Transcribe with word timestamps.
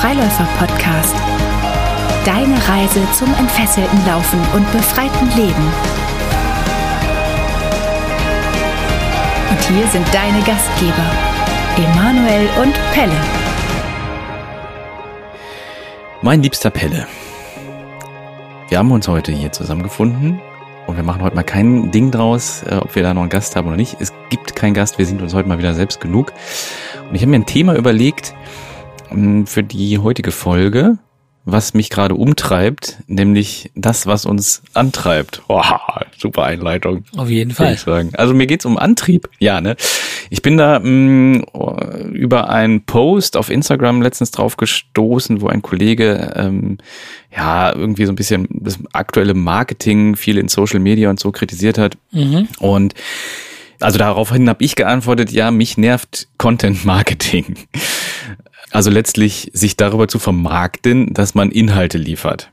Freiläufer-Podcast. 0.00 1.14
Deine 2.24 2.56
Reise 2.66 3.06
zum 3.12 3.28
entfesselten 3.34 3.98
Laufen 4.06 4.40
und 4.54 4.72
befreiten 4.72 5.28
Leben. 5.36 5.72
Und 9.50 9.60
hier 9.68 9.86
sind 9.88 10.06
deine 10.14 10.38
Gastgeber, 10.38 11.04
Emanuel 11.76 12.48
und 12.62 12.72
Pelle. 12.94 13.12
Mein 16.22 16.42
liebster 16.42 16.70
Pelle. 16.70 17.06
Wir 18.70 18.78
haben 18.78 18.92
uns 18.92 19.06
heute 19.06 19.32
hier 19.32 19.52
zusammengefunden 19.52 20.40
und 20.86 20.96
wir 20.96 21.04
machen 21.04 21.20
heute 21.20 21.36
mal 21.36 21.42
kein 21.42 21.90
Ding 21.90 22.10
draus, 22.10 22.62
äh, 22.62 22.76
ob 22.76 22.94
wir 22.94 23.02
da 23.02 23.12
noch 23.12 23.20
einen 23.20 23.28
Gast 23.28 23.54
haben 23.54 23.68
oder 23.68 23.76
nicht. 23.76 23.98
Es 24.00 24.14
gibt 24.30 24.56
keinen 24.56 24.72
Gast, 24.72 24.96
wir 24.96 25.04
sind 25.04 25.20
uns 25.20 25.34
heute 25.34 25.46
mal 25.46 25.58
wieder 25.58 25.74
selbst 25.74 26.00
genug. 26.00 26.32
Und 27.06 27.14
ich 27.14 27.20
habe 27.20 27.32
mir 27.32 27.40
ein 27.40 27.44
Thema 27.46 27.74
überlegt 27.74 28.34
für 29.46 29.62
die 29.62 29.98
heutige 29.98 30.30
Folge, 30.30 30.98
was 31.44 31.74
mich 31.74 31.90
gerade 31.90 32.14
umtreibt, 32.14 32.98
nämlich 33.06 33.70
das, 33.74 34.06
was 34.06 34.26
uns 34.26 34.62
antreibt. 34.74 35.42
Oh, 35.48 35.62
super 36.16 36.44
Einleitung. 36.44 37.04
Auf 37.16 37.28
jeden 37.28 37.52
Fall. 37.52 37.74
Ich 37.74 37.80
sagen. 37.80 38.10
Also 38.14 38.34
mir 38.34 38.46
geht's 38.46 38.66
um 38.66 38.76
Antrieb. 38.76 39.28
Ja, 39.38 39.60
ne? 39.60 39.76
Ich 40.28 40.42
bin 40.42 40.56
da 40.56 40.78
mh, 40.78 41.44
über 42.12 42.50
einen 42.50 42.84
Post 42.84 43.36
auf 43.36 43.50
Instagram 43.50 44.02
letztens 44.02 44.30
drauf 44.30 44.56
gestoßen, 44.56 45.40
wo 45.40 45.48
ein 45.48 45.62
Kollege 45.62 46.32
ähm, 46.36 46.78
ja 47.34 47.74
irgendwie 47.74 48.04
so 48.04 48.12
ein 48.12 48.16
bisschen 48.16 48.46
das 48.50 48.78
aktuelle 48.92 49.34
Marketing 49.34 50.16
viel 50.16 50.38
in 50.38 50.48
Social 50.48 50.80
Media 50.80 51.10
und 51.10 51.18
so 51.18 51.32
kritisiert 51.32 51.78
hat. 51.78 51.96
Mhm. 52.12 52.48
Und 52.58 52.94
also 53.80 53.98
daraufhin 53.98 54.48
habe 54.48 54.62
ich 54.62 54.76
geantwortet, 54.76 55.32
ja, 55.32 55.50
mich 55.50 55.78
nervt 55.78 56.28
Content 56.36 56.84
Marketing. 56.84 57.56
Also 58.72 58.90
letztlich 58.90 59.50
sich 59.52 59.76
darüber 59.76 60.08
zu 60.08 60.18
vermarkten, 60.18 61.12
dass 61.12 61.34
man 61.34 61.50
Inhalte 61.50 61.98
liefert. 61.98 62.50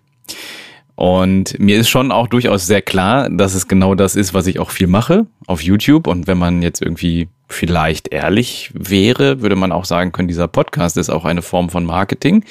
Und 0.95 1.59
mir 1.59 1.77
ist 1.77 1.89
schon 1.89 2.11
auch 2.11 2.27
durchaus 2.27 2.65
sehr 2.65 2.81
klar, 2.81 3.29
dass 3.29 3.53
es 3.53 3.67
genau 3.67 3.93
das 3.93 4.15
ist, 4.15 4.33
was 4.33 4.47
ich 4.47 4.57
auch 4.57 4.71
viel 4.71 4.87
mache 4.87 5.27
auf 5.45 5.61
YouTube. 5.61 6.07
Und 6.07 6.25
wenn 6.25 6.39
man 6.39 6.63
jetzt 6.63 6.81
irgendwie 6.81 7.27
vielleicht 7.47 8.07
ehrlich 8.07 8.71
wäre, 8.73 9.41
würde 9.41 9.55
man 9.55 9.71
auch 9.71 9.85
sagen 9.85 10.11
können, 10.11 10.27
dieser 10.27 10.47
Podcast 10.47 10.97
ist 10.97 11.11
auch 11.11 11.23
eine 11.23 11.43
Form 11.43 11.69
von 11.69 11.85
Marketing, 11.85 12.43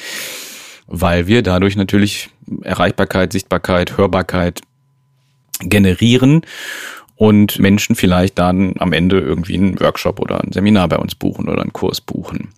weil 0.87 1.27
wir 1.27 1.42
dadurch 1.42 1.77
natürlich 1.77 2.31
Erreichbarkeit, 2.62 3.33
Sichtbarkeit, 3.33 3.98
Hörbarkeit 3.98 4.61
generieren 5.61 6.42
und 7.17 7.59
Menschen 7.59 7.97
vielleicht 7.97 8.39
dann 8.39 8.75
am 8.78 8.92
Ende 8.92 9.19
irgendwie 9.19 9.55
einen 9.55 9.81
Workshop 9.81 10.20
oder 10.20 10.41
ein 10.41 10.53
Seminar 10.53 10.89
bei 10.89 10.98
uns 10.98 11.17
buchen 11.17 11.48
oder 11.48 11.62
einen 11.62 11.72
Kurs 11.72 12.00
buchen. 12.00 12.50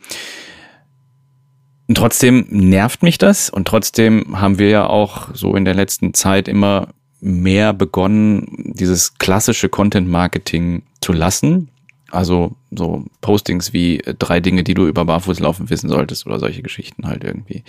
Und 1.89 1.97
trotzdem 1.97 2.47
nervt 2.51 3.03
mich 3.03 3.17
das 3.17 3.49
und 3.49 3.67
trotzdem 3.67 4.41
haben 4.41 4.59
wir 4.59 4.69
ja 4.69 4.87
auch 4.87 5.35
so 5.35 5.57
in 5.57 5.65
der 5.65 5.75
letzten 5.75 6.13
Zeit 6.13 6.47
immer 6.47 6.89
mehr 7.21 7.73
begonnen, 7.73 8.73
dieses 8.75 9.17
klassische 9.19 9.71
Content 9.71 10.07
Marketing 10.09 10.83
zu 11.01 11.13
lassen. 11.13 11.71
Also 12.11 12.55
so 12.71 13.05
Postings 13.21 13.73
wie 13.73 14.01
äh, 14.01 14.15
drei 14.19 14.41
Dinge, 14.41 14.65
die 14.65 14.75
du 14.75 14.87
über 14.87 15.05
Barfußlaufen 15.05 15.71
wissen 15.71 15.89
solltest 15.89 16.27
oder 16.27 16.39
solche 16.39 16.63
Geschichten 16.63 17.07
halt 17.07 17.25
irgendwie. 17.25 17.65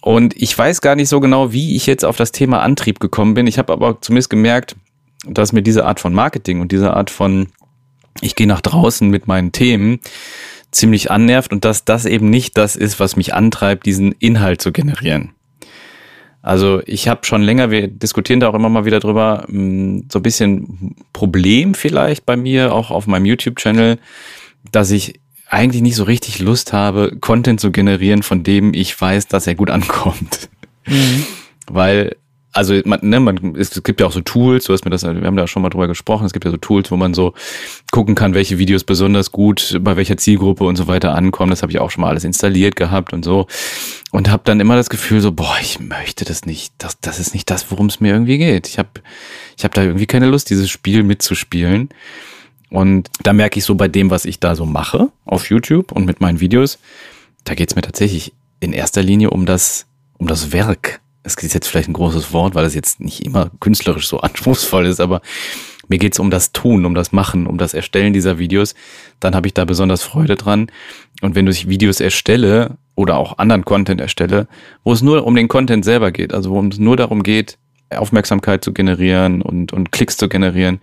Und 0.00 0.36
ich 0.36 0.56
weiß 0.56 0.80
gar 0.80 0.96
nicht 0.96 1.08
so 1.08 1.20
genau, 1.20 1.52
wie 1.52 1.76
ich 1.76 1.86
jetzt 1.86 2.04
auf 2.04 2.16
das 2.16 2.32
Thema 2.32 2.60
Antrieb 2.60 2.98
gekommen 2.98 3.34
bin. 3.34 3.46
Ich 3.46 3.58
habe 3.58 3.72
aber 3.72 4.00
zumindest 4.00 4.30
gemerkt, 4.30 4.74
dass 5.24 5.52
mir 5.52 5.62
diese 5.62 5.84
Art 5.84 6.00
von 6.00 6.12
Marketing 6.12 6.60
und 6.60 6.72
diese 6.72 6.94
Art 6.94 7.08
von, 7.08 7.46
ich 8.20 8.34
gehe 8.34 8.48
nach 8.48 8.60
draußen 8.60 9.08
mit 9.08 9.28
meinen 9.28 9.52
Themen, 9.52 10.00
ziemlich 10.72 11.10
annervt 11.10 11.52
und 11.52 11.64
dass 11.64 11.84
das 11.84 12.06
eben 12.06 12.30
nicht 12.30 12.56
das 12.56 12.74
ist, 12.76 12.98
was 12.98 13.16
mich 13.16 13.34
antreibt, 13.34 13.86
diesen 13.86 14.12
Inhalt 14.12 14.60
zu 14.60 14.72
generieren. 14.72 15.32
Also 16.42 16.82
ich 16.86 17.06
habe 17.06 17.24
schon 17.24 17.42
länger, 17.42 17.70
wir 17.70 17.86
diskutieren 17.86 18.40
da 18.40 18.48
auch 18.48 18.54
immer 18.54 18.68
mal 18.68 18.84
wieder 18.84 18.98
drüber, 18.98 19.44
mm, 19.46 20.08
so 20.10 20.18
ein 20.18 20.22
bisschen 20.22 20.96
Problem 21.12 21.74
vielleicht 21.74 22.26
bei 22.26 22.36
mir, 22.36 22.74
auch 22.74 22.90
auf 22.90 23.06
meinem 23.06 23.26
YouTube-Channel, 23.26 23.98
dass 24.72 24.90
ich 24.90 25.20
eigentlich 25.48 25.82
nicht 25.82 25.96
so 25.96 26.04
richtig 26.04 26.40
Lust 26.40 26.72
habe, 26.72 27.16
Content 27.20 27.60
zu 27.60 27.70
generieren, 27.70 28.22
von 28.22 28.42
dem 28.42 28.74
ich 28.74 28.98
weiß, 28.98 29.28
dass 29.28 29.46
er 29.46 29.54
gut 29.54 29.70
ankommt. 29.70 30.48
Mhm. 30.86 31.24
Weil 31.68 32.16
also 32.52 32.78
man, 32.84 33.00
ne, 33.02 33.18
man, 33.18 33.56
es 33.56 33.82
gibt 33.82 34.00
ja 34.00 34.06
auch 34.06 34.12
so 34.12 34.20
Tools, 34.20 34.64
du 34.64 34.72
hast 34.72 34.84
mir 34.84 34.90
das, 34.90 35.02
wir 35.02 35.24
haben 35.24 35.36
da 35.36 35.46
schon 35.46 35.62
mal 35.62 35.70
drüber 35.70 35.88
gesprochen, 35.88 36.26
es 36.26 36.32
gibt 36.32 36.44
ja 36.44 36.50
so 36.50 36.58
Tools, 36.58 36.90
wo 36.90 36.96
man 36.96 37.14
so 37.14 37.32
gucken 37.90 38.14
kann, 38.14 38.34
welche 38.34 38.58
Videos 38.58 38.84
besonders 38.84 39.32
gut 39.32 39.78
bei 39.80 39.96
welcher 39.96 40.16
Zielgruppe 40.16 40.64
und 40.64 40.76
so 40.76 40.86
weiter 40.86 41.14
ankommen. 41.14 41.50
Das 41.50 41.62
habe 41.62 41.72
ich 41.72 41.78
auch 41.78 41.90
schon 41.90 42.02
mal 42.02 42.08
alles 42.08 42.24
installiert 42.24 42.76
gehabt 42.76 43.12
und 43.12 43.24
so. 43.24 43.46
Und 44.10 44.30
habe 44.30 44.42
dann 44.44 44.60
immer 44.60 44.76
das 44.76 44.90
Gefühl 44.90 45.20
so, 45.20 45.32
boah, 45.32 45.56
ich 45.60 45.80
möchte 45.80 46.24
das 46.24 46.44
nicht, 46.44 46.74
das, 46.78 47.00
das 47.00 47.18
ist 47.18 47.32
nicht 47.32 47.50
das, 47.50 47.70
worum 47.70 47.86
es 47.86 48.00
mir 48.00 48.12
irgendwie 48.12 48.38
geht. 48.38 48.68
Ich 48.68 48.78
habe 48.78 48.90
ich 49.56 49.64
hab 49.64 49.72
da 49.72 49.82
irgendwie 49.82 50.06
keine 50.06 50.26
Lust, 50.26 50.50
dieses 50.50 50.68
Spiel 50.68 51.02
mitzuspielen. 51.02 51.88
Und 52.68 53.10
da 53.22 53.32
merke 53.32 53.58
ich 53.58 53.64
so 53.64 53.74
bei 53.74 53.88
dem, 53.88 54.10
was 54.10 54.24
ich 54.24 54.40
da 54.40 54.54
so 54.56 54.66
mache 54.66 55.08
auf 55.24 55.48
YouTube 55.48 55.92
und 55.92 56.04
mit 56.04 56.20
meinen 56.20 56.40
Videos, 56.40 56.78
da 57.44 57.54
geht's 57.54 57.74
mir 57.74 57.82
tatsächlich 57.82 58.32
in 58.60 58.72
erster 58.72 59.02
Linie 59.02 59.30
um 59.30 59.46
das, 59.46 59.86
um 60.18 60.26
das 60.26 60.52
Werk 60.52 61.00
es 61.22 61.34
ist 61.34 61.54
jetzt 61.54 61.68
vielleicht 61.68 61.88
ein 61.88 61.94
großes 61.94 62.32
Wort, 62.32 62.54
weil 62.54 62.64
es 62.64 62.74
jetzt 62.74 63.00
nicht 63.00 63.24
immer 63.24 63.50
künstlerisch 63.60 64.08
so 64.08 64.18
anspruchsvoll 64.20 64.86
ist, 64.86 65.00
aber 65.00 65.20
mir 65.88 65.98
geht's 65.98 66.18
um 66.18 66.30
das 66.30 66.52
Tun, 66.52 66.86
um 66.86 66.94
das 66.94 67.12
Machen, 67.12 67.46
um 67.46 67.58
das 67.58 67.74
Erstellen 67.74 68.12
dieser 68.12 68.38
Videos, 68.38 68.74
dann 69.20 69.34
habe 69.34 69.46
ich 69.46 69.54
da 69.54 69.64
besonders 69.64 70.02
Freude 70.02 70.36
dran. 70.36 70.70
Und 71.20 71.34
wenn 71.34 71.44
du 71.44 71.52
Videos 71.52 72.00
erstelle 72.00 72.78
oder 72.94 73.16
auch 73.16 73.38
anderen 73.38 73.64
Content 73.64 74.00
erstelle, 74.00 74.48
wo 74.84 74.92
es 74.92 75.02
nur 75.02 75.26
um 75.26 75.34
den 75.34 75.48
Content 75.48 75.84
selber 75.84 76.10
geht, 76.10 76.32
also 76.32 76.50
wo 76.50 76.62
es 76.62 76.78
nur 76.78 76.96
darum 76.96 77.22
geht, 77.22 77.58
Aufmerksamkeit 77.90 78.64
zu 78.64 78.72
generieren 78.72 79.42
und, 79.42 79.72
und 79.72 79.92
Klicks 79.92 80.16
zu 80.16 80.28
generieren, 80.28 80.80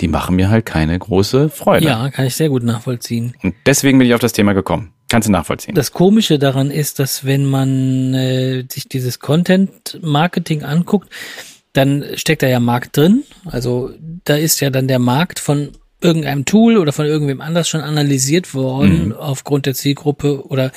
die 0.00 0.08
machen 0.08 0.36
mir 0.36 0.48
halt 0.48 0.66
keine 0.66 0.98
große 0.98 1.50
Freude. 1.50 1.86
Ja, 1.86 2.08
kann 2.10 2.26
ich 2.26 2.34
sehr 2.34 2.48
gut 2.48 2.62
nachvollziehen. 2.62 3.34
Und 3.42 3.54
deswegen 3.66 3.98
bin 3.98 4.06
ich 4.06 4.14
auf 4.14 4.20
das 4.20 4.32
Thema 4.32 4.52
gekommen. 4.52 4.92
Kannst 5.08 5.28
du 5.28 5.32
nachvollziehen. 5.32 5.74
Das 5.74 5.92
Komische 5.92 6.38
daran 6.38 6.70
ist, 6.70 6.98
dass 6.98 7.24
wenn 7.24 7.44
man 7.46 8.12
äh, 8.14 8.64
sich 8.70 8.88
dieses 8.88 9.20
Content-Marketing 9.20 10.64
anguckt, 10.64 11.10
dann 11.72 12.04
steckt 12.14 12.42
da 12.42 12.48
ja 12.48 12.58
Markt 12.58 12.96
drin. 12.96 13.22
Also 13.44 13.90
da 14.24 14.36
ist 14.36 14.60
ja 14.60 14.70
dann 14.70 14.88
der 14.88 14.98
Markt 14.98 15.38
von 15.38 15.70
irgendeinem 16.00 16.44
Tool 16.44 16.76
oder 16.76 16.92
von 16.92 17.06
irgendwem 17.06 17.40
anders 17.40 17.68
schon 17.68 17.80
analysiert 17.80 18.54
worden 18.54 19.06
mhm. 19.06 19.12
aufgrund 19.12 19.66
der 19.66 19.74
Zielgruppe 19.74 20.46
oder 20.46 20.72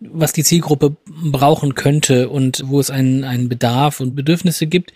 was 0.00 0.32
die 0.32 0.44
Zielgruppe 0.44 0.96
brauchen 1.06 1.74
könnte 1.74 2.28
und 2.28 2.62
wo 2.66 2.80
es 2.80 2.90
einen, 2.90 3.24
einen 3.24 3.48
Bedarf 3.48 4.00
und 4.00 4.14
Bedürfnisse 4.14 4.66
gibt. 4.66 4.92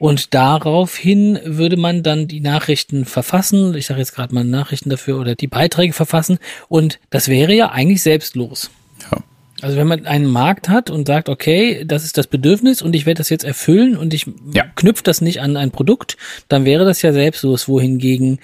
Und 0.00 0.32
daraufhin 0.32 1.38
würde 1.44 1.76
man 1.76 2.02
dann 2.02 2.26
die 2.26 2.40
Nachrichten 2.40 3.04
verfassen, 3.04 3.74
ich 3.74 3.84
sage 3.84 4.00
jetzt 4.00 4.14
gerade 4.14 4.34
mal 4.34 4.44
Nachrichten 4.44 4.88
dafür 4.88 5.20
oder 5.20 5.34
die 5.34 5.46
Beiträge 5.46 5.92
verfassen. 5.92 6.38
Und 6.70 6.98
das 7.10 7.28
wäre 7.28 7.52
ja 7.52 7.68
eigentlich 7.68 8.00
selbstlos. 8.00 8.70
Ja. 9.12 9.18
Also 9.60 9.76
wenn 9.76 9.86
man 9.86 10.06
einen 10.06 10.24
Markt 10.24 10.70
hat 10.70 10.88
und 10.88 11.06
sagt, 11.06 11.28
okay, 11.28 11.84
das 11.84 12.04
ist 12.04 12.16
das 12.16 12.28
Bedürfnis 12.28 12.80
und 12.80 12.96
ich 12.96 13.04
werde 13.04 13.18
das 13.18 13.28
jetzt 13.28 13.44
erfüllen 13.44 13.94
und 13.94 14.14
ich 14.14 14.24
ja. 14.54 14.64
knüpfe 14.74 15.02
das 15.02 15.20
nicht 15.20 15.42
an 15.42 15.58
ein 15.58 15.70
Produkt, 15.70 16.16
dann 16.48 16.64
wäre 16.64 16.86
das 16.86 17.02
ja 17.02 17.12
selbstlos, 17.12 17.68
wohingegen 17.68 18.38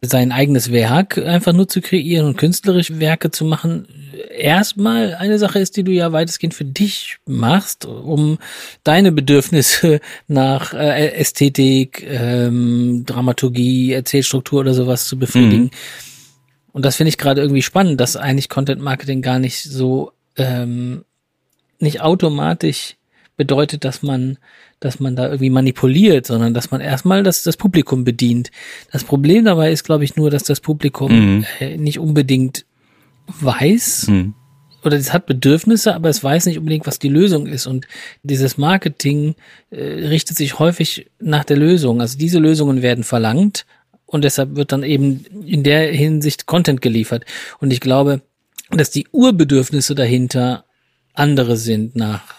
sein 0.00 0.30
eigenes 0.30 0.70
Werk 0.70 1.18
einfach 1.18 1.52
nur 1.52 1.68
zu 1.68 1.80
kreieren 1.80 2.26
und 2.26 2.36
künstlerisch 2.36 2.98
Werke 2.98 3.30
zu 3.30 3.44
machen, 3.44 3.88
erstmal 4.36 5.14
eine 5.14 5.38
Sache 5.38 5.58
ist, 5.58 5.76
die 5.76 5.82
du 5.82 5.90
ja 5.90 6.12
weitestgehend 6.12 6.54
für 6.54 6.64
dich 6.64 7.18
machst, 7.26 7.84
um 7.84 8.38
deine 8.84 9.10
Bedürfnisse 9.10 10.00
nach 10.28 10.72
äh, 10.72 11.14
Ästhetik, 11.14 12.06
ähm, 12.08 13.04
Dramaturgie, 13.06 13.92
Erzählstruktur 13.92 14.60
oder 14.60 14.74
sowas 14.74 15.06
zu 15.08 15.18
befriedigen. 15.18 15.64
Mhm. 15.64 15.70
Und 16.72 16.84
das 16.84 16.96
finde 16.96 17.08
ich 17.08 17.18
gerade 17.18 17.40
irgendwie 17.40 17.62
spannend, 17.62 18.00
dass 18.00 18.16
eigentlich 18.16 18.48
Content 18.48 18.80
Marketing 18.80 19.20
gar 19.20 19.40
nicht 19.40 19.64
so 19.64 20.12
ähm, 20.36 21.04
nicht 21.80 22.00
automatisch 22.02 22.97
bedeutet, 23.38 23.84
dass 23.84 24.02
man 24.02 24.36
dass 24.80 25.00
man 25.00 25.16
da 25.16 25.24
irgendwie 25.24 25.50
manipuliert, 25.50 26.26
sondern 26.26 26.54
dass 26.54 26.70
man 26.70 26.80
erstmal 26.80 27.22
das, 27.22 27.42
das 27.42 27.56
Publikum 27.56 28.04
bedient. 28.04 28.50
Das 28.92 29.04
Problem 29.04 29.44
dabei 29.44 29.72
ist, 29.72 29.84
glaube 29.84 30.04
ich, 30.04 30.16
nur, 30.16 30.30
dass 30.30 30.44
das 30.44 30.60
Publikum 30.60 31.38
mhm. 31.38 31.46
äh, 31.58 31.76
nicht 31.76 31.98
unbedingt 31.98 32.64
weiß 33.40 34.08
mhm. 34.08 34.34
oder 34.84 34.96
es 34.96 35.12
hat 35.12 35.26
Bedürfnisse, 35.26 35.94
aber 35.94 36.08
es 36.08 36.22
weiß 36.22 36.46
nicht 36.46 36.58
unbedingt, 36.58 36.86
was 36.86 36.98
die 36.98 37.08
Lösung 37.08 37.46
ist. 37.46 37.66
Und 37.66 37.86
dieses 38.22 38.56
Marketing 38.56 39.34
äh, 39.70 39.82
richtet 39.82 40.36
sich 40.36 40.58
häufig 40.58 41.10
nach 41.18 41.44
der 41.44 41.56
Lösung. 41.56 42.00
Also 42.00 42.16
diese 42.16 42.38
Lösungen 42.38 42.82
werden 42.82 43.04
verlangt 43.04 43.66
und 44.06 44.22
deshalb 44.24 44.54
wird 44.54 44.72
dann 44.72 44.84
eben 44.84 45.24
in 45.44 45.64
der 45.64 45.92
Hinsicht 45.92 46.46
Content 46.46 46.80
geliefert. 46.80 47.24
Und 47.58 47.72
ich 47.72 47.80
glaube, 47.80 48.22
dass 48.70 48.90
die 48.90 49.08
Urbedürfnisse 49.10 49.94
dahinter 49.94 50.64
andere 51.14 51.56
sind 51.56 51.96
nach 51.96 52.37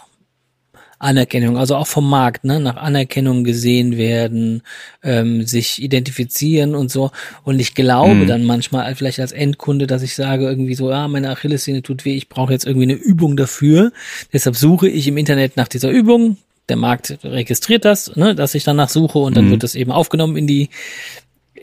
Anerkennung, 1.00 1.58
also 1.58 1.76
auch 1.78 1.88
vom 1.88 2.10
Markt, 2.10 2.44
ne, 2.44 2.60
nach 2.60 2.76
Anerkennung 2.76 3.44
gesehen 3.44 3.98
werden, 3.98 4.62
ähm, 5.02 5.46
sich 5.46 5.82
identifizieren 5.82 6.76
und 6.76 6.92
so. 6.92 7.12
Und 7.44 7.60
ich 7.60 7.74
glaube 7.74 8.16
Mhm. 8.16 8.28
dann 8.28 8.44
manchmal, 8.44 8.94
vielleicht 8.96 9.20
als 9.20 9.32
Endkunde, 9.32 9.88
dass 9.88 10.02
ich 10.04 10.14
sage 10.16 10.46
irgendwie 10.46 10.76
so, 10.76 10.90
ja, 10.92 11.08
meine 11.08 11.30
Achillessehne 11.30 11.82
tut 11.82 12.04
weh, 12.06 12.16
ich 12.16 12.28
brauche 12.30 12.52
jetzt 12.54 12.66
irgendwie 12.66 12.84
eine 12.88 12.94
Übung 12.94 13.38
dafür. 13.38 13.92
Deshalb 14.34 14.56
suche 14.58 14.90
ich 14.90 15.08
im 15.08 15.18
Internet 15.18 15.56
nach 15.58 15.70
dieser 15.70 15.90
Übung. 15.90 16.38
Der 16.68 16.76
Markt 16.76 17.18
registriert 17.24 17.86
das, 17.86 18.16
ne, 18.16 18.36
dass 18.36 18.54
ich 18.54 18.64
danach 18.64 18.90
suche 18.90 19.20
und 19.20 19.36
dann 19.38 19.46
Mhm. 19.46 19.52
wird 19.52 19.64
das 19.64 19.76
eben 19.76 19.92
aufgenommen 19.92 20.36
in 20.38 20.46
die 20.48 20.70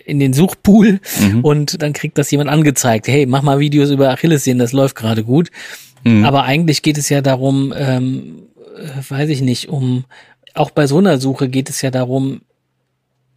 in 0.04 0.20
den 0.20 0.32
Suchpool 0.32 1.00
Mhm. 1.20 1.40
und 1.40 1.82
dann 1.82 1.92
kriegt 1.92 2.16
das 2.16 2.30
jemand 2.30 2.48
angezeigt. 2.48 3.08
Hey, 3.08 3.26
mach 3.26 3.42
mal 3.42 3.58
Videos 3.58 3.90
über 3.90 4.10
Achillessehnen, 4.10 4.58
das 4.60 4.72
läuft 4.72 4.94
gerade 4.94 5.24
gut. 5.24 5.50
Mhm. 6.04 6.24
Aber 6.24 6.44
eigentlich 6.44 6.82
geht 6.82 6.96
es 6.96 7.08
ja 7.08 7.22
darum, 7.22 7.74
ähm, 7.76 8.22
äh, 8.38 8.45
weiß 9.08 9.28
ich 9.30 9.40
nicht, 9.40 9.68
um, 9.68 10.04
auch 10.54 10.70
bei 10.70 10.86
so 10.86 10.98
einer 10.98 11.18
Suche 11.18 11.48
geht 11.48 11.70
es 11.70 11.82
ja 11.82 11.90
darum, 11.90 12.42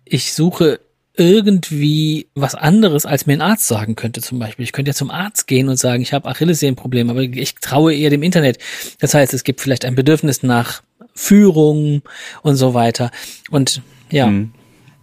ich 0.05 0.33
suche 0.33 0.79
irgendwie 1.15 2.27
was 2.33 2.55
anderes, 2.55 3.05
als 3.05 3.25
mir 3.25 3.33
ein 3.33 3.41
Arzt 3.41 3.67
sagen 3.67 3.95
könnte 3.95 4.21
zum 4.21 4.39
Beispiel. 4.39 4.63
Ich 4.63 4.71
könnte 4.71 4.89
ja 4.89 4.95
zum 4.95 5.11
Arzt 5.11 5.47
gehen 5.47 5.67
und 5.67 5.77
sagen, 5.77 6.01
ich 6.01 6.13
habe 6.13 6.29
Achillessehnenprobleme, 6.29 7.11
aber 7.11 7.21
ich 7.21 7.55
traue 7.55 7.93
eher 7.93 8.09
dem 8.09 8.23
Internet. 8.23 8.57
Das 8.99 9.13
heißt, 9.13 9.33
es 9.33 9.43
gibt 9.43 9.59
vielleicht 9.59 9.83
ein 9.83 9.95
Bedürfnis 9.95 10.43
nach 10.43 10.81
Führung 11.13 12.03
und 12.41 12.55
so 12.55 12.73
weiter. 12.73 13.11
Und 13.49 13.81
ja, 14.09 14.27
Mhm. 14.27 14.53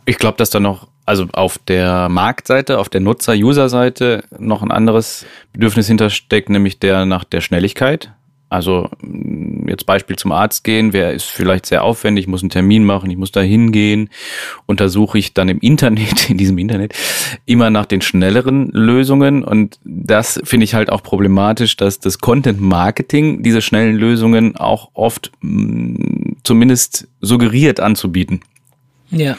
Ich 0.09 0.19
glaube, 0.19 0.38
dass 0.38 0.50
da 0.50 0.61
noch, 0.61 0.87
also 1.05 1.27
auf 1.33 1.59
der 1.59 2.09
Marktseite, 2.09 2.79
auf 2.79 2.88
der 2.88 3.00
Nutzer-User-Seite 3.00 4.23
noch 4.38 4.62
ein 4.62 4.71
anderes 4.71 5.27
Bedürfnis 5.53 5.88
hintersteckt, 5.88 6.49
nämlich 6.49 6.79
der 6.79 7.05
nach 7.06 7.25
der 7.25 7.41
Schnelligkeit. 7.41 8.12
Also 8.49 8.88
jetzt 9.76 9.87
Beispiel 9.87 10.17
zum 10.17 10.32
Arzt 10.32 10.64
gehen, 10.64 10.93
wer 10.93 11.12
ist 11.12 11.25
vielleicht 11.25 11.67
sehr 11.67 11.84
aufwendig, 11.84 12.26
muss 12.26 12.43
einen 12.43 12.50
Termin 12.50 12.84
machen, 12.84 13.11
ich 13.11 13.17
muss 13.17 13.32
da 13.32 13.40
hingehen, 13.40 14.11
untersuche 14.67 15.19
ich 15.19 15.34
dann 15.34 15.49
im 15.49 15.61
Internet, 15.61 16.31
in 16.31 16.38
diesem 16.38 16.58
Internet, 16.58 16.94
immer 17.44 17.70
nach 17.70 17.87
den 17.87 18.00
schnelleren 18.00 18.70
Lösungen 18.70 19.44
und 19.44 19.78
das 19.84 20.40
finde 20.44 20.64
ich 20.64 20.75
halt 20.75 20.90
auch 20.90 21.02
problematisch, 21.02 21.76
dass 21.76 22.00
das 22.00 22.19
Content 22.19 22.61
Marketing 22.61 23.43
diese 23.43 23.62
schnellen 23.62 23.96
Lösungen 23.96 24.56
auch 24.56 24.90
oft 24.94 25.31
mh, 25.40 26.37
zumindest 26.43 27.08
suggeriert 27.20 27.81
anzubieten. 27.81 28.40
ja. 29.11 29.37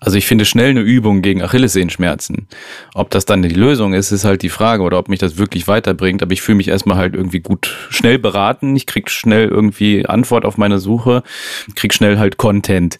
Also 0.00 0.16
ich 0.16 0.26
finde 0.26 0.46
schnell 0.46 0.70
eine 0.70 0.80
Übung 0.80 1.20
gegen 1.20 1.42
Achillessehenschmerzen. 1.42 2.48
Ob 2.94 3.10
das 3.10 3.26
dann 3.26 3.42
die 3.42 3.50
Lösung 3.50 3.92
ist, 3.92 4.12
ist 4.12 4.24
halt 4.24 4.40
die 4.40 4.48
Frage 4.48 4.82
oder 4.82 4.98
ob 4.98 5.10
mich 5.10 5.20
das 5.20 5.36
wirklich 5.36 5.68
weiterbringt. 5.68 6.22
Aber 6.22 6.32
ich 6.32 6.40
fühle 6.40 6.56
mich 6.56 6.68
erstmal 6.68 6.96
halt 6.96 7.14
irgendwie 7.14 7.40
gut 7.40 7.76
schnell 7.90 8.18
beraten. 8.18 8.74
Ich 8.76 8.86
krieg 8.86 9.10
schnell 9.10 9.48
irgendwie 9.48 10.06
Antwort 10.06 10.46
auf 10.46 10.56
meine 10.56 10.78
Suche, 10.78 11.22
krieg 11.74 11.92
schnell 11.92 12.18
halt 12.18 12.38
Content. 12.38 12.98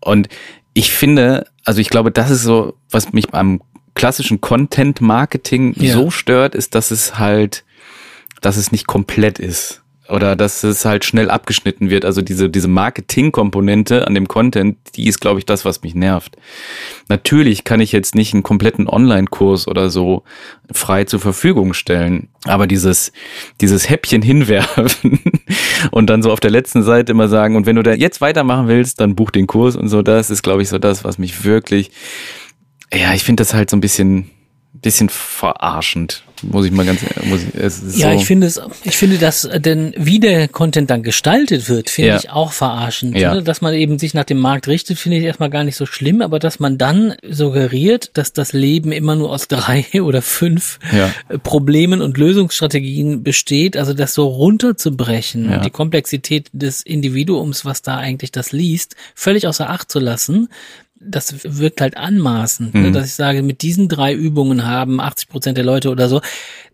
Und 0.00 0.28
ich 0.72 0.90
finde, 0.90 1.46
also 1.64 1.80
ich 1.80 1.90
glaube, 1.90 2.10
das 2.10 2.30
ist 2.30 2.42
so, 2.42 2.74
was 2.90 3.12
mich 3.12 3.28
beim 3.28 3.60
klassischen 3.94 4.40
Content 4.40 5.00
Marketing 5.02 5.74
Ja. 5.78 5.94
so 5.94 6.10
stört, 6.10 6.54
ist, 6.54 6.74
dass 6.74 6.90
es 6.90 7.18
halt, 7.18 7.64
dass 8.40 8.56
es 8.56 8.72
nicht 8.72 8.86
komplett 8.86 9.38
ist. 9.38 9.82
Oder 10.08 10.36
dass 10.36 10.62
es 10.62 10.84
halt 10.84 11.04
schnell 11.04 11.30
abgeschnitten 11.30 11.90
wird. 11.90 12.04
Also 12.04 12.22
diese, 12.22 12.48
diese 12.48 12.68
Marketing-Komponente 12.68 14.06
an 14.06 14.14
dem 14.14 14.28
Content, 14.28 14.76
die 14.94 15.08
ist, 15.08 15.20
glaube 15.20 15.40
ich, 15.40 15.46
das, 15.46 15.64
was 15.64 15.82
mich 15.82 15.94
nervt. 15.94 16.36
Natürlich 17.08 17.64
kann 17.64 17.80
ich 17.80 17.92
jetzt 17.92 18.14
nicht 18.14 18.32
einen 18.32 18.42
kompletten 18.42 18.88
Online-Kurs 18.88 19.66
oder 19.66 19.90
so 19.90 20.22
frei 20.72 21.04
zur 21.04 21.20
Verfügung 21.20 21.74
stellen. 21.74 22.28
Aber 22.44 22.66
dieses, 22.66 23.12
dieses 23.60 23.88
Häppchen 23.90 24.22
hinwerfen 24.22 25.20
und 25.90 26.08
dann 26.08 26.22
so 26.22 26.30
auf 26.30 26.40
der 26.40 26.50
letzten 26.50 26.82
Seite 26.82 27.12
immer 27.12 27.28
sagen, 27.28 27.56
und 27.56 27.66
wenn 27.66 27.76
du 27.76 27.82
da 27.82 27.92
jetzt 27.92 28.20
weitermachen 28.20 28.68
willst, 28.68 29.00
dann 29.00 29.16
buch 29.16 29.30
den 29.30 29.46
Kurs 29.46 29.76
und 29.76 29.88
so, 29.88 30.02
das 30.02 30.30
ist, 30.30 30.42
glaube 30.42 30.62
ich, 30.62 30.68
so 30.68 30.78
das, 30.78 31.02
was 31.04 31.18
mich 31.18 31.44
wirklich, 31.44 31.90
ja, 32.94 33.12
ich 33.14 33.24
finde 33.24 33.40
das 33.40 33.54
halt 33.54 33.70
so 33.70 33.76
ein 33.76 33.80
bisschen, 33.80 34.30
bisschen 34.82 35.08
verarschend, 35.08 36.22
muss 36.42 36.66
ich 36.66 36.72
mal 36.72 36.84
ganz, 36.84 37.00
muss 37.24 37.40
ich, 37.42 37.54
es 37.54 37.82
ist 37.82 37.98
Ja, 37.98 38.12
so, 38.12 38.16
ich 38.18 38.26
finde 38.26 38.46
es, 38.46 38.60
ich 38.84 38.96
finde, 38.96 39.16
dass 39.18 39.44
äh, 39.44 39.60
denn 39.60 39.94
wie 39.96 40.20
der 40.20 40.48
Content 40.48 40.90
dann 40.90 41.02
gestaltet 41.02 41.68
wird, 41.68 41.88
finde 41.90 42.10
Ja. 42.10 42.16
ich 42.18 42.30
auch 42.30 42.52
verarschend. 42.52 43.16
Ja. 43.16 43.34
Ne? 43.34 43.42
Dass 43.42 43.60
man 43.62 43.72
eben 43.74 43.98
sich 43.98 44.12
nach 44.14 44.24
dem 44.24 44.38
Markt 44.38 44.68
richtet, 44.68 44.98
finde 44.98 45.18
ich 45.18 45.24
erstmal 45.24 45.50
gar 45.50 45.64
nicht 45.64 45.76
so 45.76 45.86
schlimm, 45.86 46.20
aber 46.22 46.38
dass 46.38 46.58
man 46.60 46.76
dann 46.78 47.14
suggeriert, 47.28 48.10
dass 48.14 48.32
das 48.32 48.52
Leben 48.52 48.92
immer 48.92 49.16
nur 49.16 49.30
aus 49.30 49.48
drei 49.48 49.86
oder 50.02 50.20
fünf 50.22 50.78
Ja. 50.92 51.10
äh, 51.28 51.38
Problemen 51.38 52.02
und 52.02 52.18
Lösungsstrategien 52.18 53.22
besteht, 53.22 53.76
also 53.76 53.94
das 53.94 54.12
so 54.14 54.26
runterzubrechen, 54.28 55.50
Ja. 55.50 55.58
die 55.60 55.70
Komplexität 55.70 56.48
des 56.52 56.82
Individuums, 56.82 57.64
was 57.64 57.82
da 57.82 57.96
eigentlich 57.96 58.32
das 58.32 58.52
liest, 58.52 58.96
völlig 59.14 59.46
außer 59.46 59.70
Acht 59.70 59.90
zu 59.90 59.98
lassen, 60.00 60.48
das 61.00 61.34
wirkt 61.44 61.80
halt 61.80 61.96
anmaßend, 61.96 62.74
ne? 62.74 62.88
Mhm. 62.88 62.92
dass 62.92 63.06
ich 63.06 63.14
sage, 63.14 63.42
mit 63.42 63.62
diesen 63.62 63.88
drei 63.88 64.12
Übungen 64.14 64.64
haben 64.66 65.00
80 65.00 65.28
Prozent 65.28 65.58
der 65.58 65.64
Leute 65.64 65.90
oder 65.90 66.08
so, 66.08 66.20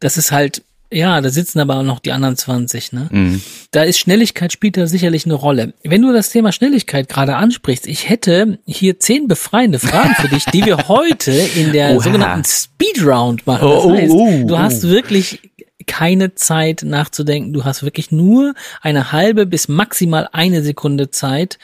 das 0.01 0.17
ist 0.17 0.33
halt, 0.33 0.63
ja, 0.93 1.21
da 1.23 1.31
sitzen 1.31 1.59
aber 1.59 1.77
auch 1.77 1.83
noch 1.83 2.01
die 2.01 2.13
anderen 2.13 2.37
20, 2.37 2.93
ne? 2.93 3.09
Mhm. 3.11 3.41
Da 3.71 3.83
ist 3.83 3.99
Schnelligkeit 3.99 4.53
spielt 4.53 4.77
da 4.77 4.87
sicherlich 4.87 5.25
eine 5.25 5.35
Rolle. 5.35 5.73
Wenn 5.85 6.03
du 6.03 6.13
das 6.13 6.31
Thema 6.31 6.53
Schnelligkeit 6.53 7.09
gerade 7.09 7.37
ansprichst, 7.37 7.87
ich 7.87 8.09
hätte 8.09 8.59
hier 8.67 8.99
zehn 9.01 9.27
befreiende 9.27 9.79
Fragen 9.79 10.15
für 10.17 10.29
dich, 10.29 10.45
die 10.47 10.65
wir 10.67 10.77
heute 10.89 11.33
in 11.33 11.73
der 11.73 11.93
Oha. 11.97 12.01
sogenannten 12.03 12.45
Speed 12.45 13.05
Round 13.05 13.47
machen. 13.47 13.69
Das 13.69 13.85
Oh, 13.85 13.89
oh, 13.91 13.97
heißt, 13.97 14.13
oh, 14.13 14.47
du 14.47 14.55
oh. 14.55 14.59
hast 14.59 14.83
wirklich 14.87 15.41
keine 15.85 16.35
Zeit 16.35 16.83
nachzudenken. 16.85 17.53
Du 17.53 17.65
hast 17.65 17.83
wirklich 17.83 18.11
nur 18.11 18.55
eine 18.81 19.13
halbe 19.13 19.47
bis 19.47 19.69
maximal 19.69 20.29
eine 20.33 20.63
Sekunde 20.63 21.11
Zeit, 21.11 21.59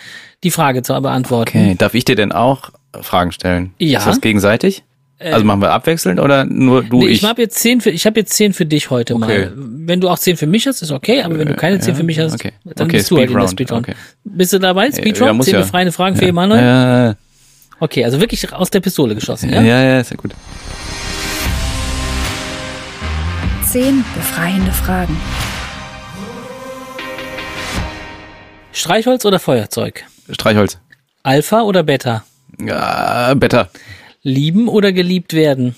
die 0.44 0.50
Frage 0.50 0.82
zu 0.82 0.92
beantworten. 1.00 1.48
Okay, 1.58 1.74
darf 1.76 1.94
ich 1.94 2.04
dir 2.04 2.16
denn 2.16 2.32
auch 2.32 2.70
Fragen 3.00 3.32
stellen? 3.32 3.72
Ja. 3.78 3.98
Äh, 3.98 4.00
Ist 4.00 4.06
das 4.06 4.20
gegenseitig? 4.20 4.82
also 5.20 5.44
machen 5.44 5.60
wir 5.60 5.72
abwechselnd 5.72 6.20
oder 6.20 6.44
nur 6.44 6.84
du, 6.84 7.00
Nee, 7.00 7.06
ich? 7.08 7.22
ich 7.22 7.28
habe 7.28 7.42
jetzt 7.42 7.58
zehn 7.58 7.80
für, 7.80 7.90
ich 7.90 8.06
habe 8.06 8.20
jetzt 8.20 8.34
zehn 8.34 8.52
für 8.52 8.66
dich 8.66 8.90
heute 8.90 9.16
Okay. 9.16 9.46
mal. 9.46 9.52
Wenn 9.56 10.00
du 10.00 10.08
auch 10.08 10.18
zehn 10.18 10.36
für 10.36 10.46
mich 10.46 10.64
hast, 10.68 10.80
ist 10.80 10.92
okay, 10.92 11.22
aber 11.22 11.38
wenn 11.40 11.48
du 11.48 11.54
keine 11.56 11.80
zehn 11.80 11.94
ja, 11.94 11.98
für 11.98 12.04
mich 12.04 12.20
hast, 12.20 12.34
okay. 12.34 12.52
dann 12.64 12.86
Okay, 12.86 12.98
bist 12.98 13.10
du 13.10 13.16
halt 13.18 13.28
in 13.30 13.36
der 13.36 13.48
Speed 13.48 13.68
Speedround. 13.68 13.88
Round, 13.88 13.96
Bist 14.22 14.52
du 14.52 14.60
dabei? 14.60 14.92
Speedround? 14.92 15.38
ja, 15.38 15.44
zehn 15.44 15.54
ja. 15.54 15.60
befreiende 15.60 15.90
Fragen 15.92 16.14
für 16.14 16.22
ja. 16.22 16.28
Emanuel? 16.28 16.62
Ja, 16.62 17.14
Okay, 17.80 18.04
also 18.04 18.20
wirklich 18.20 18.52
aus 18.52 18.70
der 18.70 18.78
Pistole 18.80 19.14
geschossen, 19.16 19.50
ja, 19.50 19.60
ja? 19.60 19.82
ja, 19.82 19.94
ja, 19.96 20.04
sehr 20.04 20.16
gut. 20.16 20.32
Zehn 23.70 24.02
befreiende 24.14 24.72
Fragen. 24.72 25.14
Streichholz 28.72 29.26
oder 29.26 29.38
Feuerzeug? 29.38 30.06
Streichholz. 30.30 30.78
Alpha 31.22 31.60
oder 31.60 31.82
Beta? 31.82 32.24
Ja, 32.58 33.34
better. 33.34 33.68
Lieben 34.22 34.68
oder 34.68 34.92
geliebt 34.92 35.34
werden? 35.34 35.74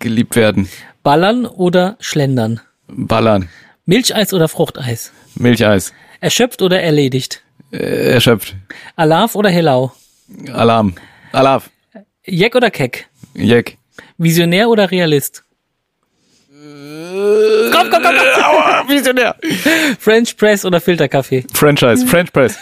Geliebt 0.00 0.36
werden. 0.36 0.68
Ballern 1.02 1.46
oder 1.46 1.96
schlendern? 1.98 2.60
Ballern. 2.88 3.48
Milcheis 3.86 4.34
oder 4.34 4.48
Fruchteis? 4.48 5.12
Milcheis. 5.34 5.94
Erschöpft 6.20 6.60
oder 6.60 6.82
erledigt? 6.82 7.42
Äh, 7.72 8.12
erschöpft. 8.12 8.54
Alarv 8.96 9.34
oder 9.34 9.48
Hellau? 9.48 9.92
Alarm. 10.52 10.94
Alarv. 11.32 11.70
Jeck 12.26 12.54
oder 12.54 12.70
Keck? 12.70 13.08
Jack. 13.32 13.78
Visionär 14.18 14.68
oder 14.68 14.90
Realist? 14.90 15.41
Komm, 17.72 17.90
komm, 17.90 18.02
komm, 18.02 18.14
komm. 18.14 18.44
Aua, 18.44 18.84
Visionär. 18.88 19.36
French 19.98 20.36
Press 20.36 20.64
oder 20.64 20.80
Filterkaffee? 20.80 21.44
Franchise. 21.52 22.06
French 22.06 22.32
Press. 22.32 22.58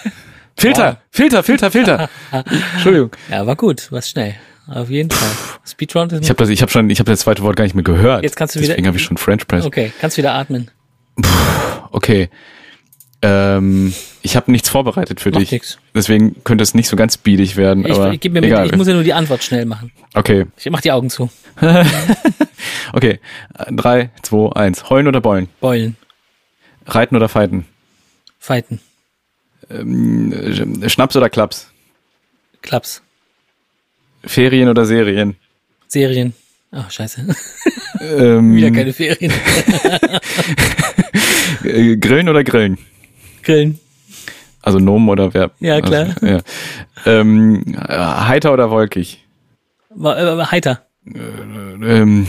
Filter. 0.56 0.98
Filter, 1.10 1.42
Filter, 1.42 1.70
Filter. 1.70 2.08
Entschuldigung. 2.74 3.10
Ja, 3.30 3.46
war 3.46 3.56
gut, 3.56 3.90
war 3.92 4.02
schnell. 4.02 4.34
Auf 4.68 4.88
jeden 4.90 5.10
Fall. 5.10 5.28
Speedround 5.66 6.12
ist 6.12 6.22
Ich 6.22 6.28
habe 6.28 6.38
das, 6.38 6.48
ich 6.48 6.62
habe 6.62 6.70
schon, 6.70 6.90
ich 6.90 6.98
habe 7.00 7.10
das 7.10 7.20
zweite 7.20 7.42
Wort 7.42 7.56
gar 7.56 7.64
nicht 7.64 7.74
mehr 7.74 7.82
gehört. 7.82 8.22
Jetzt 8.22 8.36
kannst 8.36 8.54
du 8.54 8.60
wieder- 8.60 8.68
Deswegen 8.68 8.86
habe 8.86 8.96
ich 8.98 9.02
schon 9.02 9.16
French 9.16 9.46
Press. 9.46 9.64
Okay, 9.64 9.90
kannst 10.00 10.16
wieder 10.16 10.34
atmen. 10.34 10.70
Okay. 11.92 12.28
Ähm, 13.22 13.94
ich 14.22 14.36
habe 14.36 14.50
nichts 14.50 14.68
vorbereitet 14.68 15.20
für 15.20 15.30
Macht 15.30 15.42
dich. 15.42 15.52
nix. 15.52 15.78
Deswegen 15.94 16.42
könnte 16.44 16.62
es 16.62 16.74
nicht 16.74 16.88
so 16.88 16.96
ganz 16.96 17.14
speedig 17.14 17.56
werden. 17.56 17.84
Ich, 17.84 17.92
aber 17.92 18.12
ich, 18.12 18.20
gib 18.20 18.32
mir 18.32 18.40
mit, 18.40 18.50
egal. 18.50 18.66
ich 18.66 18.76
muss 18.76 18.88
ja 18.88 18.94
nur 18.94 19.02
die 19.02 19.12
Antwort 19.12 19.42
schnell 19.44 19.66
machen. 19.66 19.92
okay. 20.14 20.46
Ich 20.56 20.70
mach 20.70 20.80
die 20.80 20.92
Augen 20.92 21.10
zu. 21.10 21.30
Okay. 22.92 23.20
Drei, 23.70 24.10
zwei, 24.22 24.52
eins. 24.52 24.90
Heulen 24.90 25.06
oder 25.06 25.20
beulen? 25.20 25.48
Beulen. 25.60 25.96
Reiten 26.86 27.16
oder 27.16 27.28
fighten? 27.28 27.66
Fighten. 28.38 28.80
Äh, 29.68 30.88
Schnaps 30.88 31.16
oder 31.16 31.30
Klaps? 31.30 31.70
Klaps. 32.62 33.02
Ferien 34.24 34.68
oder 34.68 34.84
Serien? 34.84 35.36
Serien. 35.88 36.34
Ach, 36.72 36.90
scheiße. 36.90 37.26
Ähm, 38.00 38.56
Wieder 38.56 38.70
keine 38.70 38.92
Ferien. 38.92 39.32
äh, 41.64 41.96
Grillen 41.96 42.28
oder 42.28 42.44
Grillen? 42.44 42.78
Grillen. 43.42 43.78
Also 44.62 44.78
Nomen 44.78 45.08
oder 45.08 45.32
Verb? 45.32 45.52
Ja, 45.60 45.80
klar. 45.80 46.14
Also, 46.20 46.26
ja. 46.26 46.38
Ähm, 47.06 47.64
äh, 47.88 47.96
heiter 47.96 48.52
oder 48.52 48.70
wolkig? 48.70 49.24
War, 49.90 50.18
äh, 50.18 50.44
heiter. 50.46 50.86
Ähm, 51.06 52.26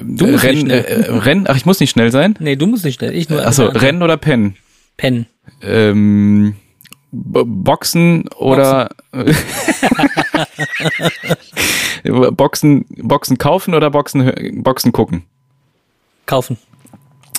Du 0.00 0.26
musst 0.26 0.44
Rennen, 0.44 0.54
nicht 0.66 0.66
schnell. 0.66 0.84
äh, 0.84 1.12
Rennen, 1.18 1.46
ach, 1.48 1.56
ich 1.56 1.66
muss 1.66 1.80
nicht 1.80 1.90
schnell 1.90 2.10
sein? 2.10 2.34
Nee, 2.40 2.56
du 2.56 2.66
musst 2.66 2.84
nicht 2.84 2.94
schnell. 2.98 3.14
Ich 3.14 3.28
nur. 3.28 3.46
Achso. 3.46 3.66
Rennen 3.66 4.02
oder 4.02 4.16
Pennen? 4.16 4.56
Pennen. 4.96 5.26
Ähm, 5.62 6.54
Boxen 7.12 8.26
oder 8.38 8.88
Boxen, 12.32 12.86
Boxen 13.02 13.38
kaufen 13.38 13.74
oder 13.74 13.90
Boxen, 13.90 14.62
Boxen 14.62 14.92
gucken? 14.92 15.24
Kaufen. 16.26 16.58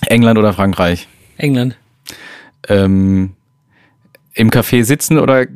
England 0.07 0.37
oder 0.39 0.53
Frankreich? 0.53 1.07
England. 1.37 1.75
Ähm, 2.67 3.35
Im 4.33 4.51
Café 4.51 4.83
sitzen 4.83 5.17
oder 5.17 5.47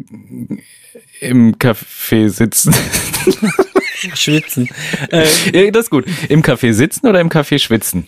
im 1.19 1.57
Café 1.57 2.29
sitzen? 2.29 2.73
Schwitzen. 4.15 4.69
Äh, 5.11 5.25
ja, 5.53 5.71
das 5.71 5.85
ist 5.85 5.89
gut. 5.89 6.05
Im 6.29 6.41
Café 6.41 6.73
sitzen 6.73 7.07
oder 7.07 7.21
im 7.21 7.29
Café 7.29 7.57
schwitzen? 7.59 8.07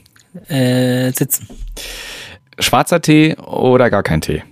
Äh, 0.50 1.12
sitzen. 1.12 1.48
Schwarzer 2.60 3.02
Tee 3.02 3.36
oder 3.38 3.90
gar 3.90 4.04
kein 4.04 4.20
Tee? 4.22 4.44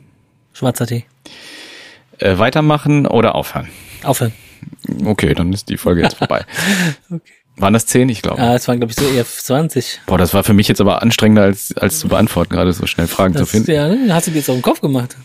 Schwarzer 0.54 0.88
Tee. 0.88 1.06
Äh, 2.20 2.38
weitermachen 2.38 3.06
oder 3.06 3.36
aufhören? 3.36 3.70
Aufhören. 4.04 4.34
Okay, 5.04 5.34
dann 5.34 5.52
ist 5.52 5.70
die 5.70 5.78
Folge 5.78 6.02
jetzt 6.04 6.16
vorbei. 6.18 6.46
Okay. 7.10 7.22
Waren 7.58 7.74
das 7.74 7.86
zehn? 7.86 8.10
Ich 8.10 8.22
glaube. 8.22 8.42
Ah, 8.42 8.56
es 8.56 8.68
waren, 8.68 8.80
glaube 8.80 8.92
ich, 8.92 8.98
so 8.98 9.08
eher 9.08 9.26
20. 9.26 10.02
Boah, 10.08 10.18
das 10.18 10.34
war 10.34 10.44
für 10.44 10.54
mich 10.54 10.68
jetzt 10.68 10.82
aber 10.82 11.02
anstrengender, 11.02 11.44
als, 11.44 11.76
als 11.78 12.00
zu 12.00 12.08
beantworten, 12.08 12.54
gerade 12.54 12.74
so 12.74 12.88
schnell 12.88 13.08
Fragen 13.08 13.34
Das, 13.34 13.42
zu 13.44 13.46
finden. 13.48 13.72
ja, 13.72 13.88
ne? 13.90 14.14
hast 14.14 14.28
du 14.28 14.32
dir 14.32 14.38
jetzt 14.38 14.50
auf 14.50 14.56
den 14.56 14.64
Kopf 14.64 14.82
gemacht. 14.82 15.16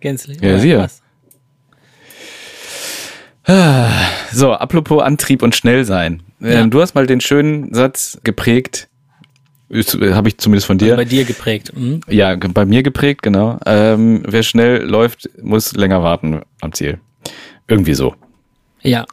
Gänzlich. 0.00 0.40
Ja, 0.40 0.58
siehe. 0.58 0.88
So, 4.30 4.52
apropos 4.52 5.02
Antrieb 5.02 5.42
und 5.42 5.56
schnell 5.56 5.84
sein. 5.86 6.22
Ja. 6.38 6.50
Ähm, 6.60 6.70
du 6.70 6.82
hast 6.82 6.94
mal 6.94 7.06
den 7.06 7.20
schönen 7.20 7.72
Satz 7.72 8.18
geprägt, 8.22 8.88
habe 9.70 10.28
ich 10.28 10.38
zumindest 10.38 10.66
von 10.66 10.76
dir. 10.78 10.96
Bei 10.96 11.04
dir 11.06 11.24
geprägt. 11.24 11.72
Mhm. 11.74 12.00
Ja, 12.08 12.36
bei 12.36 12.66
mir 12.66 12.82
geprägt, 12.82 13.22
genau. 13.22 13.58
Ähm, 13.66 14.22
wer 14.26 14.42
schnell 14.42 14.82
läuft, 14.84 15.30
muss 15.42 15.72
länger 15.74 16.02
warten 16.02 16.42
am 16.60 16.72
Ziel. 16.72 17.00
Irgendwie 17.66 17.94
so. 17.94 18.14
Ja, 18.82 19.06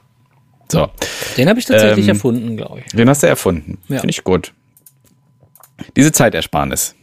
So, 0.71 0.87
den 1.37 1.47
habe 1.49 1.59
ich 1.59 1.65
tatsächlich 1.65 2.05
Ähm, 2.07 2.15
erfunden, 2.15 2.57
glaube 2.57 2.81
ich. 2.85 2.91
den 2.91 3.07
hast 3.09 3.23
du 3.23 3.27
erfunden. 3.27 3.77
Ja. 3.87 3.99
Finde 3.99 4.11
ich 4.11 4.23
gut. 4.23 4.53
Diese 5.95 6.11
Zeitersparnis. 6.11 6.95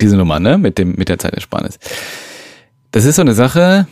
Diese 0.00 0.16
Nummer, 0.16 0.40
ne? 0.40 0.58
Mit 0.58 0.78
dem, 0.78 0.94
mit 0.96 1.08
der 1.08 1.18
Zeitersparnis. 1.18 1.78
Das 2.90 3.04
ist 3.04 3.16
so 3.16 3.22
eine 3.22 3.34
Sache. 3.34 3.86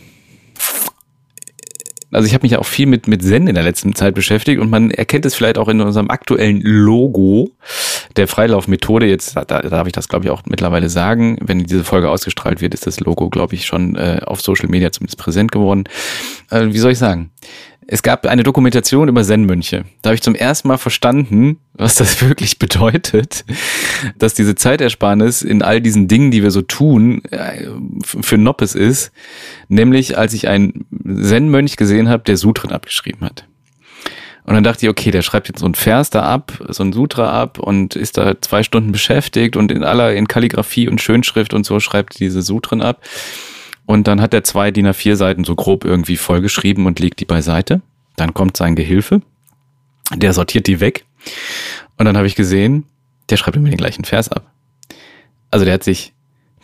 Also 2.11 2.27
ich 2.27 2.33
habe 2.35 2.43
mich 2.43 2.51
ja 2.51 2.59
auch 2.59 2.65
viel 2.65 2.85
mit, 2.85 3.07
mit 3.07 3.23
Zen 3.23 3.47
in 3.47 3.55
der 3.55 3.63
letzten 3.63 3.95
Zeit 3.95 4.13
beschäftigt 4.13 4.61
und 4.61 4.69
man 4.69 4.91
erkennt 4.91 5.25
es 5.25 5.33
vielleicht 5.33 5.57
auch 5.57 5.67
in 5.67 5.81
unserem 5.81 6.11
aktuellen 6.11 6.61
Logo 6.61 7.49
der 8.17 8.27
Freilaufmethode. 8.27 9.07
Jetzt 9.07 9.35
da, 9.35 9.43
da 9.45 9.61
darf 9.63 9.87
ich 9.87 9.93
das, 9.93 10.09
glaube 10.09 10.25
ich, 10.25 10.31
auch 10.31 10.43
mittlerweile 10.45 10.89
sagen. 10.89 11.37
Wenn 11.41 11.63
diese 11.63 11.83
Folge 11.83 12.09
ausgestrahlt 12.11 12.61
wird, 12.61 12.75
ist 12.75 12.85
das 12.85 12.99
Logo, 12.99 13.29
glaube 13.29 13.55
ich, 13.55 13.65
schon 13.65 13.95
äh, 13.95 14.21
auf 14.25 14.41
Social 14.41 14.69
Media 14.69 14.91
zumindest 14.91 15.17
präsent 15.17 15.51
geworden. 15.51 15.85
Äh, 16.51 16.67
wie 16.67 16.77
soll 16.77 16.91
ich 16.91 16.99
sagen? 16.99 17.31
Es 17.87 18.03
gab 18.03 18.25
eine 18.25 18.43
Dokumentation 18.43 19.07
über 19.07 19.23
Zen-Mönche. 19.23 19.85
Da 20.01 20.09
habe 20.09 20.15
ich 20.15 20.21
zum 20.21 20.35
ersten 20.35 20.67
Mal 20.67 20.77
verstanden, 20.77 21.57
was 21.73 21.95
das 21.95 22.21
wirklich 22.27 22.59
bedeutet, 22.59 23.45
dass 24.17 24.33
diese 24.33 24.55
Zeitersparnis 24.55 25.41
in 25.41 25.61
all 25.61 25.81
diesen 25.81 26.07
Dingen, 26.07 26.31
die 26.31 26.43
wir 26.43 26.51
so 26.51 26.61
tun, 26.61 27.23
äh, 27.25 27.67
für 28.03 28.37
Noppes 28.37 28.75
ist. 28.75 29.11
Nämlich, 29.67 30.17
als 30.17 30.33
ich 30.33 30.47
einen 30.47 30.85
Zen-Mönch 31.03 31.77
gesehen 31.77 32.09
habe, 32.09 32.23
der 32.23 32.37
Sutren 32.37 32.71
abgeschrieben 32.71 33.21
hat. 33.21 33.45
Und 34.45 34.55
dann 34.55 34.63
dachte 34.63 34.85
ich, 34.85 34.89
okay, 34.89 35.11
der 35.11 35.21
schreibt 35.21 35.47
jetzt 35.47 35.59
so 35.59 35.65
einen 35.65 35.75
Vers 35.75 36.09
da 36.09 36.23
ab, 36.23 36.51
so 36.67 36.83
ein 36.83 36.91
Sutra 36.91 37.41
ab 37.41 37.59
und 37.59 37.95
ist 37.95 38.17
da 38.17 38.41
zwei 38.41 38.63
Stunden 38.63 38.91
beschäftigt 38.91 39.55
und 39.55 39.71
in 39.71 39.83
aller, 39.83 40.13
in 40.13 40.27
Kalligrafie 40.27 40.89
und 40.89 41.01
Schönschrift 41.01 41.53
und 41.53 41.65
so 41.65 41.79
schreibt 41.79 42.19
diese 42.19 42.41
Sutren 42.41 42.81
ab. 42.81 43.01
Und 43.85 44.07
dann 44.07 44.21
hat 44.21 44.33
er 44.33 44.43
zwei 44.43 44.71
DIN 44.71 44.87
A4 44.87 45.15
Seiten 45.15 45.43
so 45.43 45.55
grob 45.55 45.83
irgendwie 45.85 46.17
vollgeschrieben 46.17 46.85
und 46.85 46.99
legt 46.99 47.19
die 47.19 47.25
beiseite. 47.25 47.81
Dann 48.15 48.33
kommt 48.33 48.57
sein 48.57 48.75
Gehilfe, 48.75 49.21
der 50.13 50.33
sortiert 50.33 50.67
die 50.67 50.79
weg. 50.79 51.05
Und 51.97 52.05
dann 52.05 52.17
habe 52.17 52.27
ich 52.27 52.35
gesehen, 52.35 52.85
der 53.29 53.37
schreibt 53.37 53.57
immer 53.57 53.69
den 53.69 53.77
gleichen 53.77 54.05
Vers 54.05 54.29
ab. 54.29 54.49
Also 55.51 55.65
der 55.65 55.73
hat 55.75 55.83
sich, 55.83 56.13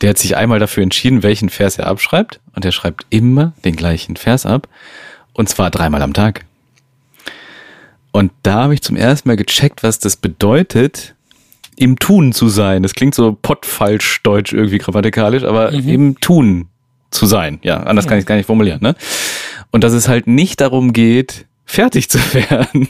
der 0.00 0.10
hat 0.10 0.18
sich 0.18 0.36
einmal 0.36 0.58
dafür 0.58 0.82
entschieden, 0.82 1.22
welchen 1.22 1.50
Vers 1.50 1.78
er 1.78 1.86
abschreibt. 1.86 2.40
Und 2.54 2.64
er 2.64 2.72
schreibt 2.72 3.06
immer 3.10 3.52
den 3.64 3.76
gleichen 3.76 4.16
Vers 4.16 4.46
ab. 4.46 4.68
Und 5.32 5.48
zwar 5.48 5.70
dreimal 5.70 6.02
am 6.02 6.12
Tag. 6.12 6.44
Und 8.12 8.32
da 8.42 8.62
habe 8.64 8.74
ich 8.74 8.82
zum 8.82 8.96
ersten 8.96 9.28
Mal 9.28 9.36
gecheckt, 9.36 9.82
was 9.82 9.98
das 9.98 10.16
bedeutet, 10.16 11.14
im 11.76 11.98
Tun 11.98 12.32
zu 12.32 12.48
sein. 12.48 12.82
Das 12.82 12.94
klingt 12.94 13.14
so 13.14 13.36
pottfalsch 13.40 14.22
deutsch 14.22 14.52
irgendwie 14.52 14.78
grammatikalisch, 14.78 15.44
aber 15.44 15.72
im 15.72 16.18
Tun 16.20 16.69
zu 17.10 17.26
sein. 17.26 17.58
Ja, 17.62 17.78
anders 17.78 18.06
kann 18.06 18.18
ich 18.18 18.22
es 18.22 18.26
gar 18.26 18.36
nicht 18.36 18.46
formulieren. 18.46 18.80
Ne? 18.82 18.94
Und 19.70 19.84
dass 19.84 19.92
es 19.92 20.08
halt 20.08 20.26
nicht 20.26 20.60
darum 20.60 20.92
geht, 20.92 21.46
fertig 21.64 22.08
zu 22.08 22.18
werden, 22.34 22.88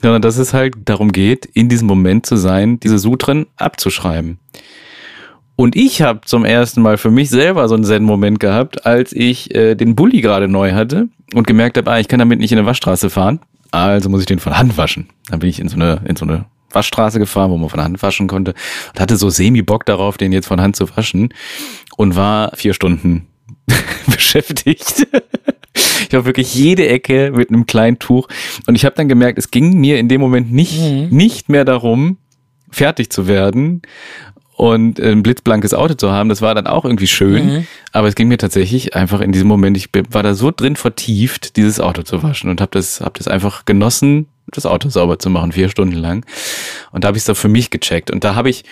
sondern 0.00 0.22
dass 0.22 0.38
es 0.38 0.54
halt 0.54 0.74
darum 0.84 1.12
geht, 1.12 1.46
in 1.46 1.68
diesem 1.68 1.88
Moment 1.88 2.26
zu 2.26 2.36
sein, 2.36 2.80
diese 2.80 2.98
Sutren 2.98 3.46
abzuschreiben. 3.56 4.38
Und 5.56 5.74
ich 5.74 6.02
habe 6.02 6.20
zum 6.24 6.44
ersten 6.44 6.82
Mal 6.82 6.98
für 6.98 7.10
mich 7.10 7.30
selber 7.30 7.66
so 7.68 7.74
einen 7.74 7.82
Zen-Moment 7.82 8.38
gehabt, 8.38 8.86
als 8.86 9.12
ich 9.12 9.52
äh, 9.56 9.74
den 9.74 9.96
Bulli 9.96 10.20
gerade 10.20 10.46
neu 10.46 10.72
hatte 10.72 11.08
und 11.34 11.48
gemerkt 11.48 11.76
habe, 11.76 11.90
ah, 11.90 11.98
ich 11.98 12.06
kann 12.06 12.20
damit 12.20 12.38
nicht 12.38 12.52
in 12.52 12.58
eine 12.58 12.66
Waschstraße 12.66 13.10
fahren, 13.10 13.40
also 13.72 14.08
muss 14.08 14.20
ich 14.20 14.26
den 14.26 14.38
von 14.38 14.56
Hand 14.56 14.76
waschen. 14.78 15.08
Dann 15.28 15.40
bin 15.40 15.50
ich 15.50 15.58
in 15.58 15.68
so 15.68 15.74
eine, 15.74 16.00
in 16.04 16.14
so 16.14 16.24
eine 16.24 16.44
Waschstraße 16.70 17.18
gefahren, 17.18 17.50
wo 17.50 17.56
man 17.56 17.68
von 17.68 17.80
Hand 17.80 18.02
waschen 18.02 18.28
konnte 18.28 18.54
und 18.92 19.00
hatte 19.00 19.16
so 19.16 19.30
semi-Bock 19.30 19.86
darauf, 19.86 20.16
den 20.18 20.32
jetzt 20.32 20.46
von 20.46 20.60
Hand 20.60 20.76
zu 20.76 20.96
waschen 20.96 21.32
und 21.96 22.16
war 22.16 22.52
vier 22.56 22.74
Stunden 22.74 23.26
beschäftigt. 24.06 25.06
Ich 26.08 26.14
habe 26.14 26.24
wirklich 26.26 26.54
jede 26.54 26.88
Ecke 26.88 27.32
mit 27.34 27.50
einem 27.50 27.66
kleinen 27.66 27.98
Tuch 27.98 28.28
und 28.66 28.74
ich 28.74 28.84
habe 28.84 28.96
dann 28.96 29.08
gemerkt, 29.08 29.38
es 29.38 29.50
ging 29.50 29.78
mir 29.78 29.98
in 29.98 30.08
dem 30.08 30.20
Moment 30.20 30.52
nicht, 30.52 30.78
nicht 31.12 31.48
mehr 31.48 31.64
darum, 31.64 32.16
fertig 32.70 33.10
zu 33.10 33.26
werden 33.26 33.82
und 34.56 34.98
ein 34.98 35.22
blitzblankes 35.22 35.72
Auto 35.72 35.94
zu 35.94 36.10
haben. 36.10 36.28
Das 36.28 36.42
war 36.42 36.54
dann 36.54 36.66
auch 36.66 36.84
irgendwie 36.84 37.06
schön, 37.06 37.66
aber 37.92 38.08
es 38.08 38.16
ging 38.16 38.28
mir 38.28 38.38
tatsächlich 38.38 38.96
einfach 38.96 39.20
in 39.20 39.30
diesem 39.32 39.46
Moment, 39.48 39.76
ich 39.76 39.88
war 40.10 40.22
da 40.22 40.34
so 40.34 40.50
drin 40.50 40.74
vertieft, 40.76 41.56
dieses 41.56 41.78
Auto 41.80 42.02
zu 42.02 42.22
waschen 42.22 42.50
und 42.50 42.60
habe 42.60 42.70
das, 42.72 43.00
hab 43.00 43.14
das 43.14 43.28
einfach 43.28 43.64
genossen, 43.64 44.26
das 44.52 44.66
Auto 44.66 44.88
sauber 44.88 45.18
zu 45.18 45.30
machen, 45.30 45.52
vier 45.52 45.68
Stunden 45.68 45.96
lang. 45.96 46.24
Und 46.92 47.04
da 47.04 47.08
habe 47.08 47.16
ich 47.16 47.22
es 47.22 47.26
da 47.26 47.34
für 47.34 47.48
mich 47.48 47.70
gecheckt 47.70 48.10
und 48.10 48.24
da 48.24 48.34
habe 48.34 48.50
ich 48.50 48.64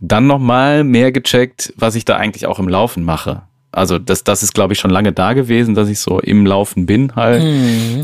dann 0.00 0.26
noch 0.26 0.38
mal 0.38 0.82
mehr 0.84 1.12
gecheckt, 1.12 1.72
was 1.76 1.94
ich 1.94 2.04
da 2.04 2.16
eigentlich 2.16 2.46
auch 2.46 2.58
im 2.58 2.68
Laufen 2.68 3.04
mache. 3.04 3.42
Also 3.72 3.98
das, 3.98 4.24
das 4.24 4.42
ist, 4.42 4.54
glaube 4.54 4.72
ich, 4.72 4.80
schon 4.80 4.90
lange 4.90 5.12
da 5.12 5.32
gewesen, 5.32 5.74
dass 5.74 5.88
ich 5.88 6.00
so 6.00 6.18
im 6.18 6.44
Laufen 6.44 6.86
bin 6.86 7.14
halt. 7.14 7.42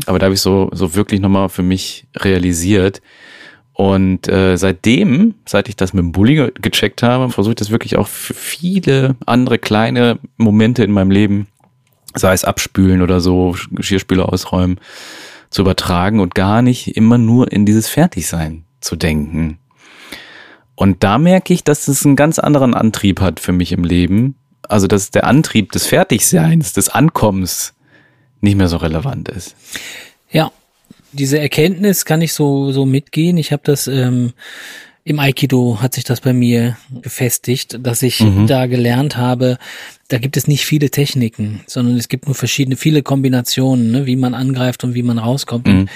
Aber 0.05 0.19
da 0.19 0.25
habe 0.25 0.35
ich 0.35 0.41
so, 0.41 0.69
so 0.71 0.95
wirklich 0.95 1.19
nochmal 1.19 1.49
für 1.49 1.63
mich 1.63 2.05
realisiert. 2.15 3.01
Und 3.73 4.27
äh, 4.27 4.57
seitdem, 4.57 5.35
seit 5.45 5.67
ich 5.69 5.75
das 5.75 5.93
mit 5.93 6.03
dem 6.03 6.11
Bulli 6.11 6.35
ge- 6.35 6.51
gecheckt 6.61 7.03
habe, 7.03 7.29
versuche 7.29 7.51
ich 7.51 7.57
das 7.57 7.69
wirklich 7.69 7.97
auch 7.97 8.07
für 8.07 8.33
viele 8.33 9.15
andere 9.25 9.59
kleine 9.59 10.19
Momente 10.37 10.83
in 10.83 10.91
meinem 10.91 11.11
Leben, 11.11 11.47
sei 12.15 12.33
es 12.33 12.45
abspülen 12.45 13.01
oder 13.01 13.19
so, 13.19 13.55
Geschirrspüler 13.71 14.31
ausräumen, 14.31 14.79
zu 15.49 15.61
übertragen 15.61 16.19
und 16.19 16.35
gar 16.35 16.61
nicht 16.61 16.95
immer 16.95 17.17
nur 17.17 17.51
in 17.51 17.65
dieses 17.65 17.87
Fertigsein 17.87 18.65
zu 18.81 18.95
denken. 18.95 19.59
Und 20.75 21.03
da 21.03 21.17
merke 21.17 21.53
ich, 21.53 21.63
dass 21.63 21.87
es 21.87 22.05
einen 22.05 22.15
ganz 22.15 22.37
anderen 22.37 22.73
Antrieb 22.73 23.19
hat 23.19 23.39
für 23.39 23.51
mich 23.51 23.71
im 23.71 23.83
Leben. 23.83 24.35
Also, 24.61 24.87
dass 24.87 25.11
der 25.11 25.25
Antrieb 25.25 25.71
des 25.71 25.87
Fertigseins, 25.87 26.73
des 26.73 26.89
Ankommens 26.89 27.73
nicht 28.41 28.57
mehr 28.57 28.67
so 28.67 28.77
relevant 28.77 29.29
ist. 29.29 29.55
Ja, 30.29 30.51
diese 31.13 31.39
Erkenntnis 31.39 32.05
kann 32.05 32.21
ich 32.21 32.33
so 32.33 32.71
so 32.71 32.85
mitgehen. 32.85 33.37
Ich 33.37 33.51
habe 33.51 33.63
das 33.65 33.87
ähm, 33.87 34.33
im 35.07 35.19
Aikido 35.19 35.79
hat 35.81 35.95
sich 35.95 36.03
das 36.03 36.19
bei 36.19 36.33
mir 36.33 36.75
gefestigt, 37.01 37.79
dass 37.81 38.03
ich 38.03 38.21
da 38.45 38.65
gelernt 38.65 39.15
habe, 39.15 39.57
da 40.09 40.17
gibt 40.17 40.35
es 40.35 40.47
nicht 40.47 40.65
viele 40.65 40.89
Techniken, 40.89 41.61
sondern 41.65 41.95
es 41.95 42.09
gibt 42.09 42.25
nur 42.25 42.35
verschiedene, 42.35 42.75
viele 42.75 43.03
Kombinationen, 43.03 43.91
ne, 43.91 44.05
wie 44.05 44.17
man 44.17 44.33
angreift 44.33 44.83
und 44.83 44.95
wie 44.95 45.03
man 45.03 45.17
rauskommt. 45.17 45.67
Und 45.67 45.89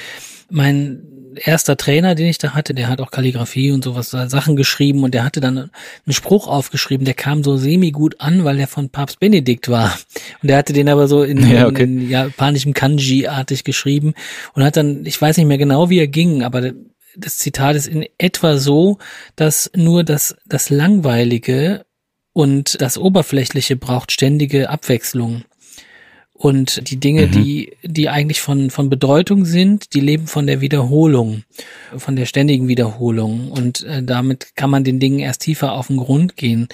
mein 0.49 1.01
erster 1.35 1.75
Trainer, 1.75 2.15
den 2.15 2.27
ich 2.27 2.37
da 2.37 2.53
hatte, 2.53 2.73
der 2.73 2.87
hat 2.87 3.01
auch 3.01 3.11
Kalligrafie 3.11 3.71
und 3.71 3.83
sowas, 3.83 4.13
äh, 4.13 4.29
Sachen 4.29 4.55
geschrieben 4.55 5.03
und 5.03 5.13
der 5.13 5.25
hatte 5.25 5.41
dann 5.41 5.57
einen 5.57 5.69
Spruch 6.13 6.47
aufgeschrieben, 6.47 7.03
der 7.03 7.13
kam 7.13 7.43
so 7.43 7.57
semi 7.57 7.91
gut 7.91 8.15
an, 8.19 8.45
weil 8.45 8.57
der 8.57 8.67
von 8.67 8.89
Papst 8.89 9.19
Benedikt 9.19 9.67
war. 9.67 9.97
Und 10.41 10.47
der 10.49 10.57
hatte 10.57 10.71
den 10.71 10.87
aber 10.87 11.09
so 11.09 11.23
in, 11.23 11.39
Ja, 11.51 11.63
in, 11.63 11.65
okay. 11.65 11.83
in 11.83 12.09
japanischem 12.09 12.73
Kanji-artig 12.73 13.65
geschrieben 13.65 14.13
und 14.53 14.63
hat 14.63 14.77
dann, 14.77 15.05
ich 15.05 15.21
weiß 15.21 15.35
nicht 15.35 15.47
mehr 15.47 15.57
genau, 15.57 15.89
wie 15.89 15.99
er 15.99 16.07
ging, 16.07 16.43
aber 16.43 16.71
das 17.15 17.37
Zitat 17.37 17.75
ist 17.75 17.87
in 17.87 18.05
etwa 18.17 18.57
so, 18.57 18.97
dass 19.35 19.71
nur 19.75 20.03
das, 20.03 20.35
das 20.45 20.69
Langweilige 20.69 21.85
und 22.33 22.81
das 22.81 22.97
Oberflächliche 22.97 23.75
braucht 23.75 24.11
ständige 24.11 24.69
Abwechslung. 24.69 25.43
Und 26.33 26.89
die 26.89 26.99
Dinge, 26.99 27.27
die, 27.27 27.77
die 27.83 28.09
eigentlich 28.09 28.41
von, 28.41 28.71
von 28.71 28.89
Bedeutung 28.89 29.45
sind, 29.45 29.93
die 29.93 29.99
leben 29.99 30.25
von 30.25 30.47
der 30.47 30.59
Wiederholung, 30.59 31.43
von 31.95 32.15
der 32.15 32.25
ständigen 32.25 32.67
Wiederholung. 32.67 33.51
Und 33.51 33.83
äh, 33.83 34.01
damit 34.01 34.55
kann 34.55 34.71
man 34.71 34.83
den 34.83 34.99
Dingen 34.99 35.19
erst 35.19 35.41
tiefer 35.41 35.73
auf 35.73 35.87
den 35.87 35.97
Grund 35.97 36.37
gehen. 36.37 36.67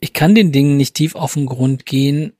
ich 0.00 0.14
kann 0.14 0.34
den 0.34 0.50
Dingen 0.50 0.78
nicht 0.78 0.94
tief 0.94 1.14
auf 1.14 1.34
den 1.34 1.44
Grund 1.44 1.84
gehen, 1.84 2.32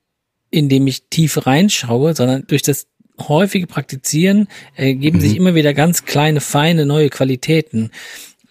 indem 0.51 0.87
ich 0.87 1.09
tief 1.11 1.47
reinschaue, 1.47 2.15
sondern 2.15 2.47
durch 2.47 2.63
das 2.63 2.87
häufige 3.19 3.67
Praktizieren 3.67 4.49
ergeben 4.75 5.19
mhm. 5.19 5.23
sich 5.23 5.37
immer 5.37 5.55
wieder 5.55 5.75
ganz 5.75 6.05
kleine, 6.05 6.41
feine, 6.41 6.87
neue 6.87 7.11
Qualitäten 7.11 7.91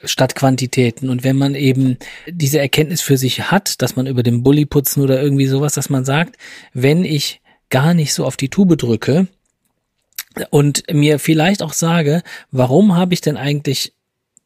statt 0.04 0.36
Quantitäten. 0.36 1.10
Und 1.10 1.24
wenn 1.24 1.38
man 1.38 1.56
eben 1.56 1.98
diese 2.28 2.60
Erkenntnis 2.60 3.02
für 3.02 3.18
sich 3.18 3.52
hat, 3.52 3.82
dass 3.82 3.96
man 3.96 4.08
über 4.08 4.24
den 4.24 4.44
Bulli 4.44 4.66
putzen 4.66 5.02
oder 5.02 5.22
irgendwie 5.22 5.48
sowas, 5.48 5.74
dass 5.74 5.90
man 5.90 6.06
sagt, 6.06 6.38
wenn 6.74 7.06
ich 7.06 7.42
gar 7.70 7.94
nicht 7.94 8.14
so 8.14 8.26
auf 8.26 8.38
die 8.38 8.50
Tube 8.50 8.78
drücke 8.78 9.28
und 10.50 10.84
mir 10.92 11.20
vielleicht 11.20 11.64
auch 11.64 11.74
sage, 11.74 12.22
warum 12.52 12.96
habe 12.96 13.14
ich 13.14 13.22
denn 13.22 13.38
eigentlich 13.38 13.94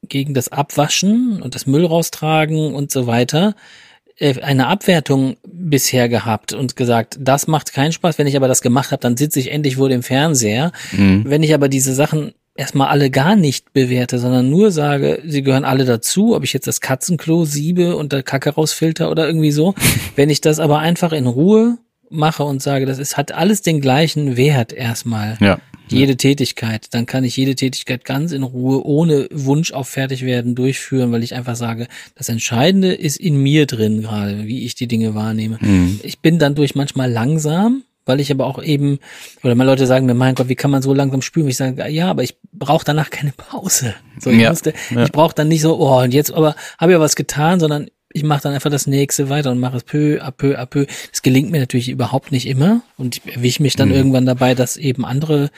gegen 0.04 0.34
das 0.34 0.50
Abwaschen 0.50 1.42
und 1.42 1.56
das 1.56 1.66
Müll 1.66 1.86
raustragen 1.86 2.74
und 2.74 2.92
so 2.92 3.08
weiter 3.08 3.50
äh, 3.50 3.54
eine 4.20 4.68
Abwertung 4.68 5.38
bisher 5.46 6.10
gehabt 6.10 6.54
und 6.54 6.76
gesagt, 6.76 7.18
das 7.20 7.48
macht 7.48 7.74
keinen 7.74 7.92
Spaß. 7.92 8.18
Wenn 8.18 8.28
ich 8.28 8.36
aber 8.36 8.48
das 8.48 8.62
gemacht 8.62 8.92
habe, 8.92 9.02
dann 9.02 9.16
sitze 9.16 9.40
ich 9.40 9.52
endlich 9.52 9.76
vor 9.76 9.90
dem 9.90 10.02
Fernseher. 10.02 10.72
Mhm. 10.92 11.24
Wenn 11.28 11.44
ich 11.44 11.54
aber 11.54 11.70
diese 11.70 11.94
Sachen 11.94 12.34
erstmal 12.56 12.88
alle 12.88 13.12
gar 13.12 13.36
nicht 13.36 13.72
bewerte, 13.74 14.18
sondern 14.18 14.50
nur 14.50 14.72
sage, 14.72 15.22
sie 15.26 15.44
gehören 15.44 15.66
alle 15.66 15.86
dazu, 15.86 16.36
ob 16.36 16.44
ich 16.44 16.54
jetzt 16.54 16.68
das 16.68 16.82
Katzenklo 16.82 17.46
siebe 17.46 17.96
und 17.96 18.12
der 18.12 18.24
Kacke 18.24 18.50
rausfilter 18.50 19.12
oder 19.12 19.28
irgendwie 19.28 19.52
so. 19.52 19.76
Wenn 20.16 20.30
ich 20.30 20.42
das 20.42 20.60
aber 20.60 20.80
einfach 20.80 21.14
in 21.14 21.28
Ruhe 21.28 21.78
mache 22.10 22.44
und 22.44 22.62
sage, 22.62 22.86
das 22.86 22.98
ist, 22.98 23.18
hat 23.18 23.32
alles 23.32 23.62
den 23.62 23.82
gleichen 23.82 24.36
Wert 24.36 24.74
erstmal. 24.74 25.38
Ja. 25.40 25.60
Jede 25.88 26.14
ja. 26.14 26.18
Tätigkeit. 26.18 26.88
Dann 26.92 27.06
kann 27.06 27.24
ich 27.24 27.38
jede 27.38 27.56
Tätigkeit 27.56 28.06
ganz 28.06 28.32
in 28.32 28.44
Ruhe, 28.44 28.86
ohne 28.86 29.28
Wunsch 29.32 29.72
auf 29.72 29.88
Fertigwerden 29.90 30.56
durchführen, 30.56 31.12
weil 31.12 31.24
ich 31.24 31.36
einfach 31.36 31.56
sage, 31.56 31.88
das 32.16 32.30
Entscheidende 32.30 32.94
ist 32.94 33.18
in 33.18 33.38
mir 33.38 33.66
drin 33.66 34.02
gerade, 34.02 34.46
wie 34.46 34.66
ich 34.66 34.76
die 34.76 34.88
Dinge 34.88 35.16
wahrnehme. 35.16 35.58
Mhm. 35.62 36.00
Ich 36.04 36.20
bin 36.20 36.40
dann 36.40 36.56
durch 36.56 36.76
manchmal 36.76 37.12
langsam, 37.12 37.84
weil 38.06 38.20
ich 38.20 38.32
aber 38.32 38.46
auch 38.46 38.62
eben, 38.64 39.00
oder 39.44 39.54
mal 39.56 39.66
Leute 39.66 39.86
sagen 39.86 40.06
mir, 40.06 40.14
mein 40.14 40.36
Gott, 40.36 40.50
wie 40.50 40.56
kann 40.56 40.72
man 40.72 40.82
so 40.82 40.94
langsam 40.94 41.22
spülen? 41.22 41.48
Ich 41.48 41.58
sage, 41.58 41.88
ja, 41.90 42.10
aber 42.10 42.24
ich 42.24 42.38
brauche 42.54 42.86
danach 42.86 43.10
keine 43.10 43.34
Pause. 43.34 43.94
So, 44.20 44.30
ich, 44.30 44.40
ja, 44.40 44.50
musste, 44.50 44.74
ja. 44.90 45.04
ich 45.04 45.12
brauche 45.12 45.36
dann 45.36 45.50
nicht 45.50 45.62
so, 45.62 45.78
oh, 45.78 46.02
und 46.02 46.14
jetzt 46.14 46.34
aber 46.34 46.56
habe 46.78 46.92
ich 46.92 46.96
ja 46.96 47.00
was 47.02 47.16
getan, 47.16 47.60
sondern 47.60 47.90
ich 48.18 48.24
mache 48.24 48.44
dann 48.44 48.54
einfach 48.54 48.70
das 48.70 48.88
nächste 48.88 49.30
weiter 49.30 49.52
und 49.52 49.60
mache 49.60 49.78
es 49.78 49.84
peu 49.84 50.22
à 50.22 50.32
peu 50.32 50.60
à 50.60 50.66
peu. 50.66 50.86
Das 51.12 51.22
gelingt 51.22 51.52
mir 51.52 51.60
natürlich 51.60 51.90
überhaupt 51.90 52.32
nicht 52.32 52.48
immer 52.48 52.82
und 52.98 53.18
ich 53.18 53.36
erwische 53.36 53.64
mich 53.64 53.76
dann 53.76 53.90
mhm. 53.90 53.96
irgendwann 53.96 54.26
dabei, 54.26 54.56
dass 54.56 54.76
eben 54.78 55.06
andere 55.06 55.50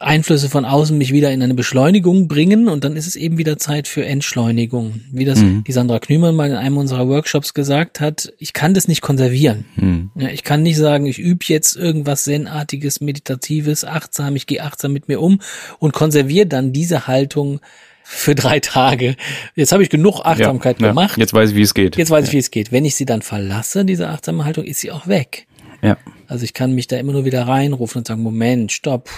Einflüsse 0.00 0.48
von 0.48 0.64
außen 0.64 0.96
mich 0.96 1.12
wieder 1.12 1.30
in 1.30 1.42
eine 1.42 1.52
Beschleunigung 1.52 2.26
bringen 2.26 2.68
und 2.68 2.84
dann 2.84 2.96
ist 2.96 3.06
es 3.06 3.16
eben 3.16 3.36
wieder 3.36 3.58
Zeit 3.58 3.86
für 3.86 4.04
Entschleunigung. 4.04 5.02
Wie 5.12 5.26
das 5.26 5.40
mhm. 5.40 5.62
die 5.64 5.72
Sandra 5.72 5.98
Knümann 5.98 6.34
mal 6.34 6.48
in 6.48 6.56
einem 6.56 6.78
unserer 6.78 7.06
Workshops 7.06 7.52
gesagt 7.52 8.00
hat, 8.00 8.32
ich 8.38 8.54
kann 8.54 8.72
das 8.72 8.88
nicht 8.88 9.02
konservieren. 9.02 9.66
Mhm. 9.76 10.10
Ja, 10.14 10.28
ich 10.30 10.42
kann 10.42 10.62
nicht 10.62 10.78
sagen, 10.78 11.04
ich 11.04 11.18
übe 11.18 11.44
jetzt 11.48 11.76
irgendwas 11.76 12.24
Zenartiges, 12.24 13.02
Meditatives, 13.02 13.84
achtsam, 13.84 14.36
ich 14.36 14.46
gehe 14.46 14.62
achtsam 14.62 14.94
mit 14.94 15.06
mir 15.08 15.20
um 15.20 15.42
und 15.78 15.92
konserviere 15.92 16.46
dann 16.46 16.72
diese 16.72 17.06
Haltung 17.06 17.60
für 18.10 18.34
drei 18.34 18.60
Tage. 18.60 19.16
Jetzt 19.54 19.72
habe 19.72 19.82
ich 19.82 19.90
genug 19.90 20.20
Achtsamkeit 20.20 20.80
ja, 20.80 20.88
gemacht. 20.88 21.16
Ja, 21.16 21.22
jetzt 21.22 21.32
weiß 21.32 21.50
ich, 21.50 21.56
wie 21.56 21.62
es 21.62 21.74
geht. 21.74 21.96
Jetzt 21.96 22.10
weiß 22.10 22.26
ich, 22.26 22.32
wie 22.32 22.38
es 22.38 22.50
geht. 22.50 22.72
Wenn 22.72 22.84
ich 22.84 22.94
sie 22.94 23.06
dann 23.06 23.22
verlasse, 23.22 23.84
diese 23.84 24.08
achtsame 24.08 24.44
Haltung, 24.44 24.64
ist 24.64 24.80
sie 24.80 24.90
auch 24.90 25.06
weg. 25.06 25.46
Ja. 25.82 25.96
Also 26.26 26.44
ich 26.44 26.52
kann 26.52 26.72
mich 26.72 26.86
da 26.86 26.96
immer 26.96 27.12
nur 27.12 27.24
wieder 27.24 27.46
reinrufen 27.46 28.00
und 28.00 28.08
sagen, 28.08 28.22
Moment, 28.22 28.72
stopp 28.72 29.08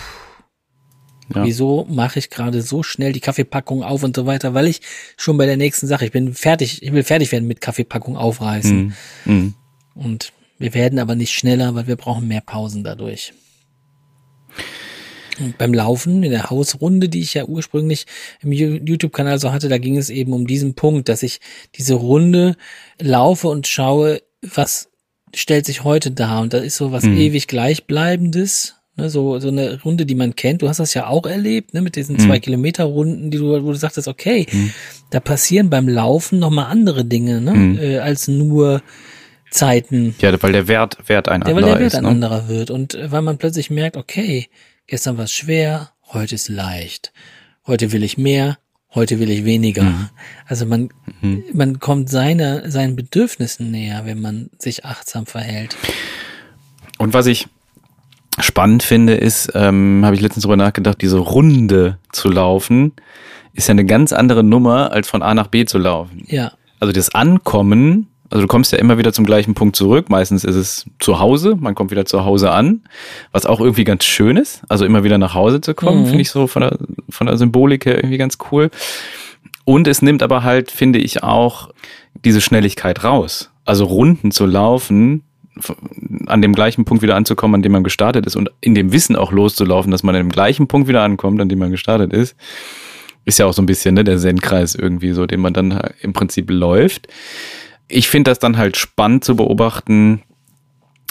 ja. 1.34 1.44
Wieso 1.44 1.86
mache 1.88 2.18
ich 2.18 2.30
gerade 2.30 2.62
so 2.62 2.82
schnell 2.82 3.12
die 3.12 3.20
Kaffeepackung 3.20 3.82
auf 3.82 4.02
und 4.02 4.16
so 4.16 4.26
weiter? 4.26 4.54
Weil 4.54 4.66
ich 4.66 4.80
schon 5.16 5.38
bei 5.38 5.46
der 5.46 5.56
nächsten 5.56 5.86
Sache, 5.86 6.04
ich 6.04 6.12
bin 6.12 6.34
fertig, 6.34 6.82
ich 6.82 6.92
will 6.92 7.04
fertig 7.04 7.32
werden 7.32 7.46
mit 7.46 7.60
Kaffeepackung 7.60 8.16
aufreißen. 8.16 8.94
Mhm. 9.24 9.32
Mhm. 9.32 9.54
Und 9.94 10.32
wir 10.58 10.74
werden 10.74 10.98
aber 10.98 11.14
nicht 11.14 11.32
schneller, 11.32 11.74
weil 11.74 11.86
wir 11.86 11.96
brauchen 11.96 12.28
mehr 12.28 12.40
Pausen 12.40 12.84
dadurch. 12.84 13.32
Beim 15.58 15.74
Laufen 15.74 16.22
in 16.22 16.30
der 16.30 16.50
Hausrunde, 16.50 17.08
die 17.08 17.20
ich 17.20 17.34
ja 17.34 17.44
ursprünglich 17.44 18.06
im 18.42 18.52
YouTube-Kanal 18.52 19.38
so 19.38 19.52
hatte, 19.52 19.68
da 19.68 19.78
ging 19.78 19.96
es 19.96 20.10
eben 20.10 20.32
um 20.32 20.46
diesen 20.46 20.74
Punkt, 20.74 21.08
dass 21.08 21.22
ich 21.22 21.40
diese 21.76 21.94
Runde 21.94 22.56
laufe 23.00 23.48
und 23.48 23.66
schaue, 23.66 24.22
was 24.42 24.88
stellt 25.34 25.66
sich 25.66 25.84
heute 25.84 26.10
da? 26.10 26.40
Und 26.40 26.52
da 26.52 26.58
ist 26.58 26.76
so 26.76 26.92
was 26.92 27.04
mhm. 27.04 27.16
ewig 27.16 27.48
Gleichbleibendes 27.48 28.74
Ne, 28.94 29.08
so, 29.08 29.38
so 29.38 29.48
eine 29.48 29.80
Runde, 29.82 30.04
die 30.04 30.14
man 30.14 30.36
kennt. 30.36 30.60
Du 30.60 30.68
hast 30.68 30.78
das 30.78 30.92
ja 30.92 31.06
auch 31.06 31.24
erlebt, 31.24 31.72
ne, 31.72 31.80
mit 31.80 31.96
diesen 31.96 32.16
mhm. 32.16 32.20
zwei 32.20 32.38
Kilometer 32.40 32.84
Runden, 32.84 33.30
die 33.30 33.38
du, 33.38 33.64
wo 33.64 33.72
du 33.72 33.74
sagtest, 33.74 34.06
okay, 34.06 34.46
mhm. 34.52 34.70
da 35.08 35.18
passieren 35.18 35.70
beim 35.70 35.88
Laufen 35.88 36.38
nochmal 36.38 36.66
andere 36.66 37.06
Dinge, 37.06 37.40
ne, 37.40 37.54
mhm. 37.54 37.78
äh, 37.78 37.98
als 37.98 38.28
nur 38.28 38.82
Zeiten. 39.50 40.14
Ja, 40.18 40.42
weil 40.42 40.52
der 40.52 40.68
Wert, 40.68 40.98
Wert 41.06 41.28
ein 41.28 41.42
anderer 41.42 41.56
ist. 41.58 41.62
Weil 41.62 41.72
der 41.72 41.80
Wert 41.80 41.94
ein 41.94 42.02
ne? 42.02 42.08
anderer 42.08 42.48
wird. 42.48 42.70
Und 42.70 42.94
äh, 42.94 43.10
weil 43.10 43.22
man 43.22 43.38
plötzlich 43.38 43.70
merkt, 43.70 43.96
okay, 43.96 44.48
gestern 44.92 45.16
war 45.16 45.24
es 45.24 45.32
schwer, 45.32 45.88
heute 46.12 46.34
ist 46.34 46.50
leicht. 46.50 47.14
Heute 47.66 47.92
will 47.92 48.04
ich 48.04 48.18
mehr, 48.18 48.58
heute 48.94 49.18
will 49.20 49.30
ich 49.30 49.46
weniger. 49.46 49.84
Mhm. 49.84 50.10
Also 50.46 50.66
man, 50.66 50.90
mhm. 51.22 51.44
man 51.54 51.80
kommt 51.80 52.10
seiner, 52.10 52.70
seinen 52.70 52.94
Bedürfnissen 52.94 53.70
näher, 53.70 54.02
wenn 54.04 54.20
man 54.20 54.50
sich 54.58 54.84
achtsam 54.84 55.24
verhält. 55.24 55.78
Und 56.98 57.14
was 57.14 57.24
ich 57.24 57.48
spannend 58.38 58.82
finde, 58.82 59.14
ist, 59.14 59.52
ähm, 59.54 60.02
habe 60.04 60.14
ich 60.14 60.20
letztens 60.20 60.42
drüber 60.42 60.58
nachgedacht, 60.58 61.00
diese 61.00 61.16
Runde 61.16 61.96
zu 62.12 62.28
laufen, 62.28 62.92
ist 63.54 63.68
ja 63.68 63.72
eine 63.72 63.86
ganz 63.86 64.12
andere 64.12 64.44
Nummer, 64.44 64.92
als 64.92 65.08
von 65.08 65.22
A 65.22 65.32
nach 65.32 65.46
B 65.46 65.64
zu 65.64 65.78
laufen. 65.78 66.26
Ja. 66.28 66.52
Also 66.80 66.92
das 66.92 67.14
Ankommen, 67.14 68.08
also 68.32 68.42
du 68.42 68.48
kommst 68.48 68.72
ja 68.72 68.78
immer 68.78 68.96
wieder 68.96 69.12
zum 69.12 69.26
gleichen 69.26 69.52
Punkt 69.52 69.76
zurück. 69.76 70.08
Meistens 70.08 70.42
ist 70.42 70.54
es 70.54 70.86
zu 70.98 71.20
Hause, 71.20 71.56
man 71.60 71.74
kommt 71.74 71.90
wieder 71.90 72.06
zu 72.06 72.24
Hause 72.24 72.50
an, 72.50 72.80
was 73.30 73.44
auch 73.44 73.60
irgendwie 73.60 73.84
ganz 73.84 74.04
schön 74.04 74.38
ist. 74.38 74.62
Also 74.68 74.86
immer 74.86 75.04
wieder 75.04 75.18
nach 75.18 75.34
Hause 75.34 75.60
zu 75.60 75.74
kommen, 75.74 76.02
mhm. 76.02 76.06
finde 76.06 76.22
ich 76.22 76.30
so 76.30 76.46
von 76.46 76.62
der, 76.62 76.78
von 77.10 77.26
der 77.26 77.36
Symbolik 77.36 77.84
her 77.84 77.98
irgendwie 77.98 78.16
ganz 78.16 78.38
cool. 78.50 78.70
Und 79.64 79.86
es 79.86 80.00
nimmt 80.00 80.22
aber 80.22 80.42
halt, 80.42 80.70
finde 80.70 80.98
ich, 80.98 81.22
auch 81.22 81.70
diese 82.24 82.40
Schnelligkeit 82.40 83.04
raus. 83.04 83.50
Also 83.66 83.84
Runden 83.84 84.30
zu 84.30 84.46
laufen, 84.46 85.22
an 86.26 86.40
dem 86.40 86.54
gleichen 86.54 86.86
Punkt 86.86 87.02
wieder 87.02 87.16
anzukommen, 87.16 87.56
an 87.56 87.62
dem 87.62 87.72
man 87.72 87.84
gestartet 87.84 88.24
ist 88.24 88.36
und 88.36 88.50
in 88.62 88.74
dem 88.74 88.92
Wissen 88.92 89.14
auch 89.14 89.30
loszulaufen, 89.30 89.90
dass 89.90 90.02
man 90.02 90.14
an 90.14 90.22
dem 90.22 90.32
gleichen 90.32 90.66
Punkt 90.68 90.88
wieder 90.88 91.02
ankommt, 91.02 91.38
an 91.40 91.50
dem 91.50 91.58
man 91.58 91.70
gestartet 91.70 92.14
ist, 92.14 92.34
ist 93.26 93.38
ja 93.38 93.46
auch 93.46 93.52
so 93.52 93.60
ein 93.60 93.66
bisschen 93.66 93.94
ne, 93.94 94.04
der 94.04 94.16
Zen-Kreis 94.16 94.74
irgendwie 94.74 95.12
so, 95.12 95.26
den 95.26 95.40
man 95.40 95.52
dann 95.52 95.78
im 96.00 96.14
Prinzip 96.14 96.50
läuft. 96.50 97.08
Ich 97.88 98.08
finde 98.08 98.30
das 98.30 98.38
dann 98.38 98.56
halt 98.56 98.76
spannend 98.76 99.24
zu 99.24 99.36
beobachten, 99.36 100.22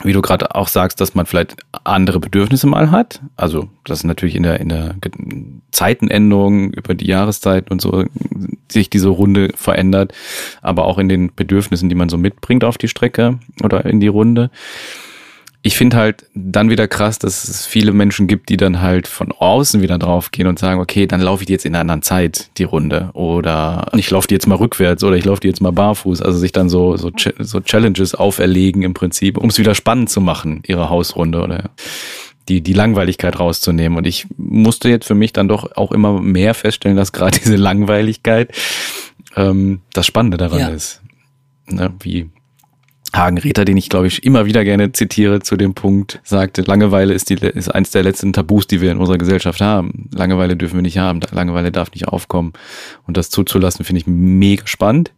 wie 0.03 0.13
du 0.13 0.21
gerade 0.21 0.55
auch 0.55 0.67
sagst, 0.67 0.99
dass 1.01 1.15
man 1.15 1.25
vielleicht 1.25 1.57
andere 1.83 2.19
Bedürfnisse 2.19 2.67
mal 2.67 2.91
hat. 2.91 3.21
Also 3.35 3.69
das 3.85 3.99
ist 3.99 4.03
natürlich 4.05 4.35
in 4.35 4.43
der, 4.43 4.59
in 4.59 4.69
der 4.69 4.95
Zeitenänderung 5.71 6.71
über 6.73 6.95
die 6.95 7.07
Jahreszeit 7.07 7.69
und 7.71 7.81
so 7.81 8.05
sich 8.71 8.89
diese 8.89 9.09
Runde 9.09 9.49
verändert, 9.55 10.13
aber 10.61 10.85
auch 10.85 10.97
in 10.97 11.09
den 11.09 11.33
Bedürfnissen, 11.35 11.89
die 11.89 11.95
man 11.95 12.09
so 12.09 12.17
mitbringt 12.17 12.63
auf 12.63 12.77
die 12.77 12.87
Strecke 12.87 13.39
oder 13.63 13.85
in 13.85 13.99
die 13.99 14.07
Runde 14.07 14.49
ich 15.63 15.77
finde 15.77 15.97
halt 15.97 16.25
dann 16.33 16.71
wieder 16.71 16.87
krass, 16.87 17.19
dass 17.19 17.47
es 17.47 17.67
viele 17.67 17.91
Menschen 17.91 18.25
gibt, 18.25 18.49
die 18.49 18.57
dann 18.57 18.81
halt 18.81 19.07
von 19.07 19.31
außen 19.31 19.81
wieder 19.81 19.99
draufgehen 19.99 20.47
und 20.47 20.57
sagen, 20.57 20.79
okay, 20.79 21.05
dann 21.05 21.21
laufe 21.21 21.43
ich 21.43 21.49
jetzt 21.49 21.65
in 21.65 21.75
einer 21.75 21.81
anderen 21.81 22.01
Zeit 22.01 22.49
die 22.57 22.63
Runde 22.63 23.11
oder 23.13 23.85
ich 23.95 24.09
laufe 24.09 24.27
die 24.27 24.33
jetzt 24.33 24.47
mal 24.47 24.55
rückwärts 24.55 25.03
oder 25.03 25.15
ich 25.15 25.25
laufe 25.25 25.41
die 25.41 25.47
jetzt 25.47 25.61
mal 25.61 25.71
barfuß. 25.71 26.23
Also 26.23 26.39
sich 26.39 26.51
dann 26.51 26.67
so, 26.67 26.97
so, 26.97 27.11
so 27.37 27.59
Challenges 27.59 28.15
auferlegen 28.15 28.81
im 28.81 28.95
Prinzip, 28.95 29.37
um 29.37 29.49
es 29.49 29.59
wieder 29.59 29.75
spannend 29.75 30.09
zu 30.09 30.19
machen, 30.19 30.63
ihre 30.65 30.89
Hausrunde 30.89 31.41
oder 31.41 31.69
die, 32.49 32.61
die 32.61 32.73
Langweiligkeit 32.73 33.39
rauszunehmen. 33.39 33.99
Und 33.99 34.07
ich 34.07 34.25
musste 34.37 34.89
jetzt 34.89 35.05
für 35.05 35.15
mich 35.15 35.31
dann 35.31 35.47
doch 35.47 35.75
auch 35.75 35.91
immer 35.91 36.19
mehr 36.19 36.55
feststellen, 36.55 36.97
dass 36.97 37.11
gerade 37.11 37.37
diese 37.43 37.55
Langweiligkeit 37.55 38.51
ähm, 39.35 39.81
das 39.93 40.07
Spannende 40.07 40.37
daran 40.37 40.59
ja. 40.59 40.69
ist. 40.69 41.01
Ne, 41.67 41.93
wie 41.99 42.31
Hagen 43.13 43.37
Räther, 43.37 43.65
den 43.65 43.77
ich 43.77 43.89
glaube 43.89 44.07
ich 44.07 44.23
immer 44.23 44.45
wieder 44.45 44.63
gerne 44.63 44.93
zitiere 44.93 45.41
zu 45.41 45.57
dem 45.57 45.73
Punkt, 45.73 46.21
sagte, 46.23 46.61
Langeweile 46.61 47.13
ist, 47.13 47.29
die, 47.29 47.35
ist 47.35 47.73
eins 47.73 47.91
der 47.91 48.03
letzten 48.03 48.31
Tabus, 48.31 48.67
die 48.67 48.79
wir 48.81 48.91
in 48.91 48.97
unserer 48.97 49.17
Gesellschaft 49.17 49.59
haben. 49.61 50.09
Langeweile 50.13 50.55
dürfen 50.55 50.75
wir 50.75 50.81
nicht 50.81 50.97
haben. 50.97 51.19
Langeweile 51.31 51.71
darf 51.71 51.91
nicht 51.91 52.07
aufkommen. 52.07 52.53
Und 53.05 53.17
das 53.17 53.29
zuzulassen, 53.29 53.83
finde 53.83 54.01
ich 54.01 54.07
mega 54.07 54.65
spannend. 54.65 55.11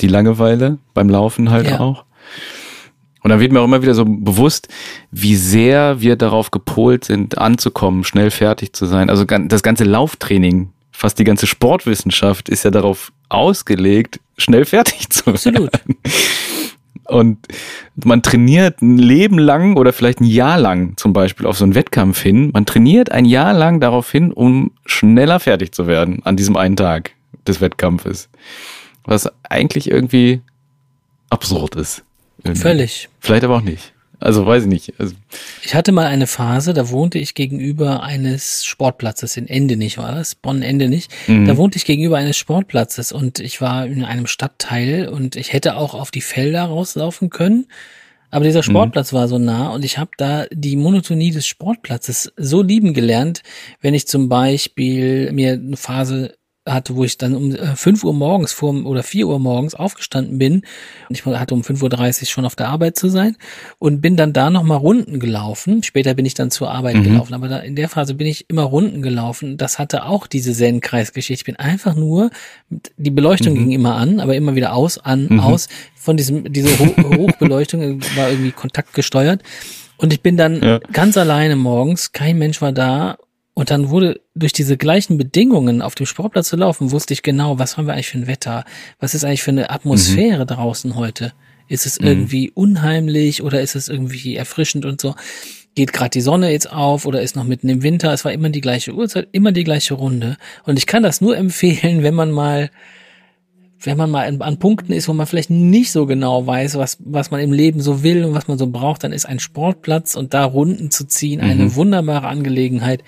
Die 0.00 0.08
Langeweile 0.08 0.78
beim 0.94 1.08
Laufen 1.08 1.50
halt 1.50 1.68
ja. 1.68 1.80
auch. 1.80 2.04
Und 3.22 3.30
dann 3.30 3.40
wird 3.40 3.52
mir 3.52 3.60
auch 3.60 3.66
immer 3.66 3.82
wieder 3.82 3.94
so 3.94 4.04
bewusst, 4.04 4.68
wie 5.10 5.36
sehr 5.36 6.00
wir 6.00 6.16
darauf 6.16 6.50
gepolt 6.50 7.04
sind, 7.04 7.38
anzukommen, 7.38 8.02
schnell 8.04 8.30
fertig 8.30 8.72
zu 8.72 8.86
sein. 8.86 9.10
Also 9.10 9.24
das 9.24 9.62
ganze 9.62 9.84
Lauftraining, 9.84 10.70
fast 10.90 11.18
die 11.18 11.24
ganze 11.24 11.46
Sportwissenschaft 11.46 12.48
ist 12.48 12.64
ja 12.64 12.70
darauf 12.70 13.12
ausgelegt, 13.28 14.20
schnell 14.38 14.64
fertig 14.64 15.10
zu 15.10 15.26
Absolut. 15.26 15.72
werden. 15.72 15.96
Und 17.06 17.38
man 17.96 18.22
trainiert 18.22 18.82
ein 18.82 18.98
Leben 18.98 19.38
lang 19.38 19.76
oder 19.76 19.92
vielleicht 19.92 20.20
ein 20.20 20.24
Jahr 20.24 20.58
lang 20.58 20.96
zum 20.96 21.12
Beispiel 21.12 21.46
auf 21.46 21.56
so 21.56 21.64
einen 21.64 21.74
Wettkampf 21.74 22.20
hin. 22.20 22.50
Man 22.52 22.66
trainiert 22.66 23.10
ein 23.10 23.24
Jahr 23.24 23.52
lang 23.52 23.80
darauf 23.80 24.10
hin, 24.10 24.32
um 24.32 24.72
schneller 24.86 25.40
fertig 25.40 25.72
zu 25.72 25.86
werden 25.86 26.20
an 26.24 26.36
diesem 26.36 26.56
einen 26.56 26.76
Tag 26.76 27.12
des 27.46 27.60
Wettkampfes. 27.60 28.28
Was 29.04 29.28
eigentlich 29.48 29.90
irgendwie 29.90 30.40
absurd 31.30 31.76
ist. 31.76 32.04
Völlig. 32.54 33.08
Vielleicht 33.20 33.44
aber 33.44 33.56
auch 33.56 33.62
nicht. 33.62 33.92
Also 34.20 34.44
weiß 34.46 34.64
ich 34.64 34.68
nicht. 34.68 34.94
Also, 34.98 35.14
Ich 35.64 35.74
hatte 35.74 35.92
mal 35.92 36.06
eine 36.06 36.26
Phase, 36.26 36.74
da 36.74 36.90
wohnte 36.90 37.18
ich 37.18 37.34
gegenüber 37.34 38.02
eines 38.02 38.64
Sportplatzes 38.64 39.36
in 39.36 39.48
Endenich 39.48 39.96
war 39.98 40.14
das, 40.14 40.34
Bonn 40.34 40.62
Endenich. 40.62 41.08
Mhm. 41.26 41.46
Da 41.46 41.56
wohnte 41.56 41.78
ich 41.78 41.84
gegenüber 41.86 42.18
eines 42.18 42.36
Sportplatzes 42.36 43.12
und 43.12 43.40
ich 43.40 43.60
war 43.60 43.86
in 43.86 44.04
einem 44.04 44.26
Stadtteil 44.26 45.08
und 45.08 45.36
ich 45.36 45.52
hätte 45.52 45.76
auch 45.76 45.94
auf 45.94 46.10
die 46.10 46.20
Felder 46.20 46.64
rauslaufen 46.64 47.30
können. 47.30 47.66
Aber 48.30 48.44
Mhm. 48.44 48.48
dieser 48.48 48.62
Sportplatz 48.62 49.12
war 49.12 49.26
so 49.26 49.38
nah 49.38 49.70
und 49.70 49.84
ich 49.84 49.98
habe 49.98 50.10
da 50.16 50.44
die 50.52 50.76
Monotonie 50.76 51.30
des 51.32 51.46
Sportplatzes 51.46 52.32
so 52.36 52.62
lieben 52.62 52.94
gelernt, 52.94 53.42
wenn 53.80 53.94
ich 53.94 54.06
zum 54.06 54.28
Beispiel 54.28 55.32
mir 55.32 55.54
eine 55.54 55.76
Phase 55.76 56.34
hatte, 56.72 56.96
wo 56.96 57.04
ich 57.04 57.18
dann 57.18 57.34
um 57.34 57.54
äh, 57.54 57.76
5 57.76 58.04
Uhr 58.04 58.14
morgens 58.14 58.52
vor, 58.52 58.74
oder 58.86 59.02
4 59.02 59.26
Uhr 59.26 59.38
morgens 59.38 59.74
aufgestanden 59.74 60.38
bin 60.38 60.62
und 61.08 61.14
ich 61.16 61.24
hatte 61.26 61.54
um 61.54 61.62
5.30 61.62 62.20
Uhr 62.22 62.26
schon 62.26 62.44
auf 62.46 62.56
der 62.56 62.68
Arbeit 62.68 62.96
zu 62.96 63.08
sein 63.08 63.36
und 63.78 64.00
bin 64.00 64.16
dann 64.16 64.32
da 64.32 64.50
nochmal 64.50 64.78
Runden 64.78 65.20
gelaufen. 65.20 65.82
Später 65.82 66.14
bin 66.14 66.24
ich 66.26 66.34
dann 66.34 66.50
zur 66.50 66.70
Arbeit 66.70 66.96
Mhm. 66.96 67.02
gelaufen, 67.04 67.34
aber 67.34 67.48
da, 67.48 67.58
in 67.58 67.76
der 67.76 67.88
Phase 67.88 68.14
bin 68.14 68.26
ich 68.26 68.48
immer 68.48 68.62
Runden 68.62 69.02
gelaufen. 69.02 69.56
Das 69.56 69.78
hatte 69.78 70.04
auch 70.06 70.26
diese 70.26 70.52
Zen-Kreisgeschichte. 70.52 71.40
Ich 71.42 71.44
bin 71.46 71.56
einfach 71.56 71.94
nur, 71.94 72.30
die 72.96 73.10
Beleuchtung 73.10 73.54
ging 73.54 73.70
immer 73.72 73.96
an, 73.96 74.20
aber 74.20 74.34
immer 74.36 74.54
wieder 74.54 74.74
aus, 74.74 74.98
an, 74.98 75.38
aus. 75.40 75.68
Von 75.96 76.16
diesem, 76.16 76.52
diese 76.52 76.78
Ho 76.78 76.94
Hochbeleuchtung 77.02 78.00
war 78.16 78.30
irgendwie 78.30 78.52
kontaktgesteuert. 78.52 79.42
Und 79.96 80.12
ich 80.12 80.22
bin 80.22 80.36
dann 80.36 80.62
Ja. 80.62 80.78
ganz 80.92 81.16
alleine 81.16 81.56
morgens, 81.56 82.12
kein 82.12 82.38
Mensch 82.38 82.62
war 82.62 82.72
da. 82.72 83.18
Und 83.54 83.70
dann 83.70 83.90
wurde 83.90 84.20
durch 84.34 84.52
diese 84.52 84.76
gleichen 84.76 85.18
Bedingungen 85.18 85.82
auf 85.82 85.94
dem 85.94 86.06
Sportplatz 86.06 86.48
zu 86.48 86.56
laufen, 86.56 86.92
wusste 86.92 87.12
ich 87.12 87.22
genau, 87.22 87.58
was 87.58 87.76
haben 87.76 87.86
wir 87.86 87.94
eigentlich 87.94 88.08
für 88.08 88.18
ein 88.18 88.26
Wetter? 88.26 88.64
Was 88.98 89.14
ist 89.14 89.24
eigentlich 89.24 89.42
für 89.42 89.50
eine 89.50 89.70
Atmosphäre 89.70 90.46
draußen 90.46 90.94
heute? 90.94 91.32
Ist 91.68 91.86
es 91.86 91.98
irgendwie 91.98 92.50
unheimlich 92.50 93.42
oder 93.42 93.60
ist 93.60 93.76
es 93.76 93.88
irgendwie 93.88 94.36
erfrischend 94.36 94.84
und 94.84 95.00
so? 95.00 95.14
Geht 95.76 95.92
gerade 95.92 96.10
die 96.10 96.20
Sonne 96.20 96.50
jetzt 96.50 96.72
auf 96.72 97.06
oder 97.06 97.22
ist 97.22 97.36
noch 97.36 97.44
mitten 97.44 97.68
im 97.68 97.82
Winter? 97.82 98.12
Es 98.12 98.24
war 98.24 98.32
immer 98.32 98.50
die 98.50 98.60
gleiche 98.60 98.92
Uhrzeit, 98.92 99.28
immer 99.32 99.52
die 99.52 99.62
gleiche 99.62 99.94
Runde. 99.94 100.36
Und 100.64 100.78
ich 100.78 100.86
kann 100.86 101.02
das 101.02 101.20
nur 101.20 101.36
empfehlen, 101.36 102.02
wenn 102.02 102.14
man 102.14 102.30
mal 102.30 102.70
wenn 103.82 103.96
man 103.96 104.10
mal 104.10 104.26
an, 104.26 104.40
an 104.42 104.58
Punkten 104.58 104.92
ist, 104.92 105.08
wo 105.08 105.12
man 105.12 105.26
vielleicht 105.26 105.50
nicht 105.50 105.90
so 105.92 106.06
genau 106.06 106.46
weiß, 106.46 106.76
was, 106.76 106.98
was 107.00 107.30
man 107.30 107.40
im 107.40 107.52
Leben 107.52 107.80
so 107.80 108.02
will 108.02 108.24
und 108.24 108.34
was 108.34 108.48
man 108.48 108.58
so 108.58 108.66
braucht, 108.66 109.04
dann 109.04 109.12
ist 109.12 109.26
ein 109.26 109.40
Sportplatz 109.40 110.14
und 110.14 110.34
da 110.34 110.44
Runden 110.44 110.90
zu 110.90 111.06
ziehen 111.06 111.40
eine 111.40 111.74
wunderbare 111.74 112.28
Angelegenheit. 112.28 113.02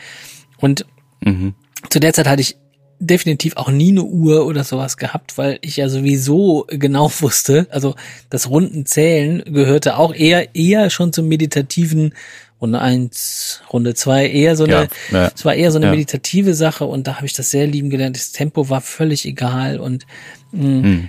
Und 0.58 0.87
mhm. 1.20 1.54
zu 1.90 2.00
der 2.00 2.14
Zeit 2.14 2.26
hatte 2.26 2.40
ich 2.40 2.56
definitiv 3.02 3.56
auch 3.56 3.68
nie 3.68 3.90
eine 3.90 4.04
Uhr 4.04 4.46
oder 4.46 4.62
sowas 4.62 4.96
gehabt, 4.96 5.37
weil 5.37 5.58
ich 5.61 5.76
ja 5.76 5.88
sowieso 5.88 6.66
genau 6.68 7.11
wusste, 7.20 7.66
also 7.70 7.94
das 8.30 8.48
Rundenzählen 8.48 9.42
gehörte 9.44 9.98
auch 9.98 10.14
eher, 10.14 10.54
eher 10.54 10.88
schon 10.88 11.12
zum 11.12 11.28
meditativen 11.28 12.14
Runde 12.62 12.81
eins, 12.81 13.61
Runde 13.72 13.94
zwei, 13.94 14.29
eher 14.29 14.57
so 14.57 14.64
eine, 14.64 14.72
Ja, 14.72 14.88
ja. 15.25 15.33
es 15.35 15.44
war 15.44 15.55
eher 15.55 15.70
so 15.72 15.79
eine 15.79 15.87
Ja. 15.87 15.90
meditative 15.92 16.55
Sache 16.55 16.85
und 16.85 17.07
da 17.09 17.16
habe 17.16 17.27
ich 17.27 17.33
das 17.35 17.51
sehr 17.51 17.66
lieben 17.66 17.90
gelernt. 17.90 18.16
Das 18.16 18.31
Tempo 18.33 18.70
war 18.70 18.81
völlig 18.81 19.27
egal 19.27 19.81
und 19.81 20.07
mh, 20.53 20.62
Mhm. 20.88 21.09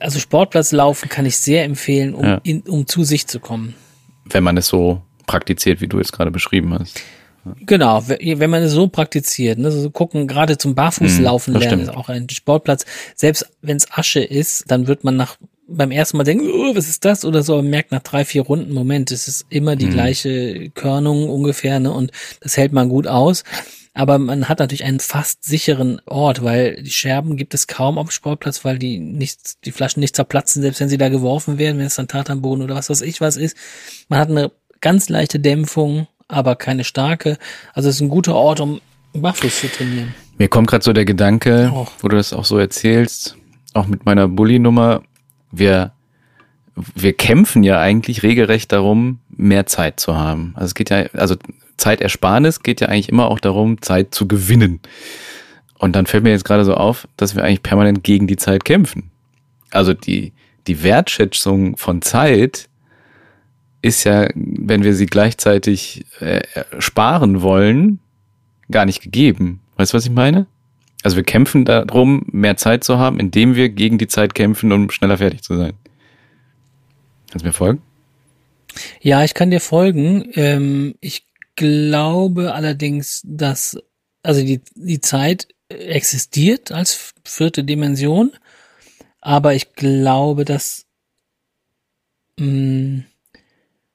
also 0.00 0.18
Sportplatz 0.20 0.72
laufen 0.72 1.08
kann 1.08 1.26
ich 1.26 1.36
sehr 1.36 1.64
empfehlen, 1.64 2.14
um, 2.14 2.24
Ja. 2.24 2.40
in, 2.44 2.60
um 2.62 2.86
zu 2.86 3.04
sich 3.04 3.26
zu 3.26 3.40
kommen. 3.40 3.74
wenn 4.24 4.44
man 4.44 4.56
es 4.56 4.68
so 4.68 5.02
praktiziert, 5.26 5.80
wie 5.80 5.88
du 5.88 5.98
es 5.98 6.12
gerade 6.12 6.30
beschrieben 6.30 6.72
hast. 6.78 7.02
Genau, 7.66 8.08
we- 8.08 8.18
wenn 8.38 8.50
man 8.50 8.62
es 8.62 8.70
so 8.72 8.86
praktiziert, 8.86 9.58
ne, 9.58 9.70
so 9.72 9.90
gucken, 9.90 10.28
gerade 10.28 10.56
zum 10.58 10.76
Barfußlaufen 10.76 11.52
das 11.54 11.64
lernen 11.64 11.82
ist 11.82 11.88
auch 11.90 12.08
ein 12.08 12.28
Sportplatz. 12.30 12.86
Selbst 13.16 13.50
wenn 13.62 13.76
es 13.78 13.90
Asche 13.90 14.20
ist, 14.20 14.70
dann 14.70 14.86
wird 14.86 15.02
man 15.02 15.16
nach 15.16 15.36
beim 15.68 15.90
ersten 15.90 16.16
Mal 16.16 16.24
denken, 16.24 16.50
oh, 16.52 16.74
was 16.74 16.88
ist 16.88 17.04
das 17.04 17.24
oder 17.24 17.42
so, 17.42 17.54
aber 17.54 17.62
merkt 17.62 17.92
nach 17.92 18.02
drei, 18.02 18.24
vier 18.24 18.42
Runden, 18.42 18.72
Moment, 18.74 19.10
es 19.10 19.28
ist 19.28 19.46
immer 19.48 19.74
Mhm. 19.74 19.78
die 19.78 19.88
gleiche 19.88 20.70
Körnung 20.70 21.28
ungefähr, 21.30 21.78
ne, 21.80 21.92
und 21.92 22.10
das 22.40 22.56
hält 22.56 22.72
man 22.72 22.88
gut 22.88 23.06
aus. 23.06 23.44
Aber 23.94 24.18
man 24.18 24.48
hat 24.48 24.58
natürlich 24.58 24.84
einen 24.84 25.00
fast 25.00 25.44
sicheren 25.44 26.00
Ort, 26.06 26.42
weil 26.42 26.82
die 26.82 26.90
Scherben 26.90 27.36
gibt 27.36 27.52
es 27.52 27.66
kaum 27.66 27.98
auf 27.98 28.06
dem 28.06 28.10
Sportplatz, 28.10 28.64
weil 28.64 28.78
die 28.78 28.98
nicht, 28.98 29.64
die 29.66 29.70
Flaschen 29.72 30.00
nicht 30.00 30.16
zerplatzen, 30.16 30.62
selbst 30.62 30.80
wenn 30.80 30.88
sie 30.88 30.96
da 30.96 31.10
geworfen 31.10 31.58
werden, 31.58 31.78
wenn 31.78 31.86
es 31.86 31.96
dann 31.96 32.08
Tatanboden 32.08 32.64
oder 32.64 32.74
was 32.74 32.88
weiß 32.88 33.02
ich 33.02 33.20
was 33.20 33.36
ist. 33.36 33.54
Man 34.08 34.18
hat 34.18 34.30
eine 34.30 34.50
ganz 34.80 35.10
leichte 35.10 35.40
Dämpfung, 35.40 36.06
aber 36.26 36.56
keine 36.56 36.84
starke. 36.84 37.36
Also 37.74 37.90
es 37.90 37.96
ist 37.96 38.00
ein 38.00 38.08
guter 38.08 38.34
Ort, 38.34 38.60
um 38.60 38.80
barfuß 39.12 39.60
zu 39.60 39.68
trainieren. 39.68 40.14
Mir 40.38 40.48
kommt 40.48 40.68
gerade 40.70 40.82
so 40.82 40.94
der 40.94 41.04
Gedanke, 41.04 41.70
Auch. 41.74 41.92
wo 42.00 42.08
du 42.08 42.16
das 42.16 42.32
auch 42.32 42.46
so 42.46 42.56
erzählst, 42.56 43.36
auch 43.74 43.86
mit 43.88 44.06
meiner 44.06 44.26
Bulli-Nummer, 44.26 45.02
wir, 45.52 45.92
wir 46.94 47.12
kämpfen 47.12 47.62
ja 47.62 47.78
eigentlich 47.80 48.22
regelrecht 48.22 48.72
darum, 48.72 49.20
mehr 49.28 49.66
Zeit 49.66 50.00
zu 50.00 50.16
haben. 50.16 50.52
Also 50.56 50.66
es 50.66 50.74
geht 50.74 50.90
ja, 50.90 51.04
also 51.12 51.36
Zeitersparnis 51.76 52.62
geht 52.62 52.80
ja 52.80 52.88
eigentlich 52.88 53.08
immer 53.08 53.30
auch 53.30 53.40
darum, 53.40 53.80
Zeit 53.82 54.14
zu 54.14 54.26
gewinnen. 54.26 54.80
Und 55.78 55.96
dann 55.96 56.06
fällt 56.06 56.24
mir 56.24 56.30
jetzt 56.30 56.44
gerade 56.44 56.64
so 56.64 56.74
auf, 56.74 57.08
dass 57.16 57.34
wir 57.34 57.44
eigentlich 57.44 57.62
permanent 57.62 58.04
gegen 58.04 58.26
die 58.26 58.36
Zeit 58.36 58.64
kämpfen. 58.64 59.10
Also 59.70 59.94
die, 59.94 60.32
die 60.66 60.82
Wertschätzung 60.82 61.76
von 61.76 62.02
Zeit 62.02 62.68
ist 63.82 64.04
ja, 64.04 64.28
wenn 64.34 64.84
wir 64.84 64.94
sie 64.94 65.06
gleichzeitig 65.06 66.06
äh, 66.20 66.42
sparen 66.78 67.42
wollen, 67.42 67.98
gar 68.70 68.86
nicht 68.86 69.02
gegeben. 69.02 69.60
Weißt 69.76 69.92
du, 69.92 69.96
was 69.96 70.04
ich 70.04 70.12
meine? 70.12 70.46
Also 71.02 71.16
wir 71.16 71.24
kämpfen 71.24 71.64
darum, 71.64 72.24
mehr 72.30 72.56
Zeit 72.56 72.84
zu 72.84 72.98
haben, 72.98 73.18
indem 73.18 73.54
wir 73.54 73.68
gegen 73.68 73.98
die 73.98 74.08
Zeit 74.08 74.34
kämpfen, 74.34 74.72
um 74.72 74.90
schneller 74.90 75.18
fertig 75.18 75.42
zu 75.42 75.56
sein. 75.56 75.72
Kannst 77.30 77.44
du 77.44 77.48
mir 77.48 77.52
folgen? 77.52 77.82
Ja, 79.00 79.24
ich 79.24 79.34
kann 79.34 79.50
dir 79.50 79.60
folgen. 79.60 80.30
Ähm, 80.34 80.94
ich 81.00 81.26
glaube 81.56 82.54
allerdings, 82.54 83.22
dass 83.24 83.78
also 84.22 84.40
die, 84.42 84.60
die 84.74 85.00
Zeit 85.00 85.48
existiert 85.68 86.70
als 86.70 87.14
vierte 87.24 87.64
Dimension, 87.64 88.32
aber 89.20 89.54
ich 89.54 89.72
glaube, 89.74 90.44
dass 90.44 90.86
mh, 92.38 93.04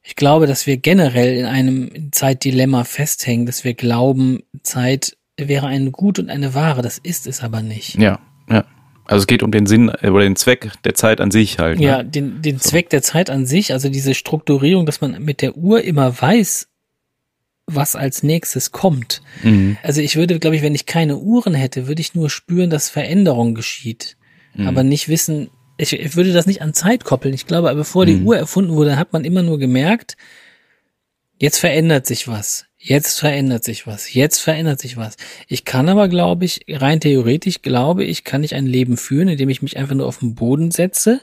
ich 0.04 0.16
glaube, 0.16 0.48
dass 0.48 0.66
wir 0.66 0.78
generell 0.78 1.38
in 1.38 1.46
einem 1.46 2.12
Zeitdilemma 2.14 2.86
festhängen, 2.86 3.46
dass 3.46 3.66
wir 3.66 3.74
glauben, 3.74 4.44
Zeit 4.64 5.18
wäre 5.38 5.68
ein 5.68 5.92
Gut 5.92 6.20
und 6.20 6.30
eine 6.30 6.54
Ware. 6.54 6.82
Das 6.82 6.98
ist 6.98 7.28
es 7.28 7.44
aber 7.44 7.62
nicht. 7.62 7.96
Ja, 7.96 8.20
ja. 8.50 8.66
Also 9.06 9.22
es 9.22 9.28
geht 9.28 9.42
um 9.44 9.52
den 9.52 9.66
Sinn 9.68 9.90
äh, 10.02 10.10
oder 10.10 10.24
den 10.24 10.36
Zweck 10.36 10.72
der 10.84 10.94
Zeit 10.94 11.22
an 11.22 11.32
sich 11.32 11.60
halt. 11.60 11.80
Ja, 11.80 12.00
Ne? 12.04 12.10
den, 12.10 12.42
den 12.42 12.60
Zweck 12.60 12.90
der 12.90 13.02
Zeit 13.02 13.30
an 13.30 13.46
sich, 13.46 13.72
also 13.72 13.88
diese 13.90 14.14
Strukturierung, 14.14 14.86
dass 14.86 15.00
man 15.00 15.24
mit 15.24 15.42
der 15.42 15.56
Uhr 15.56 15.82
immer 15.84 16.20
weiß, 16.22 16.68
was 17.68 17.96
als 17.96 18.24
nächstes 18.24 18.72
kommt. 18.72 19.22
Mhm. 19.44 19.78
Also 19.84 20.02
ich 20.02 20.16
würde, 20.16 20.40
glaube 20.40 20.56
ich, 20.56 20.62
wenn 20.62 20.76
ich 20.76 20.86
keine 20.86 21.18
Uhren 21.18 21.54
hätte, 21.54 21.88
würde 21.88 22.02
ich 22.02 22.16
nur 22.16 22.30
spüren, 22.30 22.70
dass 22.70 22.90
Veränderung 22.90 23.56
geschieht. 23.56 24.18
Mhm. 24.56 24.68
Aber 24.68 24.84
nicht 24.84 25.08
wissen, 25.10 25.50
ich, 25.78 25.94
ich 25.94 26.16
würde 26.16 26.34
das 26.34 26.46
nicht 26.48 26.62
an 26.62 26.74
Zeit 26.74 27.04
koppeln. 27.06 27.34
Ich 27.34 27.46
glaube, 27.46 27.70
aber 27.70 27.80
bevor 27.80 28.06
die 28.06 28.16
Mhm. 28.16 28.28
Uhr 28.28 28.38
erfunden 28.38 28.72
wurde, 28.74 28.98
hat 28.98 29.14
man 29.14 29.24
immer 29.26 29.44
nur 29.44 29.58
gemerkt, 29.60 30.18
jetzt 31.40 31.58
verändert 31.60 32.06
sich 32.08 32.28
was. 32.28 32.66
Jetzt 32.80 33.20
verändert 33.20 33.64
sich 33.64 33.88
was. 33.88 34.14
Jetzt 34.14 34.40
verändert 34.40 34.80
sich 34.80 34.98
was. 34.98 35.16
Ich 35.48 35.66
kann 35.66 35.90
aber, 35.90 36.08
glaube 36.08 36.46
ich, 36.46 36.62
rein 36.70 37.00
theoretisch, 37.00 37.62
glaube 37.62 38.04
ich, 38.04 38.24
kann 38.24 38.44
ich 38.44 38.54
ein 38.56 38.68
Leben 38.68 38.98
führen, 38.98 39.28
indem 39.30 39.50
ich 39.50 39.62
mich 39.64 39.78
einfach 39.78 39.96
nur 39.96 40.06
auf 40.08 40.20
den 40.20 40.36
Boden 40.36 40.70
setze 40.70 41.22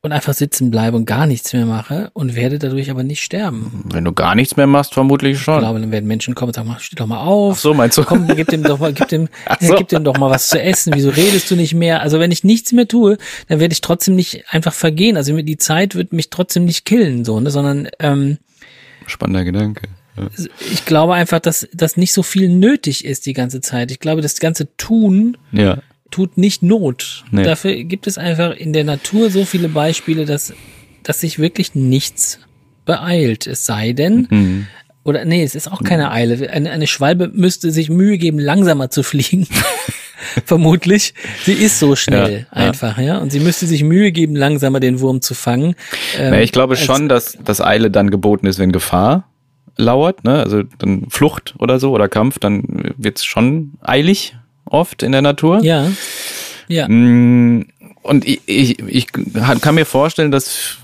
und 0.00 0.12
einfach 0.12 0.34
sitzen 0.34 0.70
bleibe 0.70 0.96
und 0.96 1.06
gar 1.06 1.26
nichts 1.26 1.52
mehr 1.52 1.66
mache 1.66 2.10
und 2.14 2.36
werde 2.36 2.60
dadurch 2.60 2.88
aber 2.92 3.02
nicht 3.02 3.20
sterben. 3.20 3.84
Wenn 3.92 4.04
du 4.04 4.12
gar 4.12 4.36
nichts 4.36 4.56
mehr 4.56 4.68
machst, 4.68 4.94
vermutlich 4.94 5.36
Ich 5.38 5.42
schon. 5.42 5.58
glaube, 5.58 5.80
dann 5.80 5.90
werden 5.90 6.06
Menschen 6.06 6.36
kommen 6.36 6.50
und 6.50 6.54
sagen, 6.54 6.68
mach, 6.68 6.78
steh 6.78 6.94
doch 6.94 7.08
mal 7.08 7.18
auf. 7.20 7.56
Ach 7.56 7.60
so, 7.60 7.74
meinst 7.74 7.98
du? 7.98 8.04
Komm, 8.04 8.28
gib 8.28 8.46
dem 8.46 8.62
doch 8.62 8.78
mal, 8.78 8.92
gib 8.92 9.08
dem, 9.08 9.28
so. 9.60 9.74
gib 9.74 9.88
dem 9.88 10.04
doch 10.04 10.16
mal 10.16 10.30
was 10.30 10.48
zu 10.48 10.62
essen. 10.62 10.92
Wieso 10.94 11.10
redest 11.10 11.50
du 11.50 11.56
nicht 11.56 11.74
mehr? 11.74 12.00
Also 12.02 12.20
wenn 12.20 12.30
ich 12.30 12.44
nichts 12.44 12.70
mehr 12.72 12.86
tue, 12.86 13.18
dann 13.48 13.58
werde 13.58 13.72
ich 13.72 13.80
trotzdem 13.80 14.14
nicht 14.14 14.44
einfach 14.50 14.72
vergehen. 14.72 15.16
Also 15.16 15.36
die 15.42 15.58
Zeit 15.58 15.96
wird 15.96 16.12
mich 16.12 16.30
trotzdem 16.30 16.64
nicht 16.64 16.84
killen, 16.84 17.24
so, 17.24 17.40
ne, 17.40 17.50
sondern 17.50 17.88
ähm, 17.98 18.38
Spannender 19.08 19.44
Gedanke. 19.44 19.82
Ja. 20.16 20.28
ich 20.72 20.84
glaube 20.84 21.14
einfach, 21.14 21.38
dass 21.38 21.68
dass 21.72 21.96
nicht 21.96 22.12
so 22.12 22.22
viel 22.24 22.48
nötig 22.48 23.04
ist 23.04 23.26
die 23.26 23.34
ganze 23.34 23.60
Zeit. 23.60 23.90
Ich 23.92 24.00
glaube, 24.00 24.20
das 24.20 24.38
ganze 24.40 24.68
Tun 24.76 25.36
ja. 25.52 25.78
tut 26.10 26.36
nicht 26.38 26.62
Not. 26.62 27.24
Nee. 27.30 27.44
Dafür 27.44 27.74
gibt 27.84 28.06
es 28.08 28.18
einfach 28.18 28.56
in 28.56 28.72
der 28.72 28.84
Natur 28.84 29.30
so 29.30 29.44
viele 29.44 29.68
Beispiele, 29.68 30.24
dass 30.24 30.52
dass 31.04 31.20
sich 31.20 31.38
wirklich 31.38 31.74
nichts 31.74 32.40
beeilt. 32.84 33.46
Es 33.46 33.64
sei 33.64 33.92
denn, 33.92 34.26
Mhm. 34.30 34.66
oder 35.04 35.24
nee, 35.24 35.42
es 35.44 35.54
ist 35.54 35.70
auch 35.70 35.82
keine 35.84 36.10
Eile. 36.10 36.50
Eine, 36.50 36.70
eine 36.70 36.86
Schwalbe 36.86 37.28
müsste 37.32 37.70
sich 37.70 37.88
Mühe 37.88 38.18
geben, 38.18 38.38
langsamer 38.40 38.90
zu 38.90 39.02
fliegen. 39.04 39.46
Vermutlich. 40.44 41.14
Sie 41.44 41.52
ist 41.52 41.78
so 41.78 41.96
schnell 41.96 42.46
Ja, 42.52 42.60
ja. 42.62 42.66
einfach, 42.68 42.98
ja. 42.98 43.18
Und 43.18 43.30
sie 43.32 43.40
müsste 43.40 43.66
sich 43.66 43.82
Mühe 43.84 44.12
geben, 44.12 44.36
langsamer 44.36 44.80
den 44.80 45.00
Wurm 45.00 45.20
zu 45.20 45.34
fangen. 45.34 45.74
Ähm, 46.18 46.34
Ja, 46.34 46.40
ich 46.40 46.52
glaube 46.52 46.74
als- 46.74 46.84
schon, 46.84 47.08
dass 47.08 47.36
das 47.44 47.60
Eile 47.60 47.90
dann 47.90 48.10
geboten 48.10 48.46
ist, 48.46 48.58
wenn 48.58 48.72
Gefahr 48.72 49.28
lauert, 49.76 50.24
ne? 50.24 50.40
Also 50.40 50.62
dann 50.78 51.06
Flucht 51.08 51.54
oder 51.58 51.78
so 51.78 51.92
oder 51.92 52.08
Kampf, 52.08 52.38
dann 52.38 52.64
wird's 52.96 53.24
schon 53.24 53.74
eilig 53.82 54.36
oft 54.64 55.02
in 55.02 55.12
der 55.12 55.22
Natur. 55.22 55.62
Ja. 55.62 55.86
Ja. 56.68 56.88
Mm, 56.88 57.66
und 58.02 58.26
ich, 58.26 58.40
ich, 58.46 58.78
ich 58.86 59.06
kann 59.12 59.74
mir 59.74 59.84
vorstellen, 59.86 60.30
dass 60.30 60.78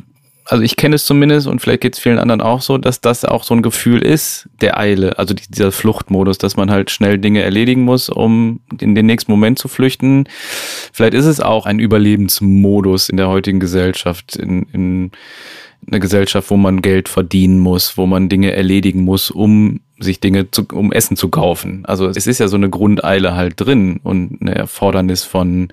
also 0.46 0.62
ich 0.62 0.76
kenne 0.76 0.96
es 0.96 1.07
zumindest 1.07 1.46
und 1.46 1.61
vielleicht 1.61 1.80
geht 1.80 1.94
es 1.94 2.00
vielen 2.00 2.18
anderen 2.18 2.40
auch 2.40 2.61
so, 2.61 2.76
dass 2.76 3.00
das 3.00 3.24
auch 3.24 3.44
so 3.44 3.54
ein 3.54 3.62
Gefühl 3.62 4.02
ist 4.02 4.48
der 4.61 4.78
Eile, 4.78 5.18
also 5.18 5.35
dieser 5.35 5.72
Fluchtmodus, 5.72 6.38
dass 6.38 6.57
man 6.57 6.70
halt 6.70 6.90
schnell 6.90 7.18
Dinge 7.18 7.42
erledigen 7.42 7.83
muss, 7.83 8.09
um 8.09 8.61
in 8.78 8.94
den 8.94 9.07
nächsten 9.07 9.33
Moment 9.33 9.59
zu 9.59 9.68
flüchten. 9.68 10.28
Vielleicht 10.92 11.14
ist 11.14 11.26
es 11.26 11.40
auch 11.40 11.66
ein 11.66 11.78
Überlebensmodus 11.78 13.09
in 13.09 13.16
der 13.16 13.28
heutigen 13.28 13.61
Gesellschaft, 13.61 14.37
in, 14.37 14.66
in 14.72 15.11
einer 15.87 16.00
Gesellschaft, 16.00 16.50
wo 16.50 16.57
man 16.57 16.83
Geld 16.83 17.09
verdienen 17.09 17.59
muss, 17.59 17.96
wo 17.96 18.07
man 18.07 18.28
Dinge 18.28 18.52
erledigen 18.52 19.04
muss, 19.04 19.30
um 19.30 19.80
sich 19.98 20.20
Dinge 20.20 20.50
zu, 20.50 20.66
um 20.72 20.92
Essen 20.92 21.16
zu 21.16 21.28
kaufen. 21.28 21.85
Also 21.87 22.09
es 22.09 22.26
ist 22.26 22.40
ja 22.40 22.48
so 22.48 22.57
eine 22.57 22.70
Grundeile 22.70 23.35
halt 23.35 23.54
drin 23.57 24.00
und 24.02 24.38
eine 24.40 24.54
Erfordernis 24.54 25.24
von 25.24 25.72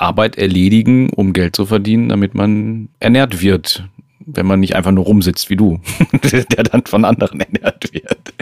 Arbeit 0.00 0.36
erledigen, 0.36 1.10
um 1.10 1.32
Geld 1.32 1.56
zu 1.56 1.66
verdienen, 1.66 2.08
damit 2.08 2.34
man 2.34 2.88
ernährt 3.00 3.40
wird. 3.40 3.84
Wenn 4.26 4.46
man 4.46 4.60
nicht 4.60 4.76
einfach 4.76 4.90
nur 4.90 5.04
rumsitzt 5.04 5.50
wie 5.50 5.56
du, 5.56 5.80
der 6.32 6.64
dann 6.64 6.84
von 6.86 7.04
anderen 7.04 7.40
ernährt 7.52 7.92
wird. 7.92 8.32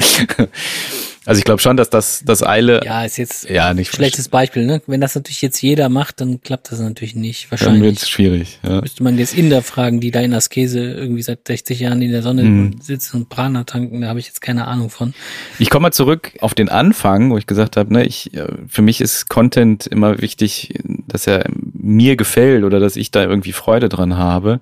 Also 1.25 1.39
ich 1.39 1.45
glaube 1.45 1.63
schon, 1.63 1.77
dass 1.77 1.89
das 1.89 2.23
das 2.25 2.43
Eile 2.43 2.81
ja 2.85 3.05
ist 3.05 3.17
jetzt 3.17 3.49
ja 3.49 3.75
nicht 3.75 3.95
schlechtes 3.95 4.29
Beispiel. 4.29 4.67
Ne? 4.67 4.83
Wenn 4.87 5.01
das 5.01 5.15
natürlich 5.15 5.41
jetzt 5.41 5.63
jeder 5.63 5.89
macht, 5.89 6.21
dann 6.21 6.41
klappt 6.41 6.73
das 6.73 6.81
natürlich 6.81 7.15
nicht. 7.15 7.51
Wahrscheinlich 7.51 7.81
dann 7.81 7.91
wird's 7.91 8.09
schwierig. 8.09 8.59
Ja. 8.65 8.81
Müsste 8.81 9.05
man 9.05 9.17
jetzt 9.19 9.37
Inder 9.37 9.63
fragen, 9.63 10.01
die 10.01 10.11
da 10.11 10.21
in 10.21 10.35
Askese 10.35 10.81
irgendwie 10.81 11.23
seit 11.23 11.47
60 11.47 11.79
Jahren 11.79 12.03
in 12.03 12.11
der 12.11 12.23
Sonne 12.23 12.43
mhm. 12.43 12.81
sitzen 12.81 13.19
und 13.19 13.29
Prana 13.29 13.63
tanken. 13.63 14.01
Da 14.01 14.09
habe 14.09 14.19
ich 14.19 14.27
jetzt 14.27 14.41
keine 14.41 14.67
Ahnung 14.67 14.91
von. 14.91 15.15
Ich 15.61 15.71
komme 15.71 15.85
mal 15.85 15.93
zurück 15.93 16.33
auf 16.41 16.55
den 16.55 16.69
Anfang, 16.69 17.31
wo 17.31 17.39
ich 17.39 17.47
gesagt 17.47 17.77
habe, 17.77 17.93
ne, 17.93 18.05
ich 18.05 18.35
äh, 18.35 18.49
für 18.67 18.83
mich 18.83 19.01
ist 19.01 19.29
Content 19.29 19.87
immer 19.87 20.21
wichtig, 20.21 20.75
dass 21.07 21.29
er 21.29 21.45
mir 21.73 22.17
gefällt 22.17 22.65
oder 22.65 22.81
dass 22.81 22.97
ich 22.97 23.13
da 23.13 23.23
irgendwie 23.23 23.53
Freude 23.53 23.89
dran 23.89 24.17
habe, 24.17 24.61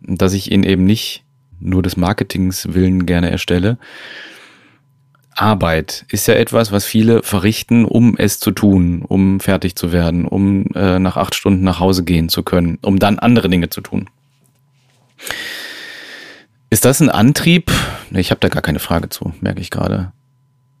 dass 0.00 0.32
ich 0.32 0.50
ihn 0.50 0.62
eben 0.62 0.84
nicht 0.84 1.24
nur 1.60 1.82
des 1.82 1.96
Marketings 1.96 2.72
willen 2.72 3.06
gerne 3.06 3.30
erstelle. 3.30 3.78
Arbeit 5.34 6.04
ist 6.08 6.26
ja 6.26 6.34
etwas, 6.34 6.72
was 6.72 6.84
viele 6.84 7.22
verrichten, 7.22 7.84
um 7.84 8.16
es 8.16 8.40
zu 8.40 8.50
tun, 8.50 9.02
um 9.02 9.38
fertig 9.38 9.76
zu 9.76 9.92
werden, 9.92 10.24
um 10.24 10.66
äh, 10.74 10.98
nach 10.98 11.16
acht 11.16 11.34
Stunden 11.34 11.62
nach 11.62 11.78
Hause 11.78 12.02
gehen 12.02 12.28
zu 12.28 12.42
können, 12.42 12.78
um 12.82 12.98
dann 12.98 13.18
andere 13.18 13.48
Dinge 13.48 13.70
zu 13.70 13.80
tun. 13.80 14.10
Ist 16.70 16.84
das 16.84 17.00
ein 17.00 17.08
Antrieb? 17.08 17.70
Ich 18.10 18.30
habe 18.30 18.40
da 18.40 18.48
gar 18.48 18.62
keine 18.62 18.80
Frage 18.80 19.08
zu, 19.08 19.32
merke 19.40 19.60
ich 19.60 19.70
gerade. 19.70 20.12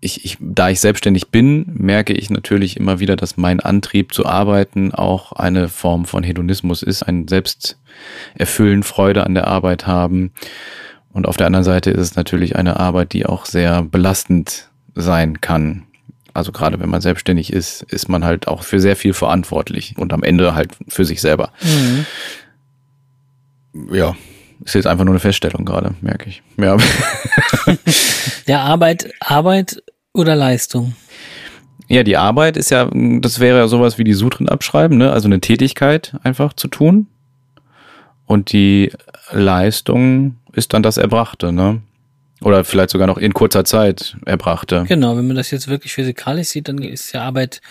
Ich, 0.00 0.24
ich, 0.24 0.36
da 0.40 0.68
ich 0.68 0.78
selbstständig 0.78 1.30
bin, 1.30 1.66
merke 1.72 2.12
ich 2.12 2.30
natürlich 2.30 2.76
immer 2.76 3.00
wieder, 3.00 3.16
dass 3.16 3.36
mein 3.36 3.58
Antrieb 3.58 4.14
zu 4.14 4.26
arbeiten 4.26 4.94
auch 4.94 5.32
eine 5.32 5.68
Form 5.68 6.04
von 6.04 6.22
Hedonismus 6.22 6.82
ist, 6.82 7.02
ein 7.02 7.26
Selbsterfüllen, 7.26 8.84
Freude 8.84 9.24
an 9.24 9.34
der 9.34 9.48
Arbeit 9.48 9.88
haben 9.88 10.32
und 11.18 11.26
auf 11.26 11.36
der 11.36 11.46
anderen 11.46 11.64
Seite 11.64 11.90
ist 11.90 12.00
es 12.00 12.16
natürlich 12.16 12.54
eine 12.54 12.78
Arbeit, 12.78 13.12
die 13.12 13.26
auch 13.26 13.44
sehr 13.44 13.82
belastend 13.82 14.68
sein 14.94 15.40
kann. 15.40 15.84
Also 16.34 16.52
gerade 16.52 16.78
wenn 16.78 16.90
man 16.90 17.00
selbstständig 17.00 17.52
ist, 17.52 17.82
ist 17.82 18.08
man 18.08 18.24
halt 18.24 18.46
auch 18.46 18.62
für 18.62 18.78
sehr 18.78 18.94
viel 18.94 19.14
verantwortlich 19.14 19.94
und 19.98 20.12
am 20.12 20.22
Ende 20.22 20.54
halt 20.54 20.76
für 20.86 21.04
sich 21.04 21.20
selber. 21.20 21.52
Mhm. 21.62 22.06
Ja, 23.92 24.14
ist 24.64 24.74
jetzt 24.74 24.86
einfach 24.86 25.04
nur 25.04 25.12
eine 25.12 25.20
Feststellung 25.20 25.64
gerade, 25.64 25.94
merke 26.00 26.28
ich. 26.28 26.42
Ja. 26.56 26.76
Der 28.46 28.60
Arbeit, 28.60 29.12
Arbeit 29.20 29.82
oder 30.12 30.34
Leistung? 30.34 30.94
Ja, 31.88 32.02
die 32.02 32.18
Arbeit 32.18 32.58
ist 32.58 32.70
ja, 32.70 32.90
das 32.92 33.40
wäre 33.40 33.58
ja 33.58 33.68
sowas 33.68 33.96
wie 33.96 34.04
die 34.04 34.12
Sutren 34.12 34.48
abschreiben, 34.48 34.98
ne? 34.98 35.10
Also 35.10 35.26
eine 35.26 35.40
Tätigkeit 35.40 36.16
einfach 36.22 36.52
zu 36.52 36.68
tun. 36.68 37.06
Und 38.26 38.52
die 38.52 38.92
Leistung 39.30 40.36
ist 40.52 40.74
dann 40.74 40.82
das 40.82 40.98
Erbrachte, 40.98 41.50
ne? 41.50 41.80
Oder 42.42 42.64
vielleicht 42.64 42.90
sogar 42.90 43.06
noch 43.06 43.16
in 43.16 43.32
kurzer 43.32 43.64
Zeit 43.64 44.16
Erbrachte. 44.26 44.84
Genau, 44.86 45.16
wenn 45.16 45.26
man 45.26 45.36
das 45.36 45.50
jetzt 45.50 45.68
wirklich 45.68 45.94
physikalisch 45.94 46.48
sieht, 46.48 46.68
dann 46.68 46.78
ist 46.78 47.12
ja 47.12 47.22
Arbeit 47.22 47.62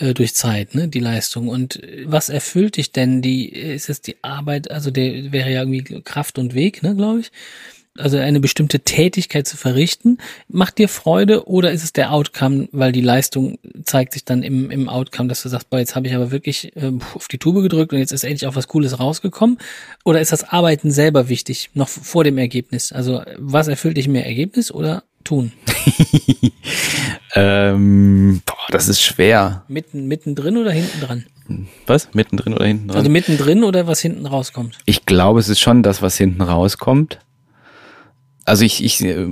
äh, 0.00 0.14
durch 0.14 0.34
Zeit, 0.34 0.74
ne, 0.74 0.88
die 0.88 0.98
Leistung. 0.98 1.48
Und 1.48 1.82
äh, 1.82 2.04
was 2.06 2.28
erfüllt 2.28 2.76
dich 2.76 2.92
denn? 2.92 3.22
Die, 3.22 3.48
ist 3.48 3.88
es 3.88 4.00
die 4.00 4.16
Arbeit, 4.22 4.70
also 4.70 4.90
der 4.90 5.32
wäre 5.32 5.50
ja 5.50 5.60
irgendwie 5.60 6.02
Kraft 6.02 6.38
und 6.38 6.54
Weg, 6.54 6.82
ne, 6.82 6.96
glaube 6.96 7.20
ich 7.20 7.30
also 7.98 8.18
eine 8.18 8.40
bestimmte 8.40 8.80
Tätigkeit 8.80 9.46
zu 9.46 9.56
verrichten, 9.56 10.18
macht 10.48 10.78
dir 10.78 10.88
Freude 10.88 11.48
oder 11.48 11.72
ist 11.72 11.82
es 11.82 11.92
der 11.92 12.12
Outcome, 12.12 12.68
weil 12.72 12.92
die 12.92 13.00
Leistung 13.00 13.58
zeigt 13.84 14.12
sich 14.12 14.24
dann 14.24 14.42
im, 14.42 14.70
im 14.70 14.88
Outcome, 14.88 15.28
dass 15.28 15.42
du 15.42 15.48
sagst, 15.48 15.70
boah, 15.70 15.78
jetzt 15.78 15.96
habe 15.96 16.06
ich 16.06 16.14
aber 16.14 16.30
wirklich 16.30 16.74
äh, 16.76 16.92
auf 17.14 17.28
die 17.28 17.38
Tube 17.38 17.62
gedrückt 17.62 17.92
und 17.92 17.98
jetzt 17.98 18.12
ist 18.12 18.24
endlich 18.24 18.46
auch 18.46 18.56
was 18.56 18.68
Cooles 18.68 18.98
rausgekommen? 18.98 19.58
Oder 20.04 20.20
ist 20.20 20.32
das 20.32 20.44
Arbeiten 20.44 20.90
selber 20.90 21.28
wichtig, 21.28 21.70
noch 21.74 21.88
vor 21.88 22.24
dem 22.24 22.38
Ergebnis? 22.38 22.92
Also 22.92 23.22
was 23.36 23.68
erfüllt 23.68 23.96
dich 23.96 24.08
mehr, 24.08 24.26
Ergebnis 24.26 24.70
oder 24.70 25.02
tun? 25.24 25.52
ähm, 27.34 28.42
boah, 28.46 28.56
das 28.70 28.88
ist 28.88 29.02
schwer. 29.02 29.64
Mitten, 29.68 30.06
mittendrin 30.06 30.56
oder 30.56 30.72
hinten 30.72 31.00
dran? 31.00 31.26
Was? 31.86 32.14
Mittendrin 32.14 32.54
oder 32.54 32.66
hinten 32.66 32.88
dran? 32.88 32.96
Also 32.98 33.10
mittendrin 33.10 33.64
oder 33.64 33.86
was 33.86 34.00
hinten 34.00 34.26
rauskommt? 34.26 34.78
Ich 34.84 35.06
glaube, 35.06 35.40
es 35.40 35.48
ist 35.48 35.60
schon 35.60 35.82
das, 35.82 36.02
was 36.02 36.16
hinten 36.16 36.42
rauskommt 36.42 37.18
also 38.50 38.64
ich, 38.64 38.84
ich 38.84 39.00
äh, 39.02 39.26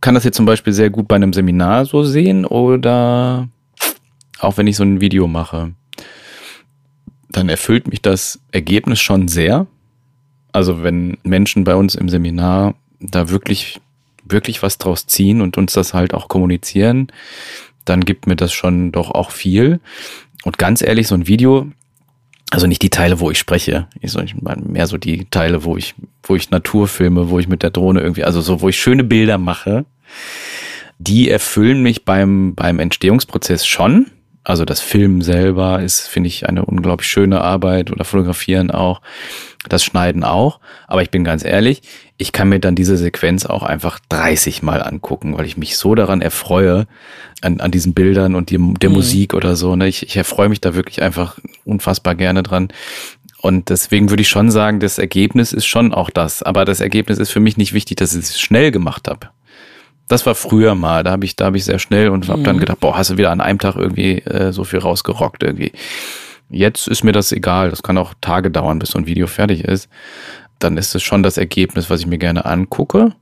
kann 0.00 0.14
das 0.14 0.24
jetzt 0.24 0.36
zum 0.36 0.46
Beispiel 0.46 0.72
sehr 0.72 0.90
gut 0.90 1.06
bei 1.06 1.16
einem 1.16 1.32
Seminar 1.32 1.84
so 1.84 2.02
sehen 2.02 2.44
oder 2.46 3.48
auch 4.40 4.56
wenn 4.56 4.66
ich 4.66 4.76
so 4.76 4.84
ein 4.84 5.00
Video 5.00 5.26
mache, 5.26 5.72
dann 7.28 7.48
erfüllt 7.48 7.88
mich 7.88 8.00
das 8.00 8.40
Ergebnis 8.52 9.00
schon 9.00 9.28
sehr. 9.28 9.66
Also 10.52 10.82
wenn 10.82 11.18
Menschen 11.24 11.64
bei 11.64 11.74
uns 11.74 11.94
im 11.94 12.08
Seminar 12.08 12.74
da 13.00 13.28
wirklich, 13.28 13.80
wirklich 14.30 14.62
was 14.62 14.78
draus 14.78 15.06
ziehen 15.06 15.40
und 15.40 15.56
uns 15.56 15.72
das 15.72 15.94
halt 15.94 16.14
auch 16.14 16.28
kommunizieren, 16.28 17.08
dann 17.84 18.04
gibt 18.04 18.26
mir 18.26 18.36
das 18.36 18.52
schon 18.52 18.92
doch 18.92 19.10
auch 19.10 19.30
viel. 19.30 19.80
Und 20.44 20.58
ganz 20.58 20.82
ehrlich, 20.82 21.08
so 21.08 21.14
ein 21.14 21.26
Video, 21.26 21.68
also 22.50 22.66
nicht 22.66 22.82
die 22.82 22.90
Teile, 22.90 23.20
wo 23.20 23.30
ich 23.30 23.38
spreche, 23.38 23.88
ich 24.00 24.12
soll 24.12 24.26
mehr 24.40 24.86
so 24.86 24.96
die 24.96 25.26
Teile, 25.26 25.64
wo 25.64 25.76
ich, 25.76 25.94
wo 26.22 26.36
ich 26.36 26.50
Natur 26.50 26.88
filme, 26.88 27.30
wo 27.30 27.38
ich 27.38 27.48
mit 27.48 27.62
der 27.62 27.70
Drohne 27.70 28.00
irgendwie, 28.00 28.24
also 28.24 28.40
so, 28.40 28.60
wo 28.60 28.68
ich 28.68 28.78
schöne 28.78 29.04
Bilder 29.04 29.38
mache, 29.38 29.84
die 30.98 31.30
erfüllen 31.30 31.82
mich 31.82 32.04
beim, 32.04 32.54
beim 32.54 32.78
Entstehungsprozess 32.78 33.66
schon. 33.66 34.06
Also 34.44 34.64
das 34.64 34.80
Filmen 34.80 35.20
selber 35.20 35.82
ist, 35.82 36.08
finde 36.08 36.28
ich, 36.28 36.48
eine 36.48 36.64
unglaublich 36.64 37.08
schöne 37.08 37.42
Arbeit 37.42 37.90
oder 37.90 38.04
Fotografieren 38.04 38.70
auch, 38.70 39.02
das 39.68 39.84
Schneiden 39.84 40.24
auch. 40.24 40.60
Aber 40.86 41.02
ich 41.02 41.10
bin 41.10 41.22
ganz 41.22 41.44
ehrlich, 41.44 41.82
ich 42.20 42.32
kann 42.32 42.48
mir 42.48 42.58
dann 42.58 42.74
diese 42.74 42.96
Sequenz 42.96 43.46
auch 43.46 43.62
einfach 43.62 44.00
30 44.08 44.62
Mal 44.62 44.82
angucken, 44.82 45.38
weil 45.38 45.46
ich 45.46 45.56
mich 45.56 45.76
so 45.76 45.94
daran 45.94 46.20
erfreue, 46.20 46.88
an, 47.40 47.60
an 47.60 47.70
diesen 47.70 47.94
Bildern 47.94 48.34
und 48.34 48.50
die, 48.50 48.58
der 48.58 48.90
mhm. 48.90 48.96
Musik 48.96 49.34
oder 49.34 49.54
so. 49.54 49.76
Ne? 49.76 49.86
Ich, 49.86 50.02
ich 50.02 50.16
erfreue 50.16 50.48
mich 50.48 50.60
da 50.60 50.74
wirklich 50.74 51.00
einfach 51.00 51.38
unfassbar 51.64 52.16
gerne 52.16 52.42
dran. 52.42 52.68
Und 53.40 53.68
deswegen 53.68 54.10
würde 54.10 54.22
ich 54.22 54.28
schon 54.28 54.50
sagen, 54.50 54.80
das 54.80 54.98
Ergebnis 54.98 55.52
ist 55.52 55.66
schon 55.66 55.94
auch 55.94 56.10
das. 56.10 56.42
Aber 56.42 56.64
das 56.64 56.80
Ergebnis 56.80 57.18
ist 57.18 57.30
für 57.30 57.38
mich 57.38 57.56
nicht 57.56 57.72
wichtig, 57.72 57.98
dass 57.98 58.12
ich 58.12 58.24
es 58.24 58.40
schnell 58.40 58.72
gemacht 58.72 59.06
habe. 59.06 59.28
Das 60.08 60.26
war 60.26 60.34
früher 60.34 60.74
mal, 60.74 61.04
da 61.04 61.12
habe 61.12 61.24
ich, 61.24 61.36
da 61.36 61.44
habe 61.44 61.56
ich 61.56 61.64
sehr 61.64 61.78
schnell 61.78 62.08
und 62.08 62.28
habe 62.28 62.42
dann 62.42 62.56
mhm. 62.56 62.60
gedacht, 62.60 62.80
boah, 62.80 62.96
hast 62.96 63.10
du 63.10 63.18
wieder 63.18 63.30
an 63.30 63.40
einem 63.40 63.60
Tag 63.60 63.76
irgendwie 63.76 64.18
äh, 64.22 64.52
so 64.52 64.64
viel 64.64 64.80
rausgerockt 64.80 65.44
irgendwie. 65.44 65.70
Jetzt 66.50 66.88
ist 66.88 67.04
mir 67.04 67.12
das 67.12 67.30
egal. 67.30 67.70
Das 67.70 67.82
kann 67.82 67.98
auch 67.98 68.14
Tage 68.20 68.50
dauern, 68.50 68.80
bis 68.80 68.90
so 68.90 68.98
ein 68.98 69.06
Video 69.06 69.26
fertig 69.28 69.64
ist. 69.64 69.88
Dann 70.58 70.76
ist 70.76 70.94
es 70.94 71.02
schon 71.02 71.22
das 71.22 71.36
Ergebnis, 71.36 71.90
was 71.90 72.00
ich 72.00 72.06
mir 72.06 72.18
gerne 72.18 72.44
angucke. 72.44 73.14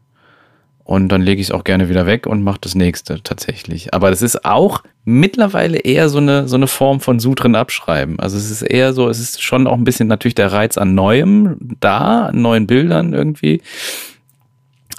Und 0.86 1.08
dann 1.08 1.20
lege 1.20 1.40
ich 1.40 1.48
es 1.48 1.50
auch 1.52 1.64
gerne 1.64 1.88
wieder 1.88 2.06
weg 2.06 2.28
und 2.28 2.44
mache 2.44 2.60
das 2.60 2.76
nächste 2.76 3.20
tatsächlich. 3.20 3.92
Aber 3.92 4.10
das 4.10 4.22
ist 4.22 4.44
auch 4.44 4.84
mittlerweile 5.04 5.78
eher 5.78 6.08
so 6.08 6.18
eine, 6.18 6.46
so 6.46 6.54
eine 6.54 6.68
Form 6.68 7.00
von 7.00 7.18
Sutren 7.18 7.56
abschreiben. 7.56 8.20
Also 8.20 8.36
es 8.36 8.52
ist 8.52 8.62
eher 8.62 8.92
so, 8.92 9.08
es 9.08 9.18
ist 9.18 9.42
schon 9.42 9.66
auch 9.66 9.74
ein 9.76 9.82
bisschen 9.82 10.06
natürlich 10.06 10.36
der 10.36 10.52
Reiz 10.52 10.78
an 10.78 10.94
Neuem 10.94 11.56
da, 11.80 12.26
an 12.26 12.40
neuen 12.40 12.68
Bildern 12.68 13.14
irgendwie. 13.14 13.62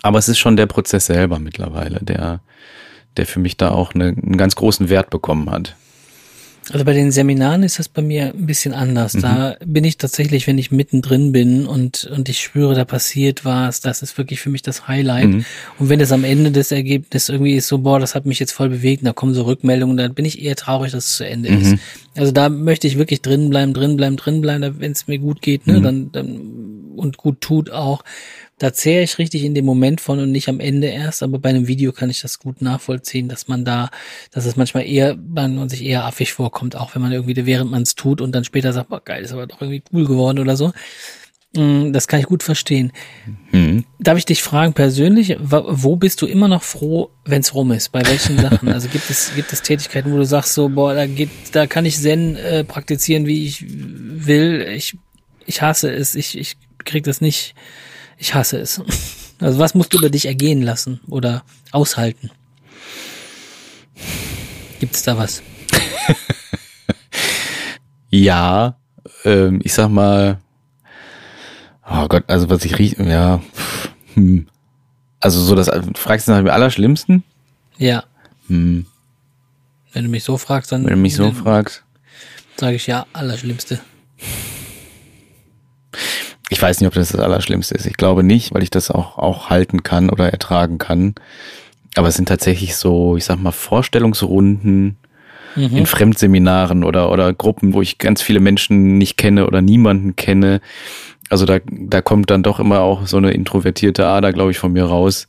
Aber 0.03 0.19
es 0.19 0.27
ist 0.27 0.39
schon 0.39 0.57
der 0.57 0.65
Prozess 0.65 1.05
selber 1.05 1.39
mittlerweile, 1.39 1.99
der, 2.01 2.41
der 3.15 3.25
für 3.25 3.39
mich 3.39 3.55
da 3.55 3.71
auch 3.71 3.95
eine, 3.95 4.07
einen 4.07 4.37
ganz 4.37 4.57
großen 4.57 4.89
Wert 4.89 5.09
bekommen 5.09 5.49
hat. 5.49 5.77
Also 6.71 6.83
bei 6.83 6.93
den 6.93 7.11
Seminaren 7.11 7.63
ist 7.63 7.79
das 7.79 7.87
bei 7.87 8.01
mir 8.01 8.33
ein 8.33 8.45
bisschen 8.45 8.73
anders. 8.73 9.13
Mhm. 9.13 9.21
Da 9.21 9.55
bin 9.65 9.83
ich 9.83 9.97
tatsächlich, 9.97 10.47
wenn 10.47 10.57
ich 10.57 10.71
mittendrin 10.71 11.31
bin 11.31 11.65
und, 11.65 12.05
und 12.05 12.29
ich 12.29 12.39
spüre, 12.39 12.75
da 12.75 12.85
passiert 12.85 13.45
was, 13.45 13.79
das 13.79 14.01
ist 14.01 14.17
wirklich 14.17 14.39
für 14.39 14.49
mich 14.49 14.61
das 14.61 14.87
Highlight. 14.87 15.29
Mhm. 15.29 15.45
Und 15.79 15.89
wenn 15.89 15.99
es 15.99 16.11
am 16.11 16.23
Ende 16.23 16.51
des 16.51 16.71
Ergebnisses 16.71 17.29
irgendwie 17.29 17.55
ist 17.55 17.67
so, 17.67 17.79
boah, 17.79 17.99
das 17.99 18.15
hat 18.15 18.25
mich 18.25 18.39
jetzt 18.39 18.51
voll 18.51 18.69
bewegt, 18.69 19.05
da 19.05 19.13
kommen 19.13 19.33
so 19.33 19.43
Rückmeldungen, 19.43 19.97
dann 19.97 20.13
bin 20.13 20.25
ich 20.25 20.41
eher 20.41 20.55
traurig, 20.55 20.91
dass 20.91 21.05
es 21.05 21.17
zu 21.17 21.25
Ende 21.25 21.51
mhm. 21.51 21.61
ist. 21.61 21.75
Also 22.15 22.31
da 22.31 22.49
möchte 22.49 22.87
ich 22.87 22.97
wirklich 22.97 23.21
drin 23.21 23.49
bleiben, 23.49 23.73
drin 23.73 23.95
bleiben, 23.95 24.17
drin 24.17 24.41
bleiben, 24.41 24.75
wenn 24.79 24.91
es 24.91 25.07
mir 25.07 25.19
gut 25.19 25.41
geht, 25.41 25.67
ne, 25.67 25.79
mhm. 25.79 25.83
dann, 25.83 26.11
dann 26.11 26.41
und 26.95 27.17
gut 27.17 27.41
tut 27.41 27.69
auch. 27.69 28.03
Da 28.59 28.73
zehre 28.73 29.03
ich 29.03 29.19
richtig 29.19 29.43
in 29.43 29.53
dem 29.53 29.65
Moment 29.65 30.01
von 30.01 30.19
und 30.19 30.31
nicht 30.31 30.49
am 30.49 30.59
Ende 30.59 30.87
erst, 30.87 31.21
aber 31.21 31.37
bei 31.37 31.49
einem 31.49 31.67
Video 31.67 31.91
kann 31.91 32.09
ich 32.09 32.21
das 32.21 32.39
gut 32.39 32.61
nachvollziehen, 32.61 33.29
dass 33.29 33.47
man 33.47 33.65
da, 33.65 33.91
dass 34.31 34.45
es 34.45 34.55
manchmal 34.55 34.87
eher, 34.87 35.15
man 35.15 35.69
sich 35.69 35.83
eher 35.83 36.05
affig 36.05 36.33
vorkommt, 36.33 36.75
auch 36.75 36.95
wenn 36.95 37.01
man 37.03 37.11
irgendwie, 37.11 37.45
während 37.45 37.69
man 37.69 37.83
es 37.83 37.93
tut 37.93 38.19
und 38.19 38.33
dann 38.33 38.43
später 38.43 38.73
sagt, 38.73 38.89
boah, 38.89 39.03
geil, 39.03 39.23
ist 39.23 39.31
aber 39.31 39.45
doch 39.45 39.61
irgendwie 39.61 39.83
cool 39.93 40.07
geworden 40.07 40.39
oder 40.39 40.57
so. 40.57 40.73
Mm, 41.55 41.93
das 41.93 42.07
kann 42.07 42.19
ich 42.19 42.25
gut 42.25 42.43
verstehen. 42.43 42.91
Mhm. 43.51 43.85
Darf 43.99 44.17
ich 44.17 44.25
dich 44.25 44.43
fragen 44.43 44.73
persönlich, 44.73 45.37
wo 45.39 45.95
bist 45.95 46.21
du 46.21 46.25
immer 46.25 46.47
noch 46.47 46.63
froh, 46.63 47.09
wenn 47.25 47.41
es 47.41 47.53
rum 47.53 47.71
ist? 47.71 47.91
Bei 47.91 48.05
welchen 48.05 48.37
Sachen? 48.41 48.69
Also 48.69 48.89
gibt 48.89 49.09
es 49.09 49.33
gibt 49.35 49.53
es 49.53 49.61
Tätigkeiten, 49.61 50.11
wo 50.11 50.17
du 50.17 50.25
sagst 50.25 50.53
so, 50.53 50.69
boah, 50.69 50.93
da 50.93 51.05
geht, 51.05 51.29
da 51.53 51.67
kann 51.67 51.85
ich 51.85 51.99
Zen 51.99 52.35
äh, 52.35 52.63
praktizieren, 52.63 53.25
wie 53.25 53.45
ich 53.45 53.65
will. 53.67 54.67
Ich 54.75 54.97
ich 55.45 55.61
hasse 55.61 55.91
es. 55.91 56.15
Ich 56.15 56.37
ich 56.37 56.57
krieg 56.83 57.03
das 57.03 57.21
nicht 57.21 57.55
ich 58.17 58.33
hasse 58.33 58.57
es. 58.57 58.81
Also 59.39 59.59
was 59.59 59.75
musst 59.75 59.93
du 59.93 59.99
über 59.99 60.09
dich 60.09 60.25
ergehen 60.25 60.61
lassen 60.61 60.99
oder 61.07 61.43
aushalten? 61.71 62.31
Gibt's 64.79 65.03
da 65.03 65.17
was? 65.17 65.41
ja, 68.09 68.75
ähm, 69.25 69.59
ich 69.63 69.73
sag 69.73 69.89
mal, 69.89 70.39
oh 71.89 72.07
Gott, 72.07 72.23
also 72.27 72.49
was 72.49 72.63
ich 72.65 72.77
rieche, 72.77 73.03
ja, 73.03 73.41
hm. 74.13 74.47
also 75.19 75.41
so 75.41 75.55
das, 75.55 75.69
fragst 75.95 76.27
du 76.27 76.31
nach 76.31 76.39
dem 76.39 76.49
Allerschlimmsten? 76.49 77.23
Ja. 77.77 78.03
Hm. 78.47 78.85
Wenn 79.93 80.03
du 80.03 80.09
mich 80.09 80.23
so 80.23 80.37
fragst, 80.37 80.71
dann. 80.71 80.85
Wenn 80.85 80.93
du 80.93 80.99
mich 80.99 81.15
so 81.15 81.31
fragst. 81.31 81.83
Sage 82.55 82.75
ich 82.75 82.87
ja, 82.87 83.05
Allerschlimmste. 83.13 83.79
Ich 86.49 86.61
weiß 86.61 86.79
nicht, 86.79 86.87
ob 86.87 86.93
das 86.93 87.09
das 87.09 87.21
Allerschlimmste 87.21 87.75
ist. 87.75 87.85
Ich 87.85 87.97
glaube 87.97 88.23
nicht, 88.23 88.53
weil 88.53 88.63
ich 88.63 88.69
das 88.69 88.89
auch, 88.89 89.17
auch 89.17 89.49
halten 89.49 89.83
kann 89.83 90.09
oder 90.09 90.29
ertragen 90.31 90.77
kann. 90.77 91.15
Aber 91.95 92.07
es 92.07 92.15
sind 92.15 92.29
tatsächlich 92.29 92.75
so, 92.75 93.17
ich 93.17 93.25
sag 93.25 93.39
mal, 93.39 93.51
Vorstellungsrunden 93.51 94.97
mhm. 95.55 95.77
in 95.77 95.85
Fremdseminaren 95.85 96.83
oder, 96.83 97.11
oder 97.11 97.33
Gruppen, 97.33 97.73
wo 97.73 97.81
ich 97.81 97.97
ganz 97.97 98.21
viele 98.21 98.39
Menschen 98.39 98.97
nicht 98.97 99.17
kenne 99.17 99.47
oder 99.47 99.61
niemanden 99.61 100.15
kenne. 100.15 100.61
Also 101.29 101.45
da, 101.45 101.59
da 101.65 102.01
kommt 102.01 102.29
dann 102.29 102.43
doch 102.43 102.59
immer 102.59 102.79
auch 102.79 103.07
so 103.07 103.17
eine 103.17 103.31
introvertierte 103.31 104.05
Ader, 104.05 104.31
glaube 104.31 104.51
ich, 104.51 104.59
von 104.59 104.71
mir 104.71 104.85
raus. 104.85 105.27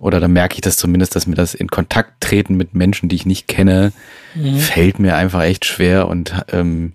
Oder 0.00 0.20
da 0.20 0.28
merke 0.28 0.54
ich 0.54 0.60
das 0.60 0.76
zumindest, 0.76 1.14
dass 1.14 1.26
mir 1.26 1.36
das 1.36 1.54
in 1.54 1.68
Kontakt 1.68 2.20
treten 2.20 2.56
mit 2.56 2.74
Menschen, 2.74 3.08
die 3.08 3.16
ich 3.16 3.26
nicht 3.26 3.48
kenne, 3.48 3.92
mhm. 4.34 4.58
fällt 4.58 4.98
mir 4.98 5.16
einfach 5.16 5.42
echt 5.42 5.64
schwer. 5.64 6.08
Und 6.08 6.34
ähm, 6.52 6.92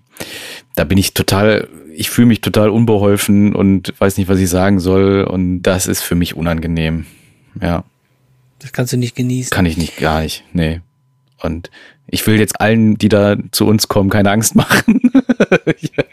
da 0.74 0.84
bin 0.84 0.98
ich 0.98 1.14
total 1.14 1.68
ich 1.94 2.10
fühle 2.10 2.28
mich 2.28 2.40
total 2.40 2.70
unbeholfen 2.70 3.54
und 3.54 3.94
weiß 3.98 4.16
nicht, 4.18 4.28
was 4.28 4.38
ich 4.38 4.48
sagen 4.48 4.80
soll. 4.80 5.24
Und 5.24 5.62
das 5.62 5.86
ist 5.86 6.02
für 6.02 6.14
mich 6.14 6.36
unangenehm. 6.36 7.06
Ja. 7.60 7.84
Das 8.58 8.72
kannst 8.72 8.92
du 8.92 8.96
nicht 8.96 9.16
genießen. 9.16 9.50
Kann 9.50 9.66
ich 9.66 9.76
nicht, 9.76 9.96
gar 9.96 10.20
nicht. 10.20 10.44
Nee. 10.52 10.80
Und 11.42 11.70
ich 12.06 12.26
will 12.26 12.38
jetzt 12.38 12.60
allen, 12.60 12.96
die 12.96 13.08
da 13.08 13.36
zu 13.52 13.66
uns 13.66 13.88
kommen, 13.88 14.10
keine 14.10 14.30
Angst 14.30 14.54
machen. 14.56 15.00
ja. 15.80 16.04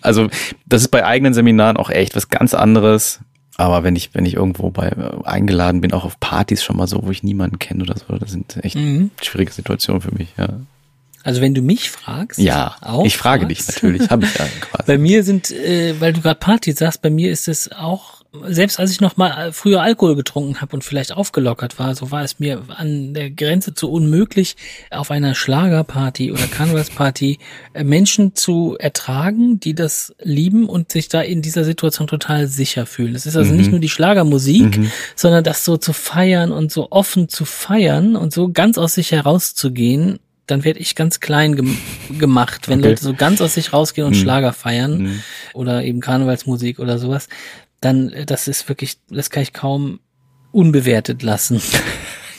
Also, 0.00 0.28
das 0.66 0.82
ist 0.82 0.88
bei 0.88 1.04
eigenen 1.04 1.34
Seminaren 1.34 1.76
auch 1.76 1.90
echt 1.90 2.16
was 2.16 2.28
ganz 2.28 2.54
anderes. 2.54 3.20
Aber 3.56 3.82
wenn 3.82 3.96
ich, 3.96 4.14
wenn 4.14 4.24
ich 4.24 4.34
irgendwo 4.34 4.70
bei 4.70 4.88
äh, 4.88 5.24
eingeladen 5.24 5.80
bin, 5.80 5.92
auch 5.92 6.04
auf 6.04 6.20
Partys 6.20 6.62
schon 6.62 6.76
mal 6.76 6.86
so, 6.86 7.02
wo 7.04 7.10
ich 7.10 7.24
niemanden 7.24 7.58
kenne 7.58 7.82
oder 7.82 7.96
so, 7.96 8.16
das 8.16 8.30
sind 8.30 8.56
echt 8.62 8.76
mhm. 8.76 9.10
schwierige 9.20 9.50
Situationen 9.50 10.00
für 10.00 10.14
mich, 10.14 10.28
ja. 10.36 10.48
Also 11.28 11.42
wenn 11.42 11.52
du 11.52 11.60
mich 11.60 11.90
fragst, 11.90 12.38
ja, 12.38 12.74
auch 12.80 13.04
ich 13.04 13.18
frage 13.18 13.44
fragst, 13.44 13.68
dich 13.68 13.74
natürlich, 13.74 14.08
habe 14.08 14.24
ich 14.24 14.32
ja 14.38 14.46
quasi. 14.62 14.84
Bei 14.86 14.96
mir 14.96 15.22
sind, 15.22 15.50
äh, 15.50 15.94
weil 16.00 16.14
du 16.14 16.22
gerade 16.22 16.40
Party 16.40 16.72
sagst, 16.72 17.02
bei 17.02 17.10
mir 17.10 17.30
ist 17.30 17.48
es 17.48 17.70
auch, 17.70 18.22
selbst 18.46 18.80
als 18.80 18.92
ich 18.92 19.02
noch 19.02 19.18
mal 19.18 19.52
früher 19.52 19.82
Alkohol 19.82 20.16
getrunken 20.16 20.62
habe 20.62 20.74
und 20.74 20.84
vielleicht 20.84 21.12
aufgelockert 21.12 21.78
war, 21.78 21.94
so 21.94 22.10
war 22.10 22.24
es 22.24 22.38
mir 22.38 22.62
an 22.74 23.12
der 23.12 23.30
Grenze 23.30 23.74
zu 23.74 23.90
unmöglich, 23.90 24.56
auf 24.90 25.10
einer 25.10 25.34
Schlagerparty 25.34 26.32
oder 26.32 26.46
Karnevalsparty 26.46 27.38
äh, 27.74 27.84
Menschen 27.84 28.34
zu 28.34 28.78
ertragen, 28.80 29.60
die 29.60 29.74
das 29.74 30.14
lieben 30.22 30.66
und 30.66 30.90
sich 30.90 31.10
da 31.10 31.20
in 31.20 31.42
dieser 31.42 31.64
Situation 31.64 32.06
total 32.06 32.46
sicher 32.46 32.86
fühlen. 32.86 33.14
Es 33.14 33.26
ist 33.26 33.36
also 33.36 33.50
mhm. 33.50 33.58
nicht 33.58 33.70
nur 33.70 33.80
die 33.80 33.90
Schlagermusik, 33.90 34.78
mhm. 34.78 34.90
sondern 35.14 35.44
das 35.44 35.66
so 35.66 35.76
zu 35.76 35.92
feiern 35.92 36.52
und 36.52 36.72
so 36.72 36.90
offen 36.90 37.28
zu 37.28 37.44
feiern 37.44 38.16
und 38.16 38.32
so 38.32 38.50
ganz 38.50 38.78
aus 38.78 38.94
sich 38.94 39.12
herauszugehen 39.12 40.20
dann 40.50 40.64
werde 40.64 40.80
ich 40.80 40.94
ganz 40.94 41.20
klein 41.20 41.54
gem 41.54 41.78
gemacht, 42.18 42.68
wenn 42.68 42.80
okay. 42.80 42.88
Leute 42.88 43.04
so 43.04 43.14
ganz 43.14 43.40
aus 43.40 43.54
sich 43.54 43.72
rausgehen 43.72 44.06
und 44.06 44.16
mhm. 44.16 44.20
Schlager 44.20 44.52
feiern 44.52 45.02
mhm. 45.02 45.22
oder 45.54 45.84
eben 45.84 46.00
Karnevalsmusik 46.00 46.78
oder 46.78 46.98
sowas, 46.98 47.28
dann 47.80 48.10
äh, 48.10 48.26
das 48.26 48.48
ist 48.48 48.68
wirklich, 48.68 48.98
das 49.08 49.30
kann 49.30 49.42
ich 49.42 49.52
kaum 49.52 50.00
unbewertet 50.50 51.22
lassen. 51.22 51.60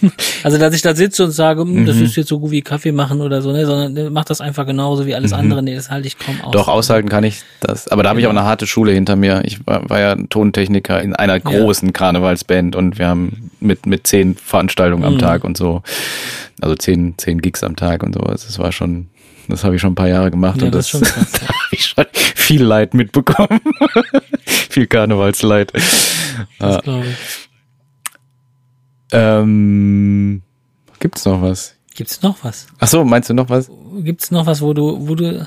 also, 0.43 0.57
dass 0.57 0.73
ich 0.73 0.81
da 0.81 0.95
sitze 0.95 1.25
und 1.25 1.31
sage, 1.31 1.65
mhm. 1.65 1.85
das 1.85 1.97
ist 1.97 2.15
jetzt 2.15 2.29
so 2.29 2.39
gut 2.39 2.51
wie 2.51 2.61
Kaffee 2.61 2.91
machen 2.91 3.21
oder 3.21 3.41
so, 3.41 3.51
ne, 3.51 3.65
sondern 3.65 3.93
ne, 3.93 4.09
mach 4.09 4.25
das 4.25 4.41
einfach 4.41 4.65
genauso 4.65 5.05
wie 5.05 5.15
alles 5.15 5.31
mhm. 5.31 5.37
andere. 5.37 5.63
Nee, 5.63 5.75
das 5.75 5.89
halte 5.89 6.07
ich 6.07 6.17
kaum 6.17 6.39
aus. 6.41 6.51
Doch, 6.51 6.67
aushalten 6.67 7.09
kann 7.09 7.23
ich 7.23 7.41
das. 7.59 7.87
Aber 7.87 8.03
da 8.03 8.09
habe 8.09 8.19
genau. 8.19 8.31
ich 8.31 8.35
auch 8.35 8.39
eine 8.39 8.47
harte 8.47 8.67
Schule 8.67 8.91
hinter 8.91 9.15
mir. 9.15 9.41
Ich 9.45 9.65
war, 9.65 9.89
war 9.89 9.99
ja 9.99 10.15
Tontechniker 10.15 11.01
in 11.01 11.15
einer 11.15 11.39
großen 11.39 11.89
ja. 11.89 11.91
Karnevalsband 11.91 12.75
und 12.75 12.99
wir 12.99 13.07
haben 13.07 13.51
mit, 13.59 13.85
mit 13.85 14.07
zehn 14.07 14.35
Veranstaltungen 14.35 15.03
am 15.03 15.15
mhm. 15.15 15.19
Tag 15.19 15.43
und 15.43 15.57
so. 15.57 15.81
Also 16.61 16.75
zehn, 16.75 17.15
zehn 17.17 17.41
Gigs 17.41 17.63
am 17.63 17.75
Tag 17.75 18.03
und 18.03 18.13
sowas. 18.13 18.45
Das 18.45 18.59
war 18.59 18.71
schon, 18.71 19.07
das 19.47 19.63
habe 19.63 19.75
ich 19.75 19.81
schon 19.81 19.93
ein 19.93 19.95
paar 19.95 20.07
Jahre 20.07 20.31
gemacht 20.31 20.59
ja, 20.59 20.65
und 20.67 20.75
das, 20.75 20.91
das 20.91 21.01
da 21.31 21.47
habe 21.47 21.67
ich 21.71 21.85
schon 21.85 22.05
viel 22.13 22.63
Leid 22.63 22.93
mitbekommen. 22.93 23.61
viel 24.45 24.87
Karnevalsleid. 24.87 25.73
Das 26.59 26.81
glaube 26.83 27.05
ich. 27.07 27.48
Ähm, 29.11 30.41
gibt's 30.99 31.25
noch 31.25 31.41
was? 31.41 31.75
Gibt's 31.99 32.21
noch 32.21 32.45
was? 32.45 32.67
Ach 32.79 32.87
so, 32.87 33.03
meinst 33.03 33.29
du 33.29 33.33
noch 33.33 33.49
was? 33.49 33.69
Gibt's 34.03 34.31
noch 34.31 34.45
was, 34.45 34.61
wo 34.61 34.73
du, 34.73 35.05
wo 35.09 35.15
du, 35.15 35.45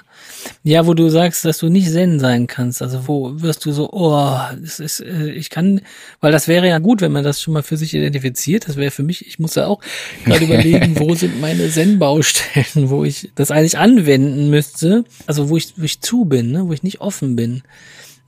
ja, 0.63 0.87
wo 0.87 0.93
du 0.93 1.09
sagst, 1.09 1.47
dass 1.47 1.57
du 1.57 1.71
nicht 1.71 1.91
Zen 1.91 2.21
sein 2.21 2.47
kannst? 2.47 2.83
Also 2.83 3.09
wo 3.09 3.41
wirst 3.41 3.65
du 3.65 3.73
so, 3.73 3.91
oh, 3.91 4.39
das 4.61 4.79
ist, 4.79 5.01
äh, 5.01 5.31
ich 5.31 5.49
kann, 5.49 5.81
weil 6.21 6.31
das 6.31 6.49
wäre 6.49 6.69
ja 6.69 6.79
gut, 6.79 7.01
wenn 7.01 7.11
man 7.11 7.25
das 7.25 7.41
schon 7.41 7.55
mal 7.55 7.63
für 7.63 7.79
sich 7.79 7.95
identifiziert. 7.95 8.69
Das 8.69 8.77
wäre 8.77 8.91
für 8.91 9.03
mich, 9.03 9.27
ich 9.27 9.39
muss 9.39 9.55
ja 9.55 9.67
auch 9.67 9.81
gerade 10.27 10.45
überlegen, 10.45 10.99
wo 10.99 11.15
sind 11.15 11.41
meine 11.41 11.71
Zen-Baustellen, 11.71 12.91
wo 12.91 13.03
ich 13.03 13.31
das 13.35 13.51
eigentlich 13.51 13.79
anwenden 13.79 14.51
müsste. 14.51 15.05
Also 15.27 15.49
wo 15.49 15.57
ich, 15.57 15.73
wo 15.79 15.85
ich 15.85 16.03
zu 16.03 16.27
bin, 16.27 16.53
ne? 16.53 16.69
wo 16.69 16.75
ich 16.75 16.83
nicht 16.83 17.01
offen 17.01 17.35
bin. 17.35 17.63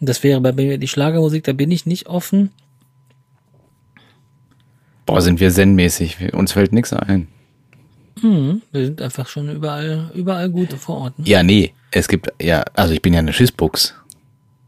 Das 0.00 0.22
wäre 0.22 0.40
bei 0.40 0.52
mir 0.52 0.78
die 0.78 0.88
Schlagermusik, 0.88 1.44
da 1.44 1.52
bin 1.52 1.70
ich 1.70 1.84
nicht 1.84 2.06
offen. 2.06 2.52
Boah, 5.06 5.20
sind 5.20 5.40
wir 5.40 5.50
zen-mäßig. 5.50 6.34
Uns 6.34 6.52
fällt 6.52 6.72
nichts 6.72 6.92
ein. 6.92 7.28
Hm, 8.20 8.62
wir 8.72 8.86
sind 8.86 9.02
einfach 9.02 9.28
schon 9.28 9.50
überall, 9.50 10.10
überall 10.14 10.48
gute 10.48 10.76
vor 10.76 10.98
Ort. 10.98 11.18
Ne? 11.18 11.26
Ja, 11.28 11.42
nee. 11.42 11.74
Es 11.90 12.08
gibt, 12.08 12.32
ja, 12.40 12.64
also 12.74 12.94
ich 12.94 13.02
bin 13.02 13.12
ja 13.12 13.18
eine 13.18 13.32
Schissbuchs. 13.32 13.94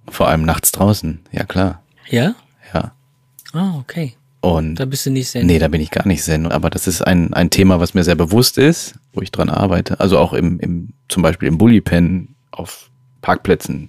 Vor 0.09 0.29
allem 0.29 0.43
nachts 0.43 0.73
draußen. 0.73 1.21
Ja, 1.33 1.45
klar. 1.45 1.83
Ja? 2.09 2.35
Ja. 2.73 2.93
Ah, 3.53 3.79
okay. 3.79 4.15
Und 4.41 4.77
da 4.77 4.85
bist 4.85 5.07
du 5.07 5.11
nicht 5.11 5.29
Zen. 5.29 5.47
Nee, 5.47 5.59
da 5.59 5.69
bin 5.69 5.81
ich 5.81 5.91
gar 5.91 6.07
nicht 6.07 6.23
Zen. 6.23 6.47
Aber 6.47 6.71
das 6.71 6.87
ist 6.87 7.03
ein, 7.03 7.35
ein 7.35 7.51
Thema, 7.51 7.81
was 7.81 7.95
mir 7.95 8.05
sehr 8.05 8.15
bewusst 8.15 8.59
ist, 8.59 8.95
wo 9.13 9.23
ich 9.23 9.33
dran 9.33 9.49
arbeite. 9.49 9.99
Also 9.99 10.19
auch 10.19 10.33
im, 10.33 10.61
im 10.61 10.91
zum 11.09 11.23
Beispiel 11.23 11.49
im 11.49 11.59
Bullypen 11.59 12.37
auf 12.53 12.91
Parkplätzen 13.23 13.89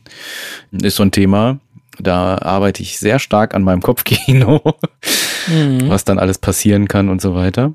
ist 0.72 0.96
so 0.96 1.04
ein 1.04 1.12
Thema. 1.12 1.60
Da 2.00 2.38
arbeite 2.40 2.82
ich 2.82 2.98
sehr 2.98 3.20
stark 3.20 3.54
an 3.54 3.64
meinem 3.64 3.82
Kopfkino, 3.82 4.62
mhm. 5.48 5.90
was 5.90 6.04
dann 6.04 6.20
alles 6.20 6.38
passieren 6.38 6.88
kann 6.88 7.10
und 7.10 7.22
so 7.22 7.36
weiter. 7.36 7.74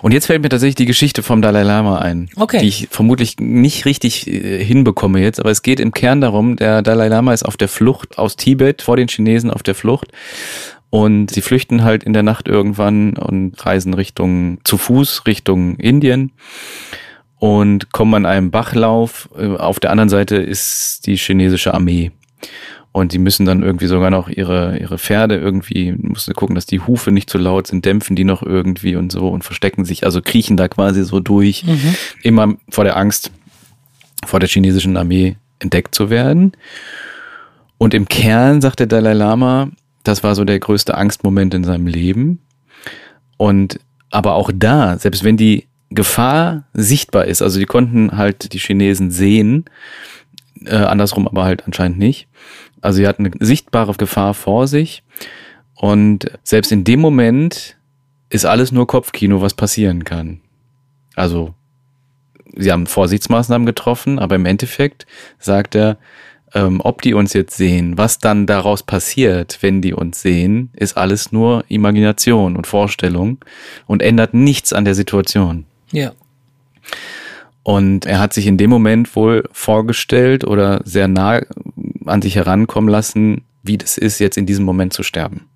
Und 0.00 0.12
jetzt 0.12 0.26
fällt 0.26 0.42
mir 0.42 0.48
tatsächlich 0.48 0.76
die 0.76 0.86
Geschichte 0.86 1.22
vom 1.22 1.42
Dalai 1.42 1.62
Lama 1.62 1.98
ein, 1.98 2.30
okay. 2.36 2.60
die 2.60 2.68
ich 2.68 2.88
vermutlich 2.90 3.36
nicht 3.40 3.84
richtig 3.84 4.26
äh, 4.26 4.64
hinbekomme 4.64 5.20
jetzt, 5.20 5.40
aber 5.40 5.50
es 5.50 5.62
geht 5.62 5.80
im 5.80 5.92
Kern 5.92 6.20
darum, 6.20 6.56
der 6.56 6.82
Dalai 6.82 7.08
Lama 7.08 7.32
ist 7.34 7.44
auf 7.44 7.56
der 7.56 7.68
Flucht 7.68 8.16
aus 8.18 8.36
Tibet 8.36 8.82
vor 8.82 8.96
den 8.96 9.08
Chinesen 9.08 9.50
auf 9.50 9.62
der 9.62 9.74
Flucht 9.74 10.12
und 10.90 11.30
sie 11.30 11.42
flüchten 11.42 11.82
halt 11.82 12.04
in 12.04 12.12
der 12.12 12.22
Nacht 12.22 12.48
irgendwann 12.48 13.16
und 13.16 13.54
reisen 13.66 13.92
Richtung 13.94 14.58
zu 14.64 14.78
Fuß 14.78 15.26
Richtung 15.26 15.76
Indien 15.76 16.32
und 17.38 17.92
kommen 17.92 18.14
an 18.14 18.26
einem 18.26 18.50
Bachlauf. 18.50 19.28
Äh, 19.36 19.56
auf 19.56 19.80
der 19.80 19.90
anderen 19.90 20.08
Seite 20.08 20.36
ist 20.36 21.06
die 21.06 21.16
chinesische 21.16 21.74
Armee. 21.74 22.12
Und 22.96 23.12
die 23.12 23.18
müssen 23.18 23.44
dann 23.44 23.62
irgendwie 23.62 23.88
sogar 23.88 24.08
noch 24.08 24.30
ihre, 24.30 24.78
ihre 24.78 24.96
Pferde 24.96 25.36
irgendwie, 25.36 25.92
müssen 25.92 26.32
gucken, 26.32 26.54
dass 26.54 26.64
die 26.64 26.80
Hufe 26.80 27.12
nicht 27.12 27.28
zu 27.28 27.36
laut 27.36 27.66
sind, 27.66 27.84
dämpfen 27.84 28.16
die 28.16 28.24
noch 28.24 28.42
irgendwie 28.42 28.96
und 28.96 29.12
so 29.12 29.28
und 29.28 29.44
verstecken 29.44 29.84
sich, 29.84 30.04
also 30.04 30.22
kriechen 30.22 30.56
da 30.56 30.66
quasi 30.66 31.04
so 31.04 31.20
durch, 31.20 31.64
mhm. 31.64 31.94
immer 32.22 32.54
vor 32.70 32.84
der 32.84 32.96
Angst, 32.96 33.32
vor 34.24 34.40
der 34.40 34.48
chinesischen 34.48 34.96
Armee 34.96 35.36
entdeckt 35.58 35.94
zu 35.94 36.08
werden. 36.08 36.52
Und 37.76 37.92
im 37.92 38.08
Kern, 38.08 38.62
sagt 38.62 38.80
der 38.80 38.86
Dalai 38.86 39.12
Lama, 39.12 39.68
das 40.02 40.24
war 40.24 40.34
so 40.34 40.46
der 40.46 40.58
größte 40.58 40.94
Angstmoment 40.94 41.52
in 41.52 41.64
seinem 41.64 41.88
Leben. 41.88 42.40
Und 43.36 43.78
aber 44.10 44.36
auch 44.36 44.50
da, 44.54 44.96
selbst 44.96 45.22
wenn 45.22 45.36
die 45.36 45.66
Gefahr 45.90 46.64
sichtbar 46.72 47.26
ist, 47.26 47.42
also 47.42 47.58
die 47.58 47.66
konnten 47.66 48.16
halt 48.16 48.54
die 48.54 48.58
Chinesen 48.58 49.10
sehen, 49.10 49.66
äh, 50.64 50.76
andersrum 50.76 51.28
aber 51.28 51.44
halt 51.44 51.66
anscheinend 51.66 51.98
nicht, 51.98 52.26
Also 52.86 52.98
sie 52.98 53.08
hat 53.08 53.18
eine 53.18 53.32
sichtbare 53.40 53.92
Gefahr 53.94 54.32
vor 54.32 54.68
sich. 54.68 55.02
Und 55.74 56.30
selbst 56.44 56.70
in 56.70 56.84
dem 56.84 57.00
Moment 57.00 57.76
ist 58.30 58.46
alles 58.46 58.70
nur 58.70 58.86
Kopfkino, 58.86 59.40
was 59.40 59.54
passieren 59.54 60.04
kann. 60.04 60.40
Also, 61.16 61.52
sie 62.54 62.70
haben 62.70 62.86
Vorsichtsmaßnahmen 62.86 63.66
getroffen, 63.66 64.20
aber 64.20 64.36
im 64.36 64.46
Endeffekt 64.46 65.04
sagt 65.40 65.74
er, 65.74 65.98
ähm, 66.54 66.80
ob 66.80 67.02
die 67.02 67.14
uns 67.14 67.32
jetzt 67.32 67.56
sehen, 67.56 67.98
was 67.98 68.18
dann 68.18 68.46
daraus 68.46 68.84
passiert, 68.84 69.58
wenn 69.62 69.82
die 69.82 69.92
uns 69.92 70.22
sehen, 70.22 70.70
ist 70.76 70.96
alles 70.96 71.32
nur 71.32 71.64
Imagination 71.66 72.54
und 72.56 72.68
Vorstellung 72.68 73.38
und 73.88 74.00
ändert 74.00 74.32
nichts 74.32 74.72
an 74.72 74.84
der 74.84 74.94
Situation. 74.94 75.66
Ja. 75.90 76.12
Und 77.64 78.06
er 78.06 78.20
hat 78.20 78.32
sich 78.32 78.46
in 78.46 78.58
dem 78.58 78.70
Moment 78.70 79.16
wohl 79.16 79.42
vorgestellt 79.50 80.44
oder 80.44 80.82
sehr 80.84 81.08
nah 81.08 81.40
an 82.06 82.22
sich 82.22 82.36
herankommen 82.36 82.90
lassen, 82.90 83.42
wie 83.62 83.78
das 83.78 83.98
ist, 83.98 84.18
jetzt 84.18 84.36
in 84.36 84.46
diesem 84.46 84.64
Moment 84.64 84.92
zu 84.92 85.02
sterben. 85.02 85.46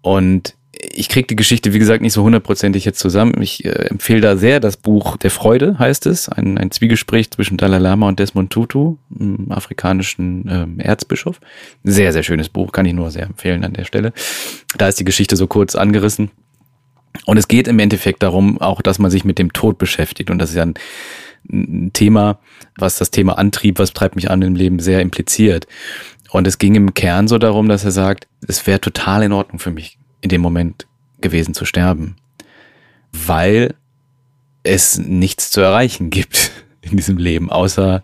Und 0.00 0.54
ich 0.84 1.08
kriege 1.08 1.26
die 1.26 1.36
Geschichte, 1.36 1.72
wie 1.72 1.78
gesagt, 1.78 2.02
nicht 2.02 2.12
so 2.12 2.22
hundertprozentig 2.22 2.84
jetzt 2.84 2.98
zusammen. 2.98 3.40
Ich 3.40 3.64
äh, 3.64 3.68
empfehle 3.68 4.20
da 4.20 4.36
sehr 4.36 4.58
das 4.58 4.76
Buch 4.76 5.16
Der 5.16 5.30
Freude, 5.30 5.78
heißt 5.78 6.06
es. 6.06 6.28
Ein, 6.28 6.58
ein 6.58 6.70
Zwiegespräch 6.70 7.30
zwischen 7.30 7.56
Dalai 7.56 7.78
Lama 7.78 8.08
und 8.08 8.18
Desmond 8.18 8.50
Tutu, 8.50 8.96
einem 9.18 9.52
afrikanischen 9.52 10.48
ähm, 10.50 10.80
Erzbischof. 10.80 11.40
Sehr, 11.84 12.12
sehr 12.12 12.22
schönes 12.22 12.48
Buch, 12.48 12.72
kann 12.72 12.86
ich 12.86 12.94
nur 12.94 13.10
sehr 13.10 13.24
empfehlen 13.24 13.64
an 13.64 13.74
der 13.74 13.84
Stelle. 13.84 14.12
Da 14.76 14.88
ist 14.88 14.98
die 14.98 15.04
Geschichte 15.04 15.36
so 15.36 15.46
kurz 15.46 15.76
angerissen. 15.76 16.30
Und 17.26 17.36
es 17.36 17.46
geht 17.46 17.68
im 17.68 17.78
Endeffekt 17.78 18.22
darum, 18.22 18.60
auch, 18.60 18.82
dass 18.82 18.98
man 18.98 19.10
sich 19.10 19.24
mit 19.24 19.38
dem 19.38 19.52
Tod 19.52 19.78
beschäftigt. 19.78 20.30
Und 20.30 20.38
das 20.38 20.50
ist 20.50 20.56
ja 20.56 20.62
ein, 20.62 20.74
ein 21.50 21.92
Thema, 21.92 22.38
was 22.76 22.96
das 22.96 23.10
Thema 23.10 23.38
Antrieb, 23.38 23.78
was 23.78 23.92
treibt 23.92 24.16
mich 24.16 24.30
an 24.30 24.42
im 24.42 24.54
Leben, 24.54 24.78
sehr 24.78 25.00
impliziert. 25.00 25.66
Und 26.30 26.46
es 26.46 26.58
ging 26.58 26.74
im 26.74 26.94
Kern 26.94 27.28
so 27.28 27.38
darum, 27.38 27.68
dass 27.68 27.84
er 27.84 27.90
sagt, 27.90 28.26
es 28.46 28.66
wäre 28.66 28.80
total 28.80 29.22
in 29.22 29.32
Ordnung 29.32 29.58
für 29.58 29.70
mich, 29.70 29.98
in 30.22 30.30
dem 30.30 30.40
Moment 30.40 30.86
gewesen 31.20 31.54
zu 31.54 31.64
sterben. 31.64 32.16
Weil 33.12 33.74
es 34.62 34.98
nichts 34.98 35.50
zu 35.50 35.60
erreichen 35.60 36.10
gibt 36.10 36.52
in 36.80 36.96
diesem 36.96 37.18
Leben, 37.18 37.50
außer 37.50 38.02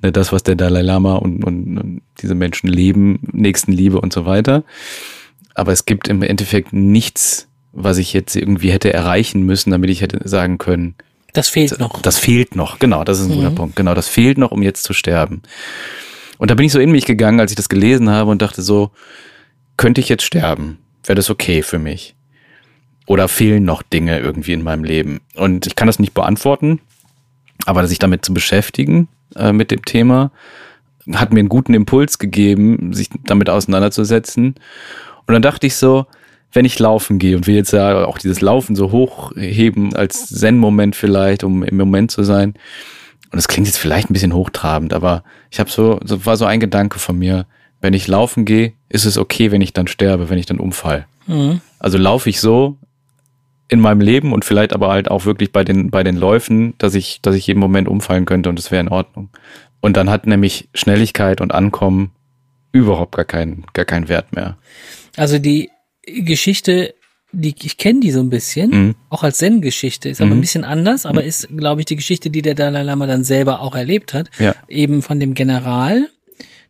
ne, 0.00 0.12
das, 0.12 0.32
was 0.32 0.42
der 0.42 0.56
Dalai 0.56 0.82
Lama 0.82 1.16
und, 1.16 1.44
und, 1.44 1.78
und 1.78 2.02
diese 2.20 2.34
Menschen 2.34 2.68
leben, 2.68 3.20
Nächstenliebe 3.32 4.00
und 4.00 4.12
so 4.12 4.26
weiter. 4.26 4.64
Aber 5.54 5.72
es 5.72 5.84
gibt 5.84 6.08
im 6.08 6.22
Endeffekt 6.22 6.72
nichts, 6.72 7.48
was 7.72 7.98
ich 7.98 8.12
jetzt 8.12 8.36
irgendwie 8.36 8.72
hätte 8.72 8.92
erreichen 8.92 9.42
müssen, 9.42 9.70
damit 9.70 9.90
ich 9.90 10.00
hätte 10.00 10.26
sagen 10.26 10.58
können, 10.58 10.94
Das 11.36 11.48
fehlt 11.48 11.78
noch. 11.78 12.00
das 12.02 12.18
fehlt 12.18 12.56
noch, 12.56 12.78
genau, 12.78 13.04
das 13.04 13.20
ist 13.20 13.26
ein 13.30 13.34
guter 13.36 13.50
Mhm. 13.50 13.54
Punkt. 13.54 13.76
Genau, 13.76 13.94
das 13.94 14.08
fehlt 14.08 14.38
noch, 14.38 14.50
um 14.50 14.62
jetzt 14.62 14.82
zu 14.84 14.92
sterben. 14.92 15.42
Und 16.38 16.50
da 16.50 16.54
bin 16.54 16.66
ich 16.66 16.72
so 16.72 16.80
in 16.80 16.90
mich 16.90 17.04
gegangen, 17.06 17.40
als 17.40 17.52
ich 17.52 17.56
das 17.56 17.68
gelesen 17.68 18.10
habe 18.10 18.30
und 18.30 18.42
dachte 18.42 18.62
so, 18.62 18.90
könnte 19.76 20.00
ich 20.00 20.08
jetzt 20.08 20.24
sterben? 20.24 20.78
Wäre 21.04 21.16
das 21.16 21.30
okay 21.30 21.62
für 21.62 21.78
mich? 21.78 22.14
Oder 23.06 23.28
fehlen 23.28 23.64
noch 23.64 23.82
Dinge 23.82 24.18
irgendwie 24.18 24.52
in 24.52 24.62
meinem 24.62 24.84
Leben? 24.84 25.20
Und 25.34 25.66
ich 25.66 25.76
kann 25.76 25.86
das 25.86 25.98
nicht 25.98 26.12
beantworten, 26.14 26.80
aber 27.64 27.86
sich 27.86 27.98
damit 27.98 28.24
zu 28.24 28.34
beschäftigen, 28.34 29.08
äh, 29.36 29.52
mit 29.52 29.70
dem 29.70 29.84
Thema, 29.84 30.30
hat 31.14 31.32
mir 31.32 31.40
einen 31.40 31.48
guten 31.48 31.72
Impuls 31.74 32.18
gegeben, 32.18 32.92
sich 32.92 33.08
damit 33.24 33.48
auseinanderzusetzen. 33.48 34.56
Und 35.26 35.32
dann 35.32 35.42
dachte 35.42 35.66
ich 35.66 35.76
so, 35.76 36.06
wenn 36.52 36.64
ich 36.64 36.78
laufen 36.78 37.18
gehe 37.18 37.36
und 37.36 37.46
wir 37.46 37.54
jetzt 37.54 37.72
ja 37.72 38.06
auch 38.06 38.18
dieses 38.18 38.40
Laufen 38.40 38.76
so 38.76 38.90
hochheben 38.90 39.94
als 39.94 40.26
Zen-Moment 40.28 40.96
vielleicht, 40.96 41.44
um 41.44 41.62
im 41.62 41.76
Moment 41.76 42.10
zu 42.10 42.22
sein. 42.22 42.54
Und 43.30 43.36
das 43.36 43.48
klingt 43.48 43.66
jetzt 43.66 43.78
vielleicht 43.78 44.08
ein 44.08 44.14
bisschen 44.14 44.34
hochtrabend, 44.34 44.94
aber 44.94 45.22
ich 45.50 45.60
habe 45.60 45.70
so, 45.70 46.00
so 46.04 46.24
war 46.24 46.36
so 46.36 46.44
ein 46.44 46.60
Gedanke 46.60 46.98
von 46.98 47.18
mir, 47.18 47.46
wenn 47.80 47.92
ich 47.92 48.08
laufen 48.08 48.44
gehe, 48.44 48.72
ist 48.88 49.04
es 49.04 49.18
okay, 49.18 49.50
wenn 49.50 49.60
ich 49.60 49.72
dann 49.72 49.86
sterbe, 49.86 50.30
wenn 50.30 50.38
ich 50.38 50.46
dann 50.46 50.60
umfall. 50.60 51.06
Mhm. 51.26 51.60
Also 51.78 51.98
laufe 51.98 52.30
ich 52.30 52.40
so 52.40 52.78
in 53.68 53.80
meinem 53.80 54.00
Leben 54.00 54.32
und 54.32 54.44
vielleicht 54.44 54.72
aber 54.72 54.88
halt 54.88 55.10
auch 55.10 55.24
wirklich 55.24 55.52
bei 55.52 55.64
den, 55.64 55.90
bei 55.90 56.04
den 56.04 56.16
Läufen, 56.16 56.74
dass 56.78 56.94
ich, 56.94 57.20
dass 57.20 57.34
ich 57.34 57.46
jeden 57.46 57.60
Moment 57.60 57.88
umfallen 57.88 58.24
könnte 58.24 58.48
und 58.48 58.58
es 58.58 58.70
wäre 58.70 58.80
in 58.80 58.88
Ordnung. 58.88 59.28
Und 59.80 59.96
dann 59.96 60.08
hat 60.08 60.26
nämlich 60.26 60.68
Schnelligkeit 60.72 61.40
und 61.40 61.52
Ankommen 61.52 62.12
überhaupt 62.72 63.16
gar 63.16 63.24
keinen, 63.24 63.64
gar 63.72 63.84
keinen 63.84 64.08
Wert 64.08 64.34
mehr. 64.34 64.56
Also 65.16 65.38
die 65.38 65.70
Geschichte, 66.06 66.94
die 67.32 67.54
ich 67.62 67.76
kenne 67.76 68.00
die 68.00 68.12
so 68.12 68.20
ein 68.20 68.30
bisschen, 68.30 68.70
Mhm. 68.70 68.94
auch 69.10 69.22
als 69.22 69.38
Zen-Geschichte, 69.38 70.08
ist 70.08 70.20
aber 70.20 70.30
Mhm. 70.30 70.38
ein 70.38 70.40
bisschen 70.40 70.64
anders, 70.64 71.04
aber 71.06 71.24
ist, 71.24 71.48
glaube 71.56 71.80
ich, 71.80 71.84
die 71.86 71.96
Geschichte, 71.96 72.30
die 72.30 72.42
der 72.42 72.54
Dalai 72.54 72.82
Lama 72.82 73.06
dann 73.06 73.24
selber 73.24 73.60
auch 73.60 73.74
erlebt 73.74 74.14
hat. 74.14 74.30
Ja. 74.38 74.54
Eben 74.68 75.02
von 75.02 75.20
dem 75.20 75.34
General, 75.34 76.08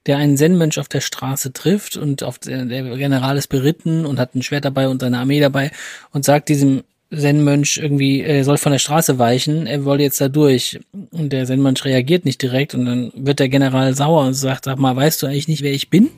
der 0.07 0.17
einen 0.19 0.37
Zen-Mönch 0.37 0.79
auf 0.79 0.89
der 0.89 1.01
Straße 1.01 1.53
trifft 1.53 1.97
und 1.97 2.23
auf 2.23 2.39
der, 2.39 2.65
der 2.65 2.97
General 2.97 3.37
ist 3.37 3.49
beritten 3.49 4.07
und 4.07 4.19
hat 4.19 4.35
ein 4.35 4.43
Schwert 4.43 4.65
dabei 4.65 4.89
und 4.89 5.01
seine 5.03 5.19
Armee 5.19 5.41
dabei 5.41 5.71
und 6.13 6.25
sagt 6.25 6.49
diesem 6.49 6.83
Zen-Mönch 7.15 7.77
irgendwie, 7.77 8.23
er 8.23 8.43
soll 8.45 8.57
von 8.57 8.73
der 8.73 8.79
Straße 8.81 9.19
weichen, 9.19 9.67
er 9.67 9.85
wolle 9.85 10.03
jetzt 10.03 10.21
da 10.21 10.29
durch. 10.29 10.81
Und 11.13 11.33
der 11.33 11.45
Zen-Mönch 11.45 11.85
reagiert 11.85 12.25
nicht 12.25 12.41
direkt 12.43 12.75
und 12.75 12.87
dann 12.87 13.13
wird 13.15 13.39
der 13.39 13.49
General 13.49 13.95
sauer 13.95 14.25
und 14.27 14.35
sagt, 14.35 14.65
sag 14.65 14.79
mal, 14.79 14.97
weißt 14.97 15.23
du 15.23 15.27
eigentlich 15.27 15.49
nicht, 15.49 15.63
wer 15.63 15.73
ich 15.73 15.91
bin? 15.91 16.09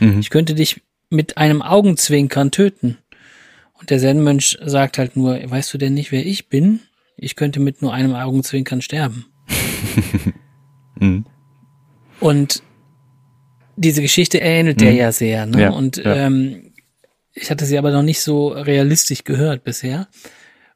Mhm. 0.00 0.18
Ich 0.20 0.28
könnte 0.30 0.54
dich 0.54 0.80
mit 1.14 1.38
einem 1.38 1.62
Augenzwinkern 1.62 2.50
töten. 2.50 2.98
Und 3.78 3.90
der 3.90 3.98
Zen-Mönch 3.98 4.58
sagt 4.64 4.98
halt 4.98 5.16
nur, 5.16 5.38
weißt 5.44 5.72
du 5.72 5.78
denn 5.78 5.94
nicht, 5.94 6.12
wer 6.12 6.24
ich 6.24 6.48
bin? 6.48 6.80
Ich 7.16 7.36
könnte 7.36 7.60
mit 7.60 7.82
nur 7.82 7.92
einem 7.92 8.14
Augenzwinkern 8.14 8.82
sterben. 8.82 9.26
Mhm. 11.00 11.26
Und 12.20 12.62
diese 13.76 14.00
Geschichte 14.00 14.38
ähnelt 14.38 14.80
der 14.80 14.92
Mhm. 14.92 14.96
ja 14.96 15.10
sehr. 15.10 15.44
Ne? 15.44 15.62
Ja, 15.62 15.70
und 15.70 15.96
ja. 15.96 16.14
Ähm, 16.14 16.72
ich 17.32 17.50
hatte 17.50 17.64
sie 17.64 17.78
aber 17.78 17.90
noch 17.90 18.04
nicht 18.04 18.20
so 18.20 18.46
realistisch 18.48 19.24
gehört 19.24 19.64
bisher. 19.64 20.06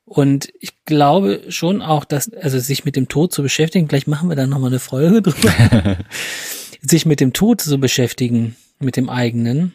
Und 0.05 0.49
ich 0.59 0.85
glaube 0.87 1.43
schon 1.51 1.83
auch, 1.83 2.05
dass, 2.05 2.33
also 2.33 2.59
sich 2.59 2.85
mit 2.85 2.97
dem 2.97 3.07
Tod 3.07 3.33
zu 3.33 3.43
beschäftigen, 3.43 3.89
vielleicht 3.89 4.09
machen 4.09 4.29
wir 4.29 4.35
da 4.35 4.49
nochmal 4.49 4.71
eine 4.71 4.81
Folge 4.81 5.23
drüber, 5.23 5.99
sich 6.83 7.07
mit 7.07 7.21
dem 7.21 7.33
Tod 7.33 7.61
zu 7.61 7.79
beschäftigen, 7.79 8.57
mit 8.81 8.97
dem 8.97 9.09
eigenen, 9.09 9.75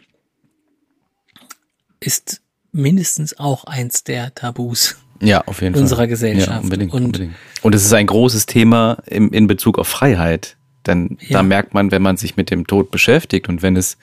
ist 2.06 2.42
mindestens 2.72 3.38
auch 3.40 3.66
eins 3.66 4.04
der 4.04 4.34
Tabus. 4.36 4.98
Ja, 5.22 5.42
auf 5.46 5.62
jeden 5.62 5.76
Unserer 5.76 6.00
Fall. 6.00 6.08
Gesellschaft. 6.08 6.50
Ja, 6.50 6.60
unbedingt, 6.60 6.94
Und- 6.94 7.06
unbedingt. 7.06 7.34
Und 7.62 7.74
es 7.76 7.86
ist 7.86 7.94
ein 7.94 8.08
großes 8.08 8.46
Thema 8.46 8.98
im, 9.06 9.32
in 9.32 9.48
Bezug 9.48 9.80
auf 9.80 9.88
Freiheit. 9.88 10.58
Denn 10.86 11.18
Ja. 11.22 11.38
da 11.38 11.44
merkt 11.44 11.74
man, 11.74 11.92
wenn 11.92 12.02
man 12.02 12.18
sich 12.18 12.36
mit 12.36 12.50
dem 12.52 12.68
Tod 12.68 12.92
beschäftigt 12.92 13.48
und 13.48 13.62
wenn 13.62 13.78
es, 13.78 13.98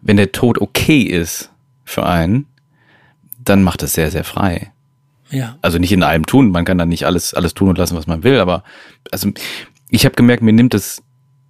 wenn 0.00 0.16
der 0.16 0.32
Tod 0.32 0.58
okay 0.58 1.02
ist 1.02 1.50
für 1.84 2.06
einen, 2.06 2.46
dann 3.44 3.62
macht 3.62 3.82
es 3.82 3.92
sehr, 3.92 4.10
sehr 4.10 4.24
frei. 4.24 4.72
Ja. 5.30 5.58
Also 5.60 5.78
nicht 5.78 5.92
in 5.92 6.02
allem 6.02 6.24
tun, 6.24 6.50
man 6.50 6.64
kann 6.64 6.78
dann 6.78 6.88
nicht 6.88 7.04
alles, 7.04 7.34
alles 7.34 7.52
tun 7.54 7.68
und 7.68 7.76
lassen, 7.78 7.96
was 7.96 8.06
man 8.06 8.22
will, 8.22 8.38
aber 8.38 8.64
also 9.10 9.30
ich 9.90 10.04
habe 10.06 10.14
gemerkt, 10.14 10.42
mir 10.42 10.52
nimmt 10.52 10.72
es, 10.74 11.02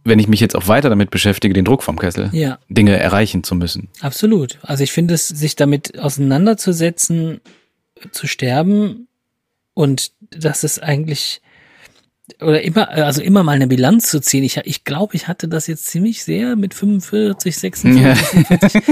wenn 0.04 0.18
ich 0.18 0.28
mich 0.28 0.40
jetzt 0.40 0.56
auch 0.56 0.68
weiter 0.68 0.88
damit 0.88 1.10
beschäftige, 1.10 1.54
den 1.54 1.64
Druck 1.64 1.82
vom 1.82 1.98
Kessel, 1.98 2.30
Ja. 2.32 2.58
Dinge 2.68 2.98
erreichen 2.98 3.44
zu 3.44 3.54
müssen. 3.54 3.88
Absolut. 4.00 4.58
Also 4.62 4.82
ich 4.84 4.92
finde 4.92 5.14
es, 5.14 5.28
sich 5.28 5.56
damit 5.56 5.98
auseinanderzusetzen, 5.98 7.40
zu 8.10 8.26
sterben 8.26 9.06
und 9.74 10.10
das 10.30 10.64
ist 10.64 10.82
eigentlich 10.82 11.40
oder 12.40 12.62
immer, 12.62 12.88
also 12.88 13.20
immer 13.20 13.42
mal 13.42 13.52
eine 13.52 13.66
Bilanz 13.66 14.08
zu 14.08 14.20
ziehen. 14.20 14.44
Ich, 14.44 14.56
ich 14.64 14.84
glaube, 14.84 15.14
ich 15.16 15.28
hatte 15.28 15.48
das 15.48 15.66
jetzt 15.66 15.86
ziemlich 15.86 16.22
sehr 16.24 16.56
mit 16.56 16.74
45, 16.74 17.56
46, 17.56 18.26
45. 18.28 18.82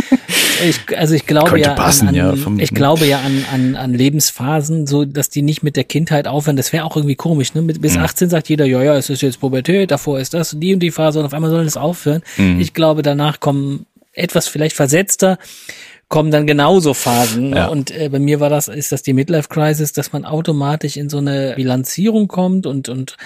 Ich, 0.68 0.99
also 0.99 1.14
ich 1.14 1.26
glaube 1.26 1.51
Könnte 1.51 1.68
ja, 1.68 1.74
passen, 1.74 2.09
an, 2.09 2.14
ja, 2.14 2.36
vom- 2.36 2.59
ich 2.59 2.74
glaube 2.74 3.07
ja 3.07 3.20
an, 3.20 3.45
an, 3.53 3.76
an 3.76 3.95
Lebensphasen, 3.95 4.86
so 4.86 5.05
dass 5.05 5.30
die 5.30 5.43
nicht 5.43 5.62
mit 5.62 5.76
der 5.76 5.84
Kindheit 5.84 6.26
aufhören. 6.28 6.57
Das 6.57 6.72
wäre 6.72 6.84
auch 6.84 6.97
irgendwie 6.97 7.14
komisch. 7.16 7.55
Ne? 7.55 7.62
Mit, 7.62 7.80
bis 7.80 7.97
Mhm. 7.97 8.03
18 8.05 8.30
sagt 8.30 8.49
jeder, 8.49 8.66
ja, 8.66 8.82
ja, 8.82 8.97
es 8.97 9.09
ist 9.11 9.22
jetzt 9.22 9.41
Pubertät, 9.41 9.91
davor 9.91 10.20
ist 10.20 10.34
das, 10.34 10.57
die 10.59 10.74
und 10.74 10.80
die 10.80 10.91
Phase 10.91 11.18
und 11.20 11.24
auf 11.26 11.32
einmal 11.34 11.51
soll 11.51 11.64
es 11.64 11.76
aufhören. 11.76 12.22
Mhm. 12.36 12.61
Ich 12.61 12.74
glaube, 12.74 13.03
danach 13.03 13.41
kommen 13.41 13.86
etwas 14.12 14.49
vielleicht 14.49 14.76
versetzter 14.76 15.38
kommen 16.11 16.31
dann 16.33 16.47
genauso 16.47 16.93
Phasen. 16.93 17.55
Ja. 17.55 17.69
Und 17.69 17.91
äh, 17.93 18.11
bei 18.11 18.19
mir 18.19 18.41
war 18.41 18.51
das, 18.51 18.69
ist 18.69 18.93
das 18.93 19.03
die 19.03 19.15
Midlife 19.15 19.49
Crisis, 19.49 19.93
dass 19.93 20.13
man 20.13 20.27
automatisch 20.27 20.97
in 20.97 21.09
so 21.09 21.19
eine 21.19 21.55
Bilanzierung 21.57 22.29
kommt 22.29 22.67
und, 22.67 22.89
und 22.89 23.17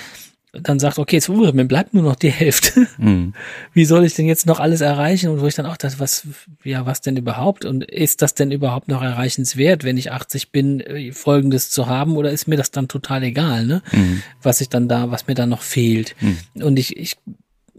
dann 0.52 0.78
sagt, 0.78 0.98
okay, 0.98 1.16
jetzt, 1.16 1.30
uh, 1.30 1.52
mir 1.52 1.64
bleibt 1.64 1.94
nur 1.94 2.02
noch 2.02 2.14
die 2.14 2.30
Hälfte. 2.30 2.86
Mhm. 2.98 3.32
Wie 3.72 3.86
soll 3.86 4.04
ich 4.04 4.14
denn 4.14 4.26
jetzt 4.26 4.46
noch 4.46 4.60
alles 4.60 4.82
erreichen? 4.82 5.30
Und 5.30 5.40
wo 5.40 5.46
ich 5.46 5.54
dann 5.54 5.64
auch 5.64 5.78
dachte, 5.78 5.98
was, 5.98 6.26
ja, 6.62 6.84
was 6.84 7.00
denn 7.00 7.16
überhaupt? 7.16 7.64
Und 7.64 7.84
ist 7.84 8.20
das 8.20 8.34
denn 8.34 8.52
überhaupt 8.52 8.88
noch 8.88 9.02
erreichenswert, 9.02 9.82
wenn 9.82 9.96
ich 9.96 10.12
80 10.12 10.52
bin, 10.52 10.80
äh, 10.80 11.10
Folgendes 11.12 11.70
zu 11.70 11.88
haben? 11.88 12.18
Oder 12.18 12.30
ist 12.32 12.46
mir 12.46 12.56
das 12.56 12.70
dann 12.70 12.86
total 12.86 13.22
egal, 13.22 13.64
ne? 13.64 13.82
Mhm. 13.92 14.22
Was 14.42 14.60
ich 14.60 14.68
dann 14.68 14.88
da, 14.88 15.10
was 15.10 15.26
mir 15.26 15.34
dann 15.34 15.48
noch 15.48 15.62
fehlt? 15.62 16.14
Und 16.54 16.78
ich, 16.78 16.98
ich, 16.98 17.16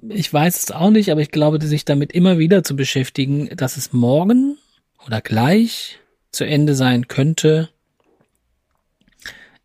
ich 0.10 0.34
weiß 0.34 0.64
es 0.64 0.72
auch 0.72 0.89
nicht, 0.89 1.12
aber 1.12 1.22
ich 1.22 1.32
glaube, 1.32 1.64
sich 1.66 1.86
damit 1.86 2.12
immer 2.12 2.39
wieder 2.39 2.64
zu 2.64 2.76
beschäftigen, 2.76 3.49
dass 3.56 3.78
es 3.78 3.93
morgen 3.93 4.58
oder 5.06 5.22
gleich 5.22 5.99
zu 6.32 6.45
Ende 6.45 6.76
sein 6.76 7.08
könnte, 7.08 7.70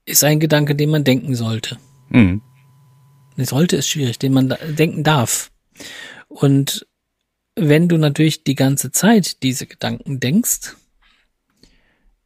ist 0.04 0.24
ein 0.24 0.40
Gedanke, 0.40 0.74
den 0.74 0.90
man 0.90 1.04
denken 1.04 1.34
sollte. 1.34 1.78
Mhm. 2.08 2.42
Sollte 3.36 3.76
ist 3.76 3.88
schwierig, 3.88 4.18
den 4.18 4.32
man 4.34 4.50
da 4.50 4.56
denken 4.56 5.02
darf. 5.02 5.50
Und 6.28 6.86
wenn 7.56 7.88
du 7.88 7.96
natürlich 7.96 8.44
die 8.44 8.54
ganze 8.54 8.92
Zeit 8.92 9.42
diese 9.42 9.66
Gedanken 9.66 10.20
denkst, 10.20 10.76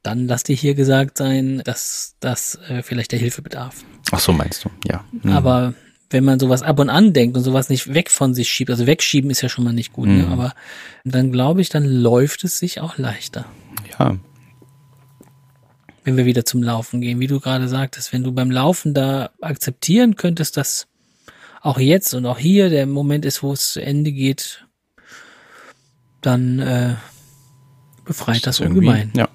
dann 0.03 0.27
lass 0.27 0.43
dir 0.43 0.57
hier 0.57 0.75
gesagt 0.75 1.19
sein, 1.19 1.63
dass 1.65 2.17
das 2.21 2.57
äh, 2.69 2.83
vielleicht 2.83 3.13
der 3.13 3.19
Hilfe 3.19 3.43
bedarf. 3.43 3.85
Ach 4.11 4.19
so, 4.19 4.33
meinst 4.33 4.65
du, 4.65 4.71
ja. 4.87 5.05
Mhm. 5.13 5.33
Aber 5.33 5.75
wenn 6.15 6.25
man 6.25 6.39
sowas 6.39 6.63
ab 6.63 6.79
und 6.79 6.89
an 6.89 7.13
denkt 7.13 7.37
und 7.37 7.43
sowas 7.43 7.69
nicht 7.69 7.93
weg 7.93 8.11
von 8.11 8.33
sich 8.33 8.49
schiebt, 8.49 8.71
also 8.71 8.87
wegschieben 8.87 9.31
ist 9.31 9.43
ja 9.43 9.51
schon 9.51 9.65
mal 9.65 9.75
nicht 9.75 9.93
gut, 9.93 10.09
mhm. 10.09 10.19
ne? 10.19 10.29
aber 10.29 10.55
dann 11.05 11.33
glaube 11.33 11.61
ich, 11.61 11.69
dann 11.69 11.85
läuft 11.85 12.45
es 12.45 12.59
sich 12.59 12.81
auch 12.81 12.97
leichter. 12.97 13.45
Ja. 13.99 14.17
Wenn 16.05 16.17
wir 16.17 16.25
wieder 16.25 16.45
zum 16.45 16.63
Laufen 16.63 17.01
gehen, 17.01 17.19
wie 17.19 17.27
du 17.27 17.41
gerade 17.41 17.69
sagtest, 17.69 18.13
wenn 18.13 18.23
du 18.23 18.33
beim 18.33 18.51
Laufen 18.51 18.95
da 18.95 19.31
akzeptieren 19.41 20.17
könntest, 20.17 20.57
dass 20.57 20.87
auch 21.61 21.79
jetzt 21.79 22.15
und 22.15 22.27
auch 22.27 22.39
hier 22.39 22.71
der 22.71 22.87
Moment 22.87 23.25
ist, 23.25 23.43
wo 23.43 23.53
es 23.53 23.73
zu 23.73 23.83
Ende 23.83 24.13
geht, 24.13 24.65
dann 26.21 26.61
äh, 26.61 26.95
befreit 28.05 28.47
das, 28.47 28.59
das 28.59 28.61
ungemein. 28.61 29.13
Ja. 29.17 29.29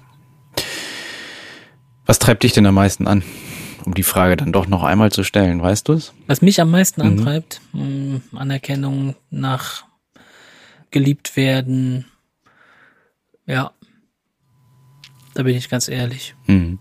Was 2.06 2.18
treibt 2.18 2.42
dich 2.42 2.52
denn 2.52 2.66
am 2.66 2.74
meisten 2.74 3.06
an? 3.06 3.22
Um 3.84 3.94
die 3.94 4.02
Frage 4.02 4.36
dann 4.36 4.52
doch 4.52 4.66
noch 4.66 4.84
einmal 4.84 5.10
zu 5.10 5.24
stellen, 5.24 5.62
weißt 5.62 5.88
du 5.88 5.94
es? 5.94 6.12
Was 6.26 6.42
mich 6.42 6.60
am 6.60 6.70
meisten 6.70 7.02
mhm. 7.02 7.08
antreibt, 7.08 7.60
mh, 7.72 7.82
hm, 7.82 8.22
Anerkennung 8.34 9.14
nach 9.30 9.84
geliebt 10.90 11.36
werden, 11.36 12.04
ja, 13.46 13.72
da 15.34 15.42
bin 15.42 15.56
ich 15.56 15.68
ganz 15.68 15.88
ehrlich. 15.88 16.34
Mhm. 16.46 16.78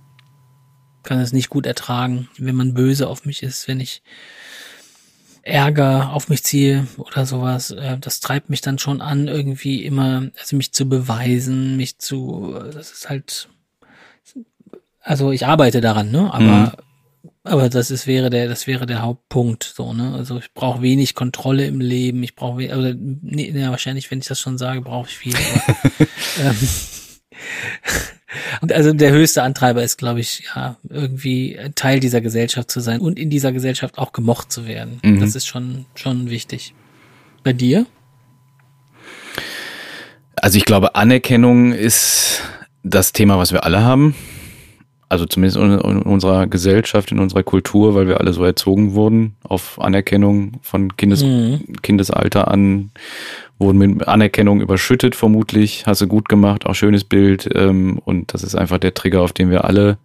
Kann 1.03 1.19
es 1.19 1.33
nicht 1.33 1.49
gut 1.49 1.65
ertragen, 1.65 2.27
wenn 2.37 2.55
man 2.55 2.73
böse 2.73 3.07
auf 3.07 3.25
mich 3.25 3.43
ist, 3.43 3.67
wenn 3.67 3.79
ich 3.79 4.01
Ärger 5.41 6.13
auf 6.13 6.29
mich 6.29 6.43
ziehe 6.43 6.87
oder 6.97 7.25
sowas. 7.25 7.71
Äh, 7.71 7.97
das 7.99 8.19
treibt 8.19 8.49
mich 8.49 8.61
dann 8.61 8.77
schon 8.77 9.01
an, 9.01 9.27
irgendwie 9.27 9.83
immer, 9.83 10.29
also 10.39 10.55
mich 10.55 10.73
zu 10.73 10.87
beweisen, 10.87 11.77
mich 11.77 11.97
zu, 11.97 12.55
das 12.73 12.91
ist 12.91 13.09
halt, 13.09 13.49
also 15.01 15.31
ich 15.31 15.45
arbeite 15.45 15.81
daran, 15.81 16.11
ne? 16.11 16.33
Aber, 16.33 16.41
mhm. 16.41 16.71
Aber 17.43 17.69
das 17.69 17.89
ist 17.89 18.05
wäre 18.05 18.29
der, 18.29 18.47
das 18.47 18.67
wäre 18.67 18.85
der 18.85 19.01
Hauptpunkt, 19.01 19.63
so 19.63 19.93
ne? 19.93 20.13
Also 20.13 20.37
ich 20.39 20.53
brauche 20.53 20.81
wenig 20.81 21.15
Kontrolle 21.15 21.65
im 21.65 21.79
Leben. 21.79 22.21
Ich 22.23 22.35
brauche, 22.35 22.71
also 22.71 22.93
nee, 22.95 23.49
ja, 23.51 23.71
wahrscheinlich, 23.71 24.11
wenn 24.11 24.19
ich 24.19 24.27
das 24.27 24.39
schon 24.39 24.57
sage, 24.57 24.81
brauche 24.81 25.07
ich 25.07 25.17
viel. 25.17 25.35
Aber, 25.35 25.77
ähm, 26.49 26.55
und 28.61 28.73
also 28.73 28.93
der 28.93 29.11
höchste 29.11 29.43
Antreiber 29.43 29.83
ist, 29.83 29.97
glaube 29.97 30.19
ich, 30.19 30.43
ja, 30.53 30.77
irgendwie 30.89 31.57
Teil 31.75 31.99
dieser 31.99 32.21
Gesellschaft 32.21 32.69
zu 32.69 32.81
sein 32.81 32.99
und 32.99 33.17
in 33.17 33.29
dieser 33.29 33.51
Gesellschaft 33.51 33.97
auch 33.97 34.11
gemocht 34.11 34.51
zu 34.51 34.67
werden. 34.67 34.99
Mhm. 35.03 35.21
Das 35.21 35.35
ist 35.35 35.47
schon, 35.47 35.85
schon 35.95 36.29
wichtig. 36.29 36.73
Bei 37.43 37.53
dir? 37.53 37.85
Also 40.35 40.57
ich 40.57 40.65
glaube, 40.65 40.95
Anerkennung 40.95 41.73
ist 41.73 42.41
das 42.83 43.13
Thema, 43.13 43.37
was 43.37 43.51
wir 43.51 43.63
alle 43.63 43.81
haben. 43.81 44.15
Also 45.09 45.25
zumindest 45.25 45.57
in 45.57 46.03
unserer 46.03 46.47
Gesellschaft, 46.47 47.11
in 47.11 47.19
unserer 47.19 47.43
Kultur, 47.43 47.95
weil 47.95 48.07
wir 48.07 48.19
alle 48.19 48.31
so 48.31 48.43
erzogen 48.43 48.93
wurden 48.93 49.35
auf 49.43 49.81
Anerkennung 49.81 50.53
von 50.61 50.95
Kindes 50.95 51.23
mhm. 51.23 51.61
Kindesalter 51.81 52.47
an 52.47 52.91
wurden 53.59 53.77
mit 53.77 54.07
Anerkennung 54.07 54.61
überschüttet, 54.61 55.15
vermutlich. 55.15 55.85
Hast 55.85 56.01
du 56.01 56.07
gut 56.07 56.29
gemacht, 56.29 56.65
auch 56.65 56.73
schönes 56.73 57.03
Bild. 57.03 57.49
Ähm, 57.53 57.99
und 58.03 58.33
das 58.33 58.43
ist 58.43 58.55
einfach 58.55 58.77
der 58.77 58.93
Trigger, 58.93 59.21
auf 59.21 59.33
den 59.33 59.51
wir 59.51 59.65
alle 59.65 59.97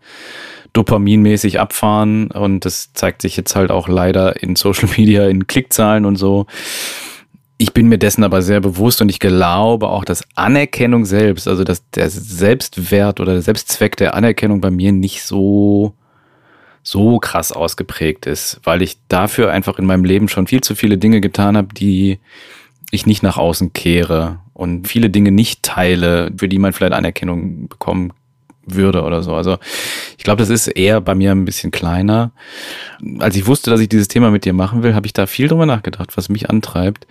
dopaminmäßig 0.73 1.61
abfahren. 1.61 2.31
Und 2.33 2.65
das 2.65 2.93
zeigt 2.93 3.23
sich 3.23 3.37
jetzt 3.37 3.55
halt 3.55 3.71
auch 3.71 3.89
leider 3.89 4.43
in 4.43 4.57
Social 4.57 4.89
Media, 4.97 5.29
in 5.29 5.47
Klickzahlen 5.47 6.05
und 6.05 6.17
so. 6.17 6.47
Ich 7.65 7.73
bin 7.73 7.89
mir 7.89 7.97
dessen 7.97 8.25
aber 8.25 8.43
sehr 8.43 8.61
bewusst 8.61 9.01
und 9.01 9.09
ich 9.09 9.19
glaube 9.19 9.89
auch, 9.89 10.05
dass 10.05 10.23
Anerkennung 10.35 11.07
selbst, 11.07 11.49
also 11.49 11.65
dass 11.65 11.89
der 11.93 12.11
Selbstwert 12.11 13.21
oder 13.21 13.33
der 13.33 13.41
Selbstzweck 13.41 13.97
der 13.97 14.13
Anerkennung 14.13 14.61
bei 14.61 14.71
mir 14.71 14.93
nicht 14.93 15.23
so 15.23 15.95
so 16.83 17.19
krass 17.19 17.53
ausgeprägt 17.53 18.27
ist, 18.27 18.61
weil 18.65 18.83
ich 18.83 18.99
dafür 19.09 19.51
einfach 19.51 19.79
in 19.79 19.87
meinem 19.87 20.05
Leben 20.05 20.29
schon 20.29 20.47
viel 20.47 20.61
zu 20.61 20.75
viele 20.75 20.99
Dinge 20.99 21.23
getan 21.23 21.57
habe, 21.57 21.69
die 21.73 22.19
ich 22.91 23.07
nicht 23.07 23.23
nach 23.23 23.39
außen 23.39 23.73
kehre 23.73 24.41
und 24.53 24.87
viele 24.87 25.09
Dinge 25.09 25.33
nicht 25.33 25.63
teile, 25.63 26.33
für 26.37 26.51
die 26.51 26.59
man 26.59 26.75
vielleicht 26.75 26.93
Anerkennung 26.93 27.69
bekommen 27.69 28.13
würde 28.67 29.03
oder 29.03 29.23
so. 29.23 29.35
Also 29.35 29.59
ich 30.17 30.25
glaube, 30.25 30.41
das 30.41 30.51
ist 30.51 30.69
eher 30.69 31.01
bei 31.01 31.15
mir 31.15 31.33
ein 31.33 31.45
bisschen 31.45 31.71
kleiner. 31.71 32.33
Als 33.19 33.37
ich 33.37 33.47
wusste, 33.47 33.71
dass 33.71 33.81
ich 33.81 33.89
dieses 33.89 34.09
Thema 34.09 34.31
mit 34.31 34.45
dir 34.45 34.53
machen 34.53 34.83
will, 34.83 34.95
habe 34.95 35.07
ich 35.07 35.13
da 35.13 35.27
viel 35.27 35.49
drüber 35.49 35.67
nachgedacht, 35.67 36.17
was 36.17 36.29
mich 36.29 36.51
antreibt. 36.51 37.07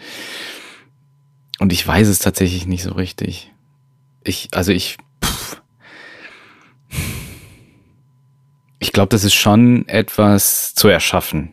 Und 1.59 1.71
ich 1.71 1.87
weiß 1.87 2.07
es 2.07 2.19
tatsächlich 2.19 2.65
nicht 2.65 2.83
so 2.83 2.93
richtig. 2.93 3.51
Ich, 4.23 4.49
also 4.51 4.71
ich, 4.71 4.97
pff. 5.23 5.61
ich 8.79 8.91
glaube, 8.91 9.09
das 9.09 9.23
ist 9.23 9.33
schon 9.33 9.87
etwas 9.87 10.73
zu 10.75 10.87
erschaffen. 10.87 11.51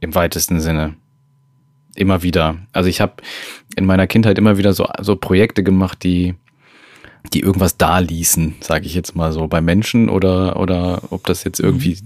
Im 0.00 0.14
weitesten 0.14 0.60
Sinne 0.60 0.94
immer 1.98 2.22
wieder. 2.22 2.58
Also 2.72 2.88
ich 2.88 3.00
habe 3.00 3.14
in 3.76 3.84
meiner 3.84 4.06
Kindheit 4.06 4.38
immer 4.38 4.56
wieder 4.56 4.72
so, 4.72 4.88
so 5.00 5.16
Projekte 5.16 5.62
gemacht, 5.62 6.02
die, 6.02 6.34
die 7.30 7.40
irgendwas 7.40 7.76
da 7.76 7.98
ließen, 7.98 8.56
sage 8.60 8.86
ich 8.86 8.94
jetzt 8.94 9.14
mal 9.14 9.32
so, 9.32 9.46
bei 9.46 9.60
Menschen 9.60 10.08
oder, 10.08 10.58
oder 10.58 11.02
ob 11.10 11.26
das 11.26 11.44
jetzt 11.44 11.60
irgendwie 11.60 11.98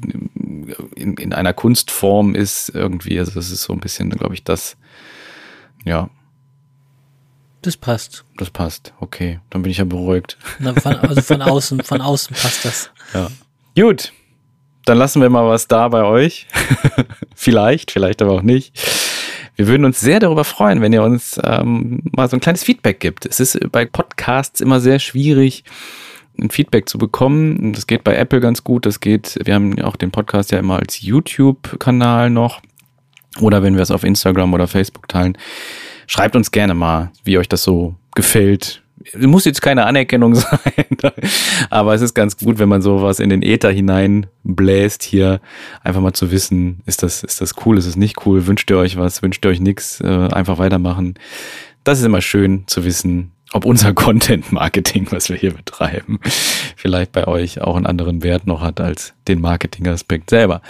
in, 0.94 1.14
in 1.14 1.32
einer 1.32 1.52
Kunstform 1.52 2.34
ist, 2.34 2.70
irgendwie. 2.70 3.18
Also 3.18 3.32
das 3.32 3.50
ist 3.50 3.62
so 3.62 3.72
ein 3.72 3.80
bisschen, 3.80 4.10
glaube 4.10 4.34
ich, 4.34 4.44
das, 4.44 4.76
ja. 5.84 6.10
Das 7.62 7.76
passt. 7.76 8.24
Das 8.36 8.50
passt, 8.50 8.92
okay. 8.98 9.40
Dann 9.50 9.62
bin 9.62 9.70
ich 9.70 9.78
ja 9.78 9.84
beruhigt. 9.84 10.36
Na, 10.58 10.74
von, 10.74 10.96
also 10.96 11.20
von 11.22 11.42
außen, 11.42 11.82
von 11.82 12.00
außen 12.00 12.36
passt 12.36 12.64
das. 12.64 12.90
Ja. 13.14 13.28
Gut. 13.76 14.12
Dann 14.84 14.98
lassen 14.98 15.22
wir 15.22 15.30
mal 15.30 15.46
was 15.46 15.68
da 15.68 15.88
bei 15.88 16.02
euch. 16.02 16.48
vielleicht, 17.36 17.92
vielleicht 17.92 18.20
aber 18.20 18.32
auch 18.32 18.42
nicht. 18.42 18.76
Wir 19.56 19.66
würden 19.66 19.84
uns 19.84 20.00
sehr 20.00 20.20
darüber 20.20 20.44
freuen, 20.44 20.80
wenn 20.80 20.92
ihr 20.92 21.02
uns 21.02 21.38
ähm, 21.44 22.02
mal 22.16 22.28
so 22.28 22.36
ein 22.36 22.40
kleines 22.40 22.64
Feedback 22.64 23.00
gibt. 23.00 23.26
Es 23.26 23.38
ist 23.38 23.58
bei 23.70 23.84
Podcasts 23.84 24.60
immer 24.60 24.80
sehr 24.80 24.98
schwierig, 24.98 25.64
ein 26.40 26.50
Feedback 26.50 26.88
zu 26.88 26.98
bekommen. 26.98 27.72
Das 27.74 27.86
geht 27.86 28.04
bei 28.04 28.16
Apple 28.16 28.40
ganz 28.40 28.64
gut. 28.64 28.86
Das 28.86 29.00
geht, 29.00 29.38
wir 29.44 29.54
haben 29.54 29.80
auch 29.82 29.96
den 29.96 30.10
Podcast 30.10 30.52
ja 30.52 30.58
immer 30.58 30.78
als 30.78 31.02
YouTube-Kanal 31.02 32.30
noch. 32.30 32.62
Oder 33.40 33.62
wenn 33.62 33.74
wir 33.74 33.82
es 33.82 33.90
auf 33.90 34.04
Instagram 34.04 34.52
oder 34.54 34.66
Facebook 34.66 35.08
teilen. 35.08 35.38
Schreibt 36.06 36.36
uns 36.36 36.50
gerne 36.50 36.74
mal, 36.74 37.10
wie 37.24 37.38
euch 37.38 37.48
das 37.48 37.62
so 37.62 37.94
gefällt, 38.14 38.81
muss 39.18 39.44
jetzt 39.44 39.62
keine 39.62 39.86
Anerkennung 39.86 40.34
sein, 40.34 41.12
aber 41.70 41.94
es 41.94 42.00
ist 42.00 42.14
ganz 42.14 42.36
gut, 42.36 42.58
wenn 42.58 42.68
man 42.68 42.82
sowas 42.82 43.20
in 43.20 43.30
den 43.30 43.42
Äther 43.42 43.70
hinein 43.70 44.26
bläst 44.44 45.02
hier, 45.02 45.40
einfach 45.82 46.00
mal 46.00 46.12
zu 46.12 46.30
wissen, 46.30 46.80
ist 46.86 47.02
das, 47.02 47.22
ist 47.22 47.40
das 47.40 47.54
cool, 47.64 47.78
ist 47.78 47.86
es 47.86 47.96
nicht 47.96 48.26
cool, 48.26 48.46
wünscht 48.46 48.70
ihr 48.70 48.78
euch 48.78 48.96
was, 48.96 49.22
wünscht 49.22 49.44
ihr 49.44 49.50
euch 49.50 49.60
nichts, 49.60 50.00
äh, 50.00 50.06
einfach 50.06 50.58
weitermachen. 50.58 51.14
Das 51.84 51.98
ist 51.98 52.04
immer 52.04 52.20
schön 52.20 52.64
zu 52.66 52.84
wissen, 52.84 53.32
ob 53.52 53.64
unser 53.64 53.94
Content-Marketing, 53.94 55.08
was 55.10 55.28
wir 55.28 55.36
hier 55.36 55.52
betreiben, 55.52 56.20
vielleicht 56.76 57.12
bei 57.12 57.26
euch 57.26 57.60
auch 57.60 57.76
einen 57.76 57.86
anderen 57.86 58.22
Wert 58.22 58.46
noch 58.46 58.60
hat 58.60 58.80
als 58.80 59.14
den 59.28 59.40
Marketing-Aspekt 59.40 60.30
selber. 60.30 60.62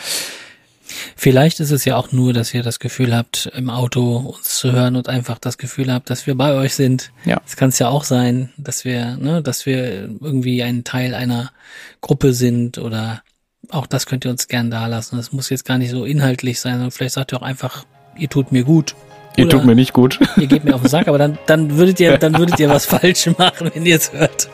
Vielleicht 1.16 1.60
ist 1.60 1.70
es 1.70 1.84
ja 1.84 1.96
auch 1.96 2.12
nur, 2.12 2.32
dass 2.32 2.52
ihr 2.54 2.62
das 2.62 2.78
Gefühl 2.78 3.14
habt, 3.14 3.50
im 3.54 3.70
Auto 3.70 4.16
uns 4.16 4.56
zu 4.56 4.72
hören 4.72 4.96
und 4.96 5.08
einfach 5.08 5.38
das 5.38 5.58
Gefühl 5.58 5.92
habt, 5.92 6.10
dass 6.10 6.26
wir 6.26 6.34
bei 6.34 6.54
euch 6.54 6.74
sind. 6.74 7.12
Ja. 7.24 7.40
Es 7.46 7.56
kann 7.56 7.70
es 7.70 7.78
ja 7.78 7.88
auch 7.88 8.04
sein, 8.04 8.50
dass 8.56 8.84
wir, 8.84 9.16
ne, 9.16 9.42
dass 9.42 9.66
wir 9.66 10.08
irgendwie 10.20 10.62
ein 10.62 10.84
Teil 10.84 11.14
einer 11.14 11.52
Gruppe 12.00 12.32
sind 12.32 12.78
oder 12.78 13.22
auch 13.70 13.86
das 13.86 14.06
könnt 14.06 14.24
ihr 14.24 14.30
uns 14.30 14.48
gern 14.48 14.70
da 14.70 14.86
lassen. 14.86 15.16
Das 15.16 15.32
muss 15.32 15.50
jetzt 15.50 15.64
gar 15.64 15.78
nicht 15.78 15.90
so 15.90 16.04
inhaltlich 16.04 16.60
sein, 16.60 16.74
sondern 16.74 16.90
vielleicht 16.90 17.14
sagt 17.14 17.32
ihr 17.32 17.38
auch 17.38 17.42
einfach, 17.42 17.84
ihr 18.16 18.28
tut 18.28 18.52
mir 18.52 18.64
gut. 18.64 18.94
Ihr 19.36 19.48
tut 19.48 19.64
mir 19.64 19.74
nicht 19.74 19.92
gut. 19.92 20.18
Ihr 20.36 20.46
geht 20.46 20.64
mir 20.64 20.74
auf 20.74 20.82
den 20.82 20.90
Sack, 20.90 21.08
aber 21.08 21.16
dann, 21.16 21.38
dann 21.46 21.78
würdet 21.78 22.00
ihr, 22.00 22.18
dann 22.18 22.36
würdet 22.36 22.60
ihr 22.60 22.68
was 22.68 22.84
falsch 22.86 23.30
machen, 23.38 23.70
wenn 23.72 23.86
ihr 23.86 23.96
es 23.96 24.12
hört. 24.12 24.48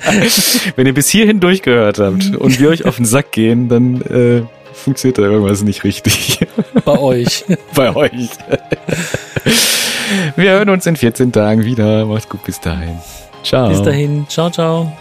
Wenn 0.77 0.87
ihr 0.87 0.95
bis 0.95 1.09
hierhin 1.09 1.41
durchgehört 1.41 1.99
habt 1.99 2.37
und 2.37 2.61
wir 2.61 2.69
euch 2.69 2.85
auf 2.85 2.97
den 2.97 3.05
Sack 3.05 3.33
gehen, 3.33 3.69
dann 3.69 4.01
äh, 4.03 4.43
funktioniert 4.79 5.19
da 5.19 5.23
irgendwas 5.23 5.63
nicht 5.63 5.85
richtig. 5.85 6.47
Bei 6.85 6.99
euch. 6.99 7.45
Bei 7.75 7.95
euch. 7.95 8.31
Wir 10.37 10.51
hören 10.53 10.71
uns 10.71 10.87
in 10.87 10.97
14 10.97 11.33
Tagen 11.33 11.65
wieder. 11.65 12.07
Macht's 12.07 12.29
gut 12.29 12.45
bis 12.45 12.61
dahin. 12.61 12.99
Ciao. 13.43 13.69
Bis 13.69 13.83
dahin. 13.83 14.27
Ciao, 14.29 14.51
ciao. 14.51 14.93